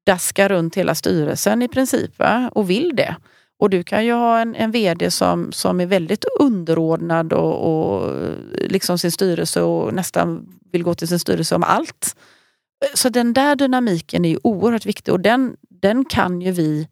daskar 0.06 0.48
runt 0.48 0.74
hela 0.74 0.94
styrelsen 0.94 1.62
i 1.62 1.68
princip 1.68 2.18
va? 2.18 2.50
och 2.54 2.70
vill 2.70 2.96
det. 2.96 3.16
Och 3.58 3.70
du 3.70 3.82
kan 3.82 4.04
ju 4.04 4.12
ha 4.12 4.38
en, 4.38 4.54
en 4.54 4.70
VD 4.70 5.10
som, 5.10 5.52
som 5.52 5.80
är 5.80 5.86
väldigt 5.86 6.24
underordnad 6.40 7.32
och, 7.32 7.54
och 7.68 8.12
liksom 8.52 8.98
sin 8.98 9.12
styrelse 9.12 9.62
och 9.62 9.94
nästan 9.94 10.48
vill 10.72 10.82
gå 10.82 10.94
till 10.94 11.08
sin 11.08 11.18
styrelse 11.18 11.54
om 11.54 11.62
allt. 11.62 12.16
Så 12.94 13.08
den 13.08 13.32
där 13.32 13.56
dynamiken 13.56 14.24
är 14.24 14.28
ju 14.28 14.38
oerhört 14.42 14.86
viktig 14.86 15.14
och 15.14 15.20
den, 15.20 15.56
den 15.68 16.04
kan 16.04 16.40
ju 16.40 16.52
vi 16.52 16.88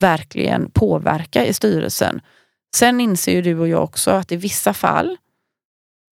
verkligen 0.00 0.70
påverka 0.70 1.46
i 1.46 1.52
styrelsen. 1.52 2.20
Sen 2.76 3.00
inser 3.00 3.32
ju 3.32 3.42
du 3.42 3.58
och 3.58 3.68
jag 3.68 3.82
också 3.82 4.10
att 4.10 4.32
i 4.32 4.36
vissa 4.36 4.74
fall, 4.74 5.16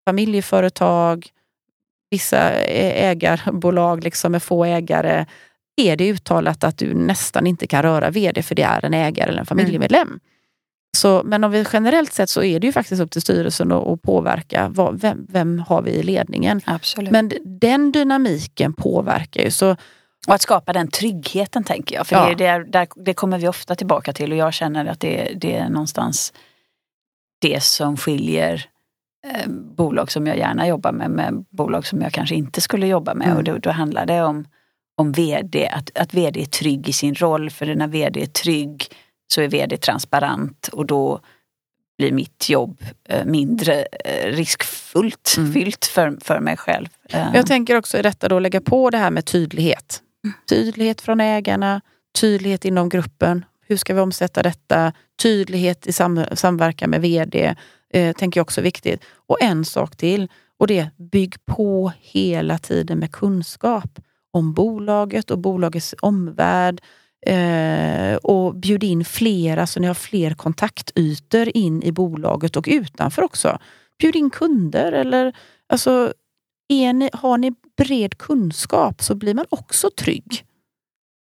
familjeföretag, 0.07 1.29
vissa 2.09 2.51
ägarbolag 2.51 4.03
liksom 4.03 4.31
med 4.31 4.43
få 4.43 4.65
ägare, 4.65 5.25
är 5.75 5.95
det 5.95 6.09
uttalat 6.09 6.63
att 6.63 6.77
du 6.77 6.93
nästan 6.93 7.47
inte 7.47 7.67
kan 7.67 7.83
röra 7.83 8.09
VD 8.09 8.43
för 8.43 8.55
det 8.55 8.63
är 8.63 8.85
en 8.85 8.93
ägare 8.93 9.29
eller 9.29 9.39
en 9.39 9.45
familjemedlem. 9.45 10.07
Mm. 10.07 10.19
Så, 10.97 11.21
men 11.25 11.43
om 11.43 11.51
vi 11.51 11.65
generellt 11.73 12.13
sett 12.13 12.29
så 12.29 12.43
är 12.43 12.59
det 12.59 12.67
ju 12.67 12.73
faktiskt 12.73 13.01
upp 13.01 13.11
till 13.11 13.21
styrelsen 13.21 13.71
att, 13.71 13.87
att 13.87 14.01
påverka 14.01 14.69
vad, 14.69 15.01
vem, 15.01 15.25
vem 15.29 15.59
har 15.59 15.81
vi 15.81 15.91
i 15.91 16.03
ledningen. 16.03 16.61
Absolut. 16.65 17.11
Men 17.11 17.31
den 17.45 17.91
dynamiken 17.91 18.73
påverkar 18.73 19.41
ju. 19.41 19.51
Så, 19.51 19.75
och 20.27 20.33
att 20.33 20.41
skapa 20.41 20.73
den 20.73 20.87
tryggheten 20.87 21.63
tänker 21.63 21.95
jag. 21.95 22.07
För 22.07 22.15
ja. 22.15 22.29
det, 22.29 22.35
det, 22.35 22.71
där, 22.71 22.87
det 22.95 23.13
kommer 23.13 23.37
vi 23.37 23.47
ofta 23.47 23.75
tillbaka 23.75 24.13
till 24.13 24.31
och 24.31 24.37
jag 24.37 24.53
känner 24.53 24.85
att 24.85 24.99
det, 24.99 25.33
det 25.35 25.55
är 25.55 25.69
någonstans 25.69 26.33
det 27.41 27.63
som 27.63 27.97
skiljer 27.97 28.65
eh, 29.27 29.49
bolag 29.49 30.11
som 30.11 30.27
jag 30.27 30.37
gärna 30.37 30.67
jobbar 30.67 30.91
med 30.91 31.09
med 31.09 31.45
bolag 31.49 31.85
som 31.85 32.01
jag 32.01 32.11
kanske 32.11 32.35
inte 32.35 32.61
skulle 32.61 32.87
jobba 32.87 33.13
med. 33.13 33.27
Mm. 33.27 33.37
Och 33.37 33.43
då, 33.43 33.57
då 33.57 33.71
handlar 33.71 34.05
det 34.05 34.23
om 34.23 34.45
om 34.95 35.11
vd, 35.11 35.67
att, 35.67 35.97
att 35.97 36.13
vd 36.13 36.41
är 36.41 36.45
trygg 36.45 36.89
i 36.89 36.93
sin 36.93 37.15
roll. 37.15 37.49
För 37.49 37.75
när 37.75 37.87
vd 37.87 38.21
är 38.21 38.25
trygg 38.25 38.87
så 39.27 39.41
är 39.41 39.47
vd 39.47 39.77
transparent 39.77 40.67
och 40.67 40.85
då 40.85 41.19
blir 41.97 42.11
mitt 42.11 42.49
jobb 42.49 42.81
eh, 43.09 43.25
mindre 43.25 43.85
eh, 44.05 44.31
riskfullt 44.31 45.35
mm. 45.37 45.53
fyllt 45.53 45.85
för, 45.85 46.17
för 46.21 46.39
mig 46.39 46.57
själv. 46.57 46.87
Eh. 47.09 47.27
Jag 47.33 47.47
tänker 47.47 47.75
också 47.75 47.97
i 47.97 48.01
detta 48.01 48.27
då 48.27 48.39
lägga 48.39 48.61
på 48.61 48.89
det 48.89 48.97
här 48.97 49.11
med 49.11 49.25
tydlighet. 49.25 50.01
Mm. 50.23 50.33
Tydlighet 50.49 51.01
från 51.01 51.21
ägarna, 51.21 51.81
tydlighet 52.19 52.65
inom 52.65 52.89
gruppen. 52.89 53.45
Hur 53.67 53.77
ska 53.77 53.93
vi 53.93 53.99
omsätta 53.99 54.43
detta? 54.43 54.93
Tydlighet 55.21 55.87
i 55.87 55.93
sam 55.93 56.25
samverkan 56.33 56.89
med 56.89 57.01
vd 57.01 57.55
eh, 57.93 58.15
tänker 58.15 58.39
jag 58.39 58.45
också 58.45 58.61
är 58.61 58.63
viktigt. 58.63 59.03
Och 59.27 59.41
en 59.41 59.65
sak 59.65 59.95
till 59.95 60.27
och 60.59 60.67
det 60.67 60.79
är 60.79 60.91
bygg 60.97 61.45
på 61.45 61.91
hela 61.99 62.57
tiden 62.57 62.99
med 62.99 63.11
kunskap 63.11 63.99
om 64.33 64.53
bolaget 64.53 65.31
och 65.31 65.39
bolagets 65.39 65.95
omvärld. 66.01 66.81
Eh, 67.25 68.15
och 68.15 68.55
bjud 68.55 68.83
in 68.83 69.05
flera 69.05 69.67
så 69.67 69.79
ni 69.79 69.87
har 69.87 69.93
fler 69.93 70.33
kontaktytor 70.33 71.57
in 71.57 71.83
i 71.83 71.91
bolaget 71.91 72.55
och 72.55 72.65
utanför 72.67 73.21
också. 73.21 73.57
Bjud 73.99 74.15
in 74.15 74.29
kunder 74.29 74.91
eller 74.91 75.35
alltså, 75.69 76.13
ni, 76.69 77.09
har 77.13 77.37
ni 77.37 77.53
bred 77.77 78.17
kunskap 78.17 79.03
så 79.03 79.15
blir 79.15 79.33
man 79.33 79.45
också 79.49 79.89
trygg. 79.97 80.45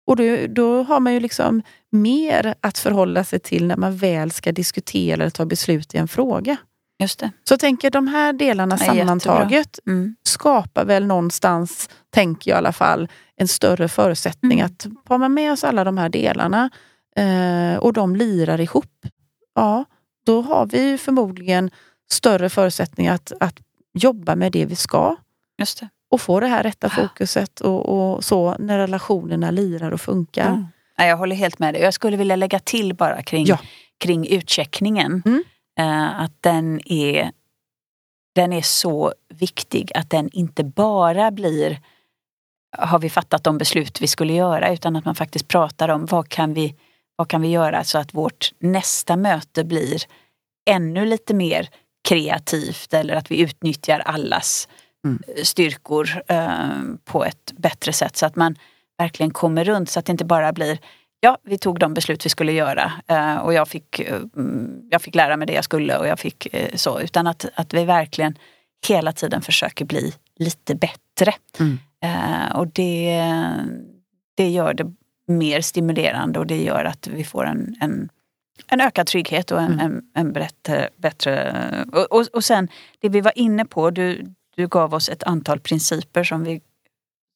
Och 0.06 0.16
då, 0.16 0.46
då, 0.48 0.82
har 0.82 1.00
man 1.00 1.12
ju 1.14 1.20
liksom 1.20 1.62
mer 1.90 2.54
att 2.60 2.78
förhålla 2.78 3.24
sig 3.24 3.38
till 3.38 3.66
när 3.66 3.76
man 3.76 3.96
väl 3.96 4.30
ska 4.30 4.52
diskutera 4.52 5.14
eller 5.14 5.30
ta 5.30 5.44
beslut 5.44 5.94
i 5.94 5.98
en 5.98 6.08
fråga. 6.08 6.56
Just 7.02 7.18
det. 7.18 7.30
Så 7.44 7.52
jag 7.52 7.60
tänker 7.60 7.90
de 7.90 8.06
här 8.06 8.32
delarna 8.32 8.76
ja, 8.80 8.86
sammantaget 8.86 9.78
mm. 9.86 10.16
skapar 10.22 10.84
väl 10.84 11.06
någonstans, 11.06 11.88
tänker 12.10 12.50
jag 12.50 12.56
i 12.56 12.58
alla 12.58 12.72
fall, 12.72 13.08
en 13.36 13.48
större 13.48 13.88
förutsättning 13.88 14.60
mm. 14.60 14.66
att 14.66 14.86
har 15.08 15.18
man 15.18 15.34
med 15.34 15.52
oss 15.52 15.64
alla 15.64 15.84
de 15.84 15.98
här 15.98 16.08
delarna 16.08 16.70
eh, 17.16 17.76
och 17.76 17.92
de 17.92 18.16
lirar 18.16 18.60
ihop, 18.60 19.06
ja, 19.54 19.84
då 20.26 20.42
har 20.42 20.66
vi 20.66 20.98
förmodligen 20.98 21.70
större 22.10 22.48
förutsättningar 22.48 23.14
att, 23.14 23.32
att 23.40 23.56
jobba 23.94 24.36
med 24.36 24.52
det 24.52 24.64
vi 24.66 24.76
ska. 24.76 25.16
Just 25.58 25.80
det. 25.80 25.88
Och 26.10 26.20
få 26.20 26.40
det 26.40 26.46
här 26.46 26.62
rätta 26.62 26.90
fokuset 26.90 27.60
och, 27.60 27.88
och 27.88 28.24
så 28.24 28.56
när 28.58 28.78
relationerna 28.78 29.50
lirar 29.50 29.92
och 29.92 30.00
funkar. 30.00 30.48
Mm. 30.48 30.66
jag 30.96 31.16
håller 31.16 31.36
helt 31.36 31.58
med 31.58 31.74
dig. 31.74 31.82
Jag 31.82 31.94
skulle 31.94 32.16
vilja 32.16 32.36
lägga 32.36 32.58
till 32.58 32.94
bara 32.94 33.22
kring, 33.22 33.46
ja. 33.46 33.58
kring 33.98 34.26
utcheckningen. 34.26 35.22
Mm. 35.24 35.44
Eh, 35.78 36.20
att 36.20 36.32
den 36.40 36.80
är, 36.84 37.32
den 38.34 38.52
är 38.52 38.62
så 38.62 39.12
viktig 39.28 39.92
att 39.94 40.10
den 40.10 40.30
inte 40.32 40.64
bara 40.64 41.30
blir 41.30 41.80
har 42.78 42.98
vi 42.98 43.10
fattat 43.10 43.44
de 43.44 43.58
beslut 43.58 44.00
vi 44.00 44.06
skulle 44.06 44.32
göra 44.32 44.72
utan 44.72 44.96
att 44.96 45.04
man 45.04 45.14
faktiskt 45.14 45.48
pratar 45.48 45.88
om 45.88 46.06
vad 46.06 46.28
kan 46.28 46.54
vi, 46.54 46.74
vad 47.16 47.28
kan 47.28 47.42
vi 47.42 47.48
göra 47.48 47.84
så 47.84 47.98
att 47.98 48.14
vårt 48.14 48.52
nästa 48.58 49.16
möte 49.16 49.64
blir 49.64 50.02
ännu 50.70 51.06
lite 51.06 51.34
mer 51.34 51.68
kreativt 52.08 52.94
eller 52.94 53.14
att 53.14 53.30
vi 53.30 53.40
utnyttjar 53.40 54.00
allas 54.00 54.68
mm. 55.04 55.22
styrkor 55.44 56.22
eh, 56.28 56.70
på 57.04 57.24
ett 57.24 57.52
bättre 57.56 57.92
sätt 57.92 58.16
så 58.16 58.26
att 58.26 58.36
man 58.36 58.56
verkligen 58.98 59.30
kommer 59.30 59.64
runt 59.64 59.90
så 59.90 59.98
att 59.98 60.06
det 60.06 60.12
inte 60.12 60.24
bara 60.24 60.52
blir 60.52 60.78
ja, 61.24 61.38
vi 61.42 61.58
tog 61.58 61.78
de 61.78 61.94
beslut 61.94 62.26
vi 62.26 62.30
skulle 62.30 62.52
göra 62.52 62.92
eh, 63.08 63.36
och 63.36 63.54
jag 63.54 63.68
fick, 63.68 64.00
eh, 64.00 64.20
jag 64.90 65.02
fick 65.02 65.14
lära 65.14 65.36
mig 65.36 65.46
det 65.46 65.52
jag 65.52 65.64
skulle 65.64 65.98
och 65.98 66.06
jag 66.06 66.18
fick 66.18 66.54
eh, 66.54 66.74
så. 66.74 67.00
Utan 67.00 67.26
att, 67.26 67.46
att 67.54 67.74
vi 67.74 67.84
verkligen 67.84 68.38
hela 68.88 69.12
tiden 69.12 69.42
försöker 69.42 69.84
bli 69.84 70.14
lite 70.36 70.74
bättre. 70.74 71.34
Mm. 71.60 71.78
Och 72.54 72.66
det, 72.66 73.24
det 74.34 74.48
gör 74.48 74.74
det 74.74 74.86
mer 75.26 75.60
stimulerande 75.60 76.38
och 76.38 76.46
det 76.46 76.62
gör 76.62 76.84
att 76.84 77.06
vi 77.06 77.24
får 77.24 77.46
en, 77.46 77.76
en, 77.80 78.08
en 78.66 78.80
ökad 78.80 79.06
trygghet 79.06 79.50
och 79.50 79.60
en, 79.60 79.72
mm. 79.72 79.86
en, 79.86 80.02
en 80.14 80.32
bättre... 80.32 80.88
bättre 80.96 81.54
och, 81.92 82.12
och, 82.12 82.26
och, 82.32 82.44
sen 82.44 82.68
det 83.00 83.08
vi 83.08 83.20
var 83.20 83.38
inne 83.38 83.64
på, 83.64 83.90
du, 83.90 84.34
du 84.56 84.68
gav 84.68 84.94
oss 84.94 85.08
ett 85.08 85.22
antal 85.22 85.60
principer 85.60 86.24
som, 86.24 86.44
vi, 86.44 86.60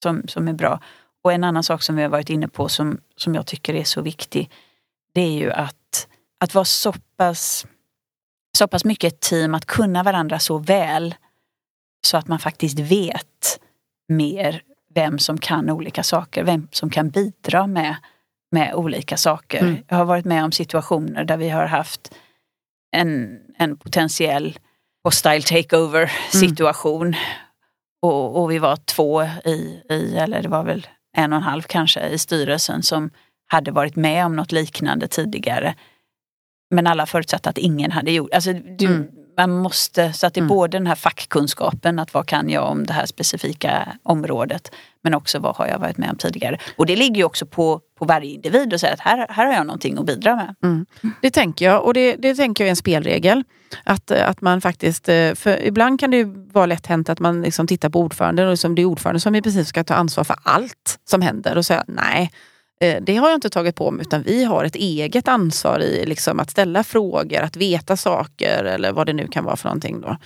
som, 0.03 0.29
som 0.29 0.49
är 0.49 0.53
bra. 0.53 0.81
Och 1.27 1.33
en 1.33 1.45
annan 1.45 1.63
sak 1.63 1.83
som 1.83 1.97
vi 1.97 2.03
har 2.03 2.09
varit 2.09 2.31
inne 2.31 2.49
på 2.49 2.69
som, 2.69 3.01
som 3.17 3.35
jag 3.35 3.47
tycker 3.47 3.75
är 3.75 3.85
så 3.85 4.03
viktig, 4.03 4.51
det 5.13 5.21
är 5.21 5.33
ju 5.33 5.53
att, 5.53 6.09
att 6.41 6.55
vara 6.55 6.65
så 6.65 6.95
pass, 7.17 7.67
så 8.59 8.69
pass 8.69 8.85
mycket 8.85 9.13
ett 9.13 9.21
team, 9.21 9.55
att 9.55 9.65
kunna 9.65 10.03
varandra 10.03 10.39
så 10.39 10.59
väl 10.59 11.15
så 12.07 12.17
att 12.17 12.29
man 12.29 12.39
faktiskt 12.39 12.79
vet 12.79 13.61
mer 14.09 14.63
vem 14.95 15.19
som 15.19 15.39
kan 15.39 15.71
olika 15.71 16.03
saker, 16.03 16.45
vem 16.45 16.69
som 16.73 16.91
kan 16.91 17.11
bidra 17.11 17.67
med, 17.67 17.97
med 18.53 18.75
olika 18.75 19.17
saker. 19.17 19.61
Mm. 19.61 19.77
Jag 19.89 19.97
har 19.97 20.05
varit 20.05 20.25
med 20.25 20.45
om 20.45 20.53
situationer 20.53 21.25
där 21.25 21.37
vi 21.37 21.49
har 21.49 21.67
haft 21.67 22.15
en, 22.93 23.39
en 23.59 23.77
potentiell 23.77 24.59
hostile 25.05 25.43
takeover 25.43 26.03
mm. 26.03 26.49
situation. 26.49 27.07
Mm. 27.07 27.21
Och, 28.03 28.43
och, 28.43 28.51
vi 28.51 28.59
var 28.59 28.77
två 28.77 29.23
i, 29.45 29.83
i, 29.91 30.17
eller 30.17 30.43
det 30.43 30.49
var 30.49 30.65
väl 30.65 30.87
en 31.17 31.33
och 31.33 31.37
en 31.37 31.43
halv 31.43 31.63
kanske 31.63 32.09
i 32.09 32.19
styrelsen 32.19 32.83
som 32.83 33.11
hade 33.47 33.71
varit 33.71 33.97
med 33.97 34.27
om 34.27 34.37
något 34.37 34.53
liknande 34.53 35.09
tidigare. 35.09 35.75
Men 36.71 36.87
alla 36.87 37.07
förutsatte 37.07 37.51
att 37.51 37.59
ingen 37.59 37.91
hade 37.91 38.11
gjort 38.11 38.35
alltså, 38.35 38.53
du, 38.53 38.87
mm. 38.87 39.09
Man 39.39 39.51
måste, 39.51 40.13
så 40.13 40.27
att 40.27 40.35
det 40.35 40.39
är 40.39 40.43
mm. 40.43 40.49
både 40.49 40.79
den 40.79 40.87
här 40.87 40.95
fackkunskapen, 40.95 41.99
att 41.99 42.15
vad 42.15 42.27
kan 42.27 42.51
jag 42.51 42.71
om 42.71 42.87
det 42.87 42.93
här 42.93 43.07
specifika 43.07 43.97
området, 44.03 44.73
men 45.07 45.15
också 45.15 45.39
vad 45.39 45.57
har 45.57 45.67
jag 45.67 45.79
varit 45.79 45.99
med 45.99 46.11
om 46.11 46.17
tidigare. 46.17 46.59
Och 46.77 46.87
det 46.87 46.97
ligger 46.97 47.17
ju 47.17 47.25
också 47.25 47.47
på, 47.47 47.81
på 47.99 48.05
varje 48.05 48.31
individ 48.31 48.75
att 48.75 48.81
säga 48.81 48.93
att 48.93 49.01
här, 49.01 49.27
här 49.31 49.47
har 49.47 49.53
jag 49.53 49.67
någonting 49.67 49.99
att 49.99 50.07
bidra 50.07 50.37
med. 50.37 50.55
Mm. 50.63 50.87
Det 51.23 51.31
tänker 51.31 51.65
jag 51.65 51.85
och 51.85 51.95
det, 51.95 52.17
det 52.17 52.35
tänker 52.35 52.65
jag 52.65 52.67
är 52.67 52.71
en 52.71 52.77
spelregel. 52.77 53.45
Att, 53.85 54.11
eh, 54.11 54.29
att 54.29 54.41
man 54.41 54.61
faktiskt, 54.61 55.09
eh, 55.09 55.35
för 55.35 55.63
ibland 55.63 56.01
kan 56.01 56.11
det 56.11 56.25
vara 56.53 56.67
lätt 56.67 56.87
hänt 56.87 57.09
att 57.09 57.19
man 57.19 57.43
liksom 57.43 57.67
tittar 57.67 57.89
på 57.89 58.01
ordföranden 58.01 58.47
och 58.47 58.51
liksom 58.51 58.75
det 58.75 58.83
är 58.83 58.87
ordföranden 58.87 59.21
som 59.21 59.35
i 59.35 59.43
princip 59.43 59.67
ska 59.67 59.85
ta 59.85 59.95
ansvar 59.95 60.25
för 60.25 60.37
allt 60.43 60.99
som 61.05 61.23
händer 61.23 61.57
och 61.57 61.67
säga 61.67 61.85
nej, 61.89 62.31
eh, 62.81 63.03
det 63.03 63.17
har 63.17 63.29
jag 63.29 63.37
inte 63.37 63.51
tagit 63.51 63.77
på 63.77 63.91
mig 63.91 64.07
utan 64.07 64.23
vi 64.23 64.45
har 64.45 64.65
ett 64.65 64.77
eget 64.77 65.29
ansvar 65.29 65.81
i 65.81 66.07
liksom 66.07 66.41
att 66.41 66.51
ställa 66.51 66.85
frågor, 66.85 67.41
att 67.41 67.57
veta 67.57 67.97
saker 67.97 68.65
eller 68.65 68.93
vad 68.93 69.07
det 69.07 69.13
nu 69.13 69.29
kan 69.29 69.45
vara 69.45 69.57
för 69.57 69.69
någonting. 69.69 70.01
Då. 70.01 70.17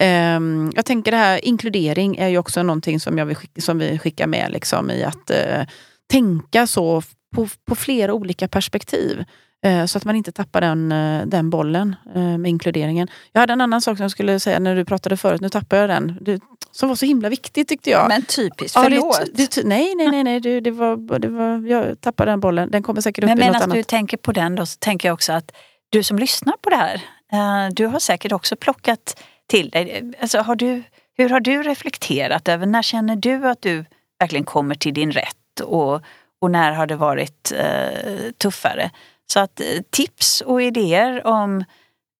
Um, 0.00 0.72
jag 0.74 0.84
tänker 0.84 1.10
det 1.10 1.16
här 1.16 1.44
inkludering 1.44 2.16
är 2.16 2.28
ju 2.28 2.38
också 2.38 2.62
någonting 2.62 3.00
som, 3.00 3.18
jag 3.18 3.26
vill 3.26 3.36
som 3.58 3.78
vi 3.78 3.98
skickar 3.98 4.26
med 4.26 4.50
liksom, 4.52 4.90
i 4.90 5.04
att 5.04 5.30
uh, 5.30 5.66
tänka 6.10 6.66
så 6.66 7.02
på, 7.34 7.48
på 7.64 7.74
flera 7.74 8.14
olika 8.14 8.48
perspektiv. 8.48 9.24
Uh, 9.66 9.86
så 9.86 9.98
att 9.98 10.04
man 10.04 10.16
inte 10.16 10.32
tappar 10.32 10.60
den, 10.60 10.92
uh, 10.92 11.26
den 11.26 11.50
bollen 11.50 11.96
med 12.14 12.46
inkluderingen. 12.46 13.08
Jag 13.32 13.40
hade 13.40 13.52
en 13.52 13.60
annan 13.60 13.80
sak 13.80 13.96
som 13.96 14.04
jag 14.04 14.10
skulle 14.10 14.40
säga 14.40 14.58
när 14.58 14.76
du 14.76 14.84
pratade 14.84 15.16
förut, 15.16 15.40
nu 15.40 15.48
tappade 15.48 15.80
jag 15.80 15.90
den. 15.90 16.18
Det, 16.20 16.40
som 16.70 16.88
var 16.88 16.96
så 16.96 17.06
himla 17.06 17.28
viktigt 17.28 17.68
tyckte 17.68 17.90
jag. 17.90 18.08
Men 18.08 18.22
typiskt, 18.22 18.78
förlåt. 18.82 19.16
Ja, 19.20 19.26
det, 19.34 19.54
det, 19.54 19.64
nej, 19.64 19.94
nej, 19.94 20.08
nej, 20.08 20.24
nej 20.24 20.40
det, 20.40 20.60
det, 20.60 20.70
var, 20.70 21.18
det 21.18 21.28
var, 21.28 21.68
jag 21.68 22.00
tappade 22.00 22.30
den 22.30 22.40
bollen. 22.40 22.70
Den 22.70 22.82
kommer 22.82 23.00
säkert 23.00 23.24
upp 23.24 23.28
Men 23.28 23.38
i 23.38 23.40
något 23.40 23.46
medan 23.46 23.62
annat. 23.62 23.74
du 23.74 23.82
tänker 23.82 24.16
på 24.16 24.32
den 24.32 24.54
då 24.54 24.66
så 24.66 24.76
tänker 24.78 25.08
jag 25.08 25.14
också 25.14 25.32
att 25.32 25.52
du 25.90 26.02
som 26.02 26.18
lyssnar 26.18 26.54
på 26.60 26.70
det 26.70 26.76
här, 26.76 27.70
du 27.70 27.86
har 27.86 27.98
säkert 27.98 28.32
också 28.32 28.56
plockat 28.56 29.16
till 29.46 29.70
dig. 29.70 30.12
Alltså, 30.20 30.38
har 30.38 30.56
du, 30.56 30.82
hur 31.16 31.28
har 31.28 31.40
du 31.40 31.62
reflekterat 31.62 32.48
över, 32.48 32.66
när 32.66 32.82
känner 32.82 33.16
du 33.16 33.48
att 33.48 33.62
du 33.62 33.84
verkligen 34.20 34.44
kommer 34.44 34.74
till 34.74 34.94
din 34.94 35.12
rätt 35.12 35.60
och, 35.62 36.02
och 36.40 36.50
när 36.50 36.72
har 36.72 36.86
det 36.86 36.96
varit 36.96 37.52
eh, 37.56 38.30
tuffare? 38.38 38.90
Så 39.26 39.40
att 39.40 39.60
eh, 39.60 39.66
tips 39.90 40.40
och 40.40 40.62
idéer 40.62 41.26
om 41.26 41.64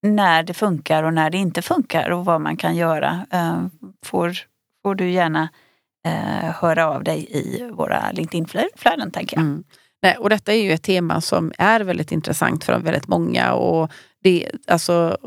när 0.03 0.43
det 0.43 0.53
funkar 0.53 1.03
och 1.03 1.13
när 1.13 1.29
det 1.29 1.37
inte 1.37 1.61
funkar 1.61 2.09
och 2.09 2.25
vad 2.25 2.41
man 2.41 2.57
kan 2.57 2.75
göra 2.75 3.25
eh, 3.31 3.65
får, 4.05 4.37
får 4.83 4.95
du 4.95 5.09
gärna 5.09 5.49
eh, 6.05 6.51
höra 6.61 6.87
av 6.87 7.03
dig 7.03 7.27
i 7.29 7.69
våra 7.71 8.11
LinkedIn-flöden 8.11 9.11
tänker 9.11 9.37
jag. 9.37 9.45
Mm. 9.45 9.63
Nej, 10.01 10.17
och 10.17 10.29
detta 10.29 10.53
är 10.53 10.61
ju 10.61 10.71
ett 10.71 10.83
tema 10.83 11.21
som 11.21 11.51
är 11.57 11.79
väldigt 11.79 12.11
intressant 12.11 12.63
för 12.63 12.79
väldigt 12.79 13.07
många. 13.07 13.53
Och 13.53 13.91
det, 14.23 14.51
alltså, 14.67 15.17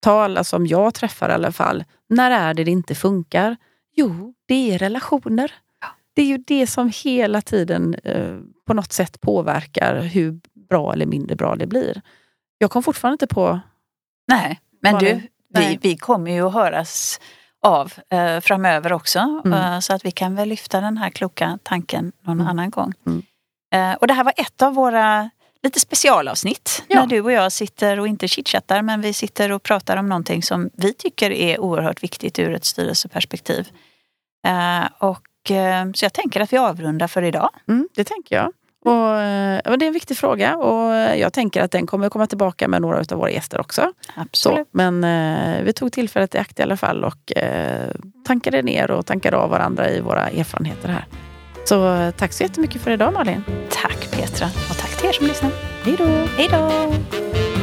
ta 0.00 0.22
alla 0.22 0.44
som 0.44 0.66
jag 0.66 0.94
träffar 0.94 1.28
i 1.28 1.32
alla 1.32 1.52
fall. 1.52 1.84
När 2.08 2.30
är 2.30 2.54
det 2.54 2.64
det 2.64 2.70
inte 2.70 2.94
funkar? 2.94 3.56
Jo, 3.96 4.34
det 4.46 4.74
är 4.74 4.78
relationer. 4.78 5.52
Det 6.14 6.22
är 6.22 6.26
ju 6.26 6.38
det 6.38 6.66
som 6.66 6.92
hela 7.04 7.40
tiden 7.40 7.94
eh, 8.04 8.38
på 8.66 8.74
något 8.74 8.92
sätt 8.92 9.20
påverkar 9.20 10.00
hur 10.00 10.40
bra 10.68 10.92
eller 10.92 11.06
mindre 11.06 11.36
bra 11.36 11.56
det 11.56 11.66
blir. 11.66 12.02
Jag 12.58 12.70
kom 12.70 12.82
fortfarande 12.82 13.14
inte 13.14 13.34
på... 13.34 13.60
Nej, 14.28 14.60
men 14.82 14.98
du, 14.98 15.20
vi, 15.54 15.78
vi 15.82 15.96
kommer 15.96 16.30
ju 16.30 16.46
att 16.46 16.52
höras 16.52 17.20
av 17.62 17.92
eh, 18.10 18.40
framöver 18.40 18.92
också. 18.92 19.42
Mm. 19.44 19.52
Eh, 19.52 19.80
så 19.80 19.94
att 19.94 20.04
vi 20.04 20.10
kan 20.10 20.34
väl 20.34 20.48
lyfta 20.48 20.80
den 20.80 20.96
här 20.96 21.10
kloka 21.10 21.58
tanken 21.62 22.12
någon 22.22 22.40
mm. 22.40 22.46
annan 22.46 22.70
gång. 22.70 22.92
Mm. 23.06 23.22
Eh, 23.74 23.96
och 23.98 24.06
det 24.06 24.14
här 24.14 24.24
var 24.24 24.34
ett 24.36 24.62
av 24.62 24.74
våra 24.74 25.30
lite 25.62 25.80
specialavsnitt 25.80 26.84
ja. 26.88 27.00
när 27.00 27.06
du 27.06 27.20
och 27.20 27.32
jag 27.32 27.52
sitter 27.52 28.00
och 28.00 28.08
inte 28.08 28.28
chitchattar 28.28 28.82
men 28.82 29.00
vi 29.00 29.12
sitter 29.12 29.52
och 29.52 29.62
pratar 29.62 29.96
om 29.96 30.08
någonting 30.08 30.42
som 30.42 30.70
vi 30.72 30.94
tycker 30.94 31.30
är 31.30 31.60
oerhört 31.60 32.02
viktigt 32.02 32.38
ur 32.38 32.54
ett 32.54 32.64
styrelseperspektiv. 32.64 33.68
Uh, 34.48 34.86
och, 34.98 35.50
uh, 35.50 35.92
så 35.94 36.04
jag 36.04 36.12
tänker 36.12 36.40
att 36.40 36.52
vi 36.52 36.56
avrundar 36.56 37.08
för 37.08 37.22
idag. 37.22 37.50
Mm, 37.68 37.88
det 37.94 38.04
tänker 38.04 38.36
jag. 38.36 38.52
Och, 38.84 38.92
uh, 38.92 39.78
det 39.78 39.84
är 39.84 39.86
en 39.86 39.92
viktig 39.92 40.16
fråga 40.16 40.56
och 40.56 40.94
jag 41.18 41.32
tänker 41.32 41.62
att 41.62 41.70
den 41.70 41.86
kommer 41.86 42.08
komma 42.08 42.26
tillbaka 42.26 42.68
med 42.68 42.82
några 42.82 42.98
av 42.98 43.18
våra 43.18 43.30
gäster 43.30 43.60
också. 43.60 43.92
Absolut. 44.14 44.58
Så, 44.58 44.64
men 44.70 45.64
vi 45.64 45.72
tog 45.72 45.92
tillfället 45.92 46.34
i 46.34 46.38
akt 46.38 46.58
i 46.58 46.62
alla 46.62 46.76
fall 46.76 47.04
och 47.04 47.32
tankade 48.26 48.62
ner 48.62 48.90
och 48.90 49.06
tankade 49.06 49.36
av 49.36 49.50
varandra 49.50 49.90
i 49.90 50.00
våra 50.00 50.28
erfarenheter 50.28 50.88
här. 50.88 51.06
Så 51.64 52.12
tack 52.16 52.32
så 52.32 52.42
jättemycket 52.42 52.82
för 52.82 52.90
idag 52.90 53.12
Malin. 53.12 53.44
Tack 53.70 54.10
Petra 54.10 54.46
och 54.46 54.78
tack 54.78 54.87
till 54.98 55.08
er 55.08 55.12
som 55.12 55.26
lyssnar. 55.26 55.50
Hej 55.84 55.96
då! 55.98 56.04
Hej 56.36 56.48
då! 56.48 57.57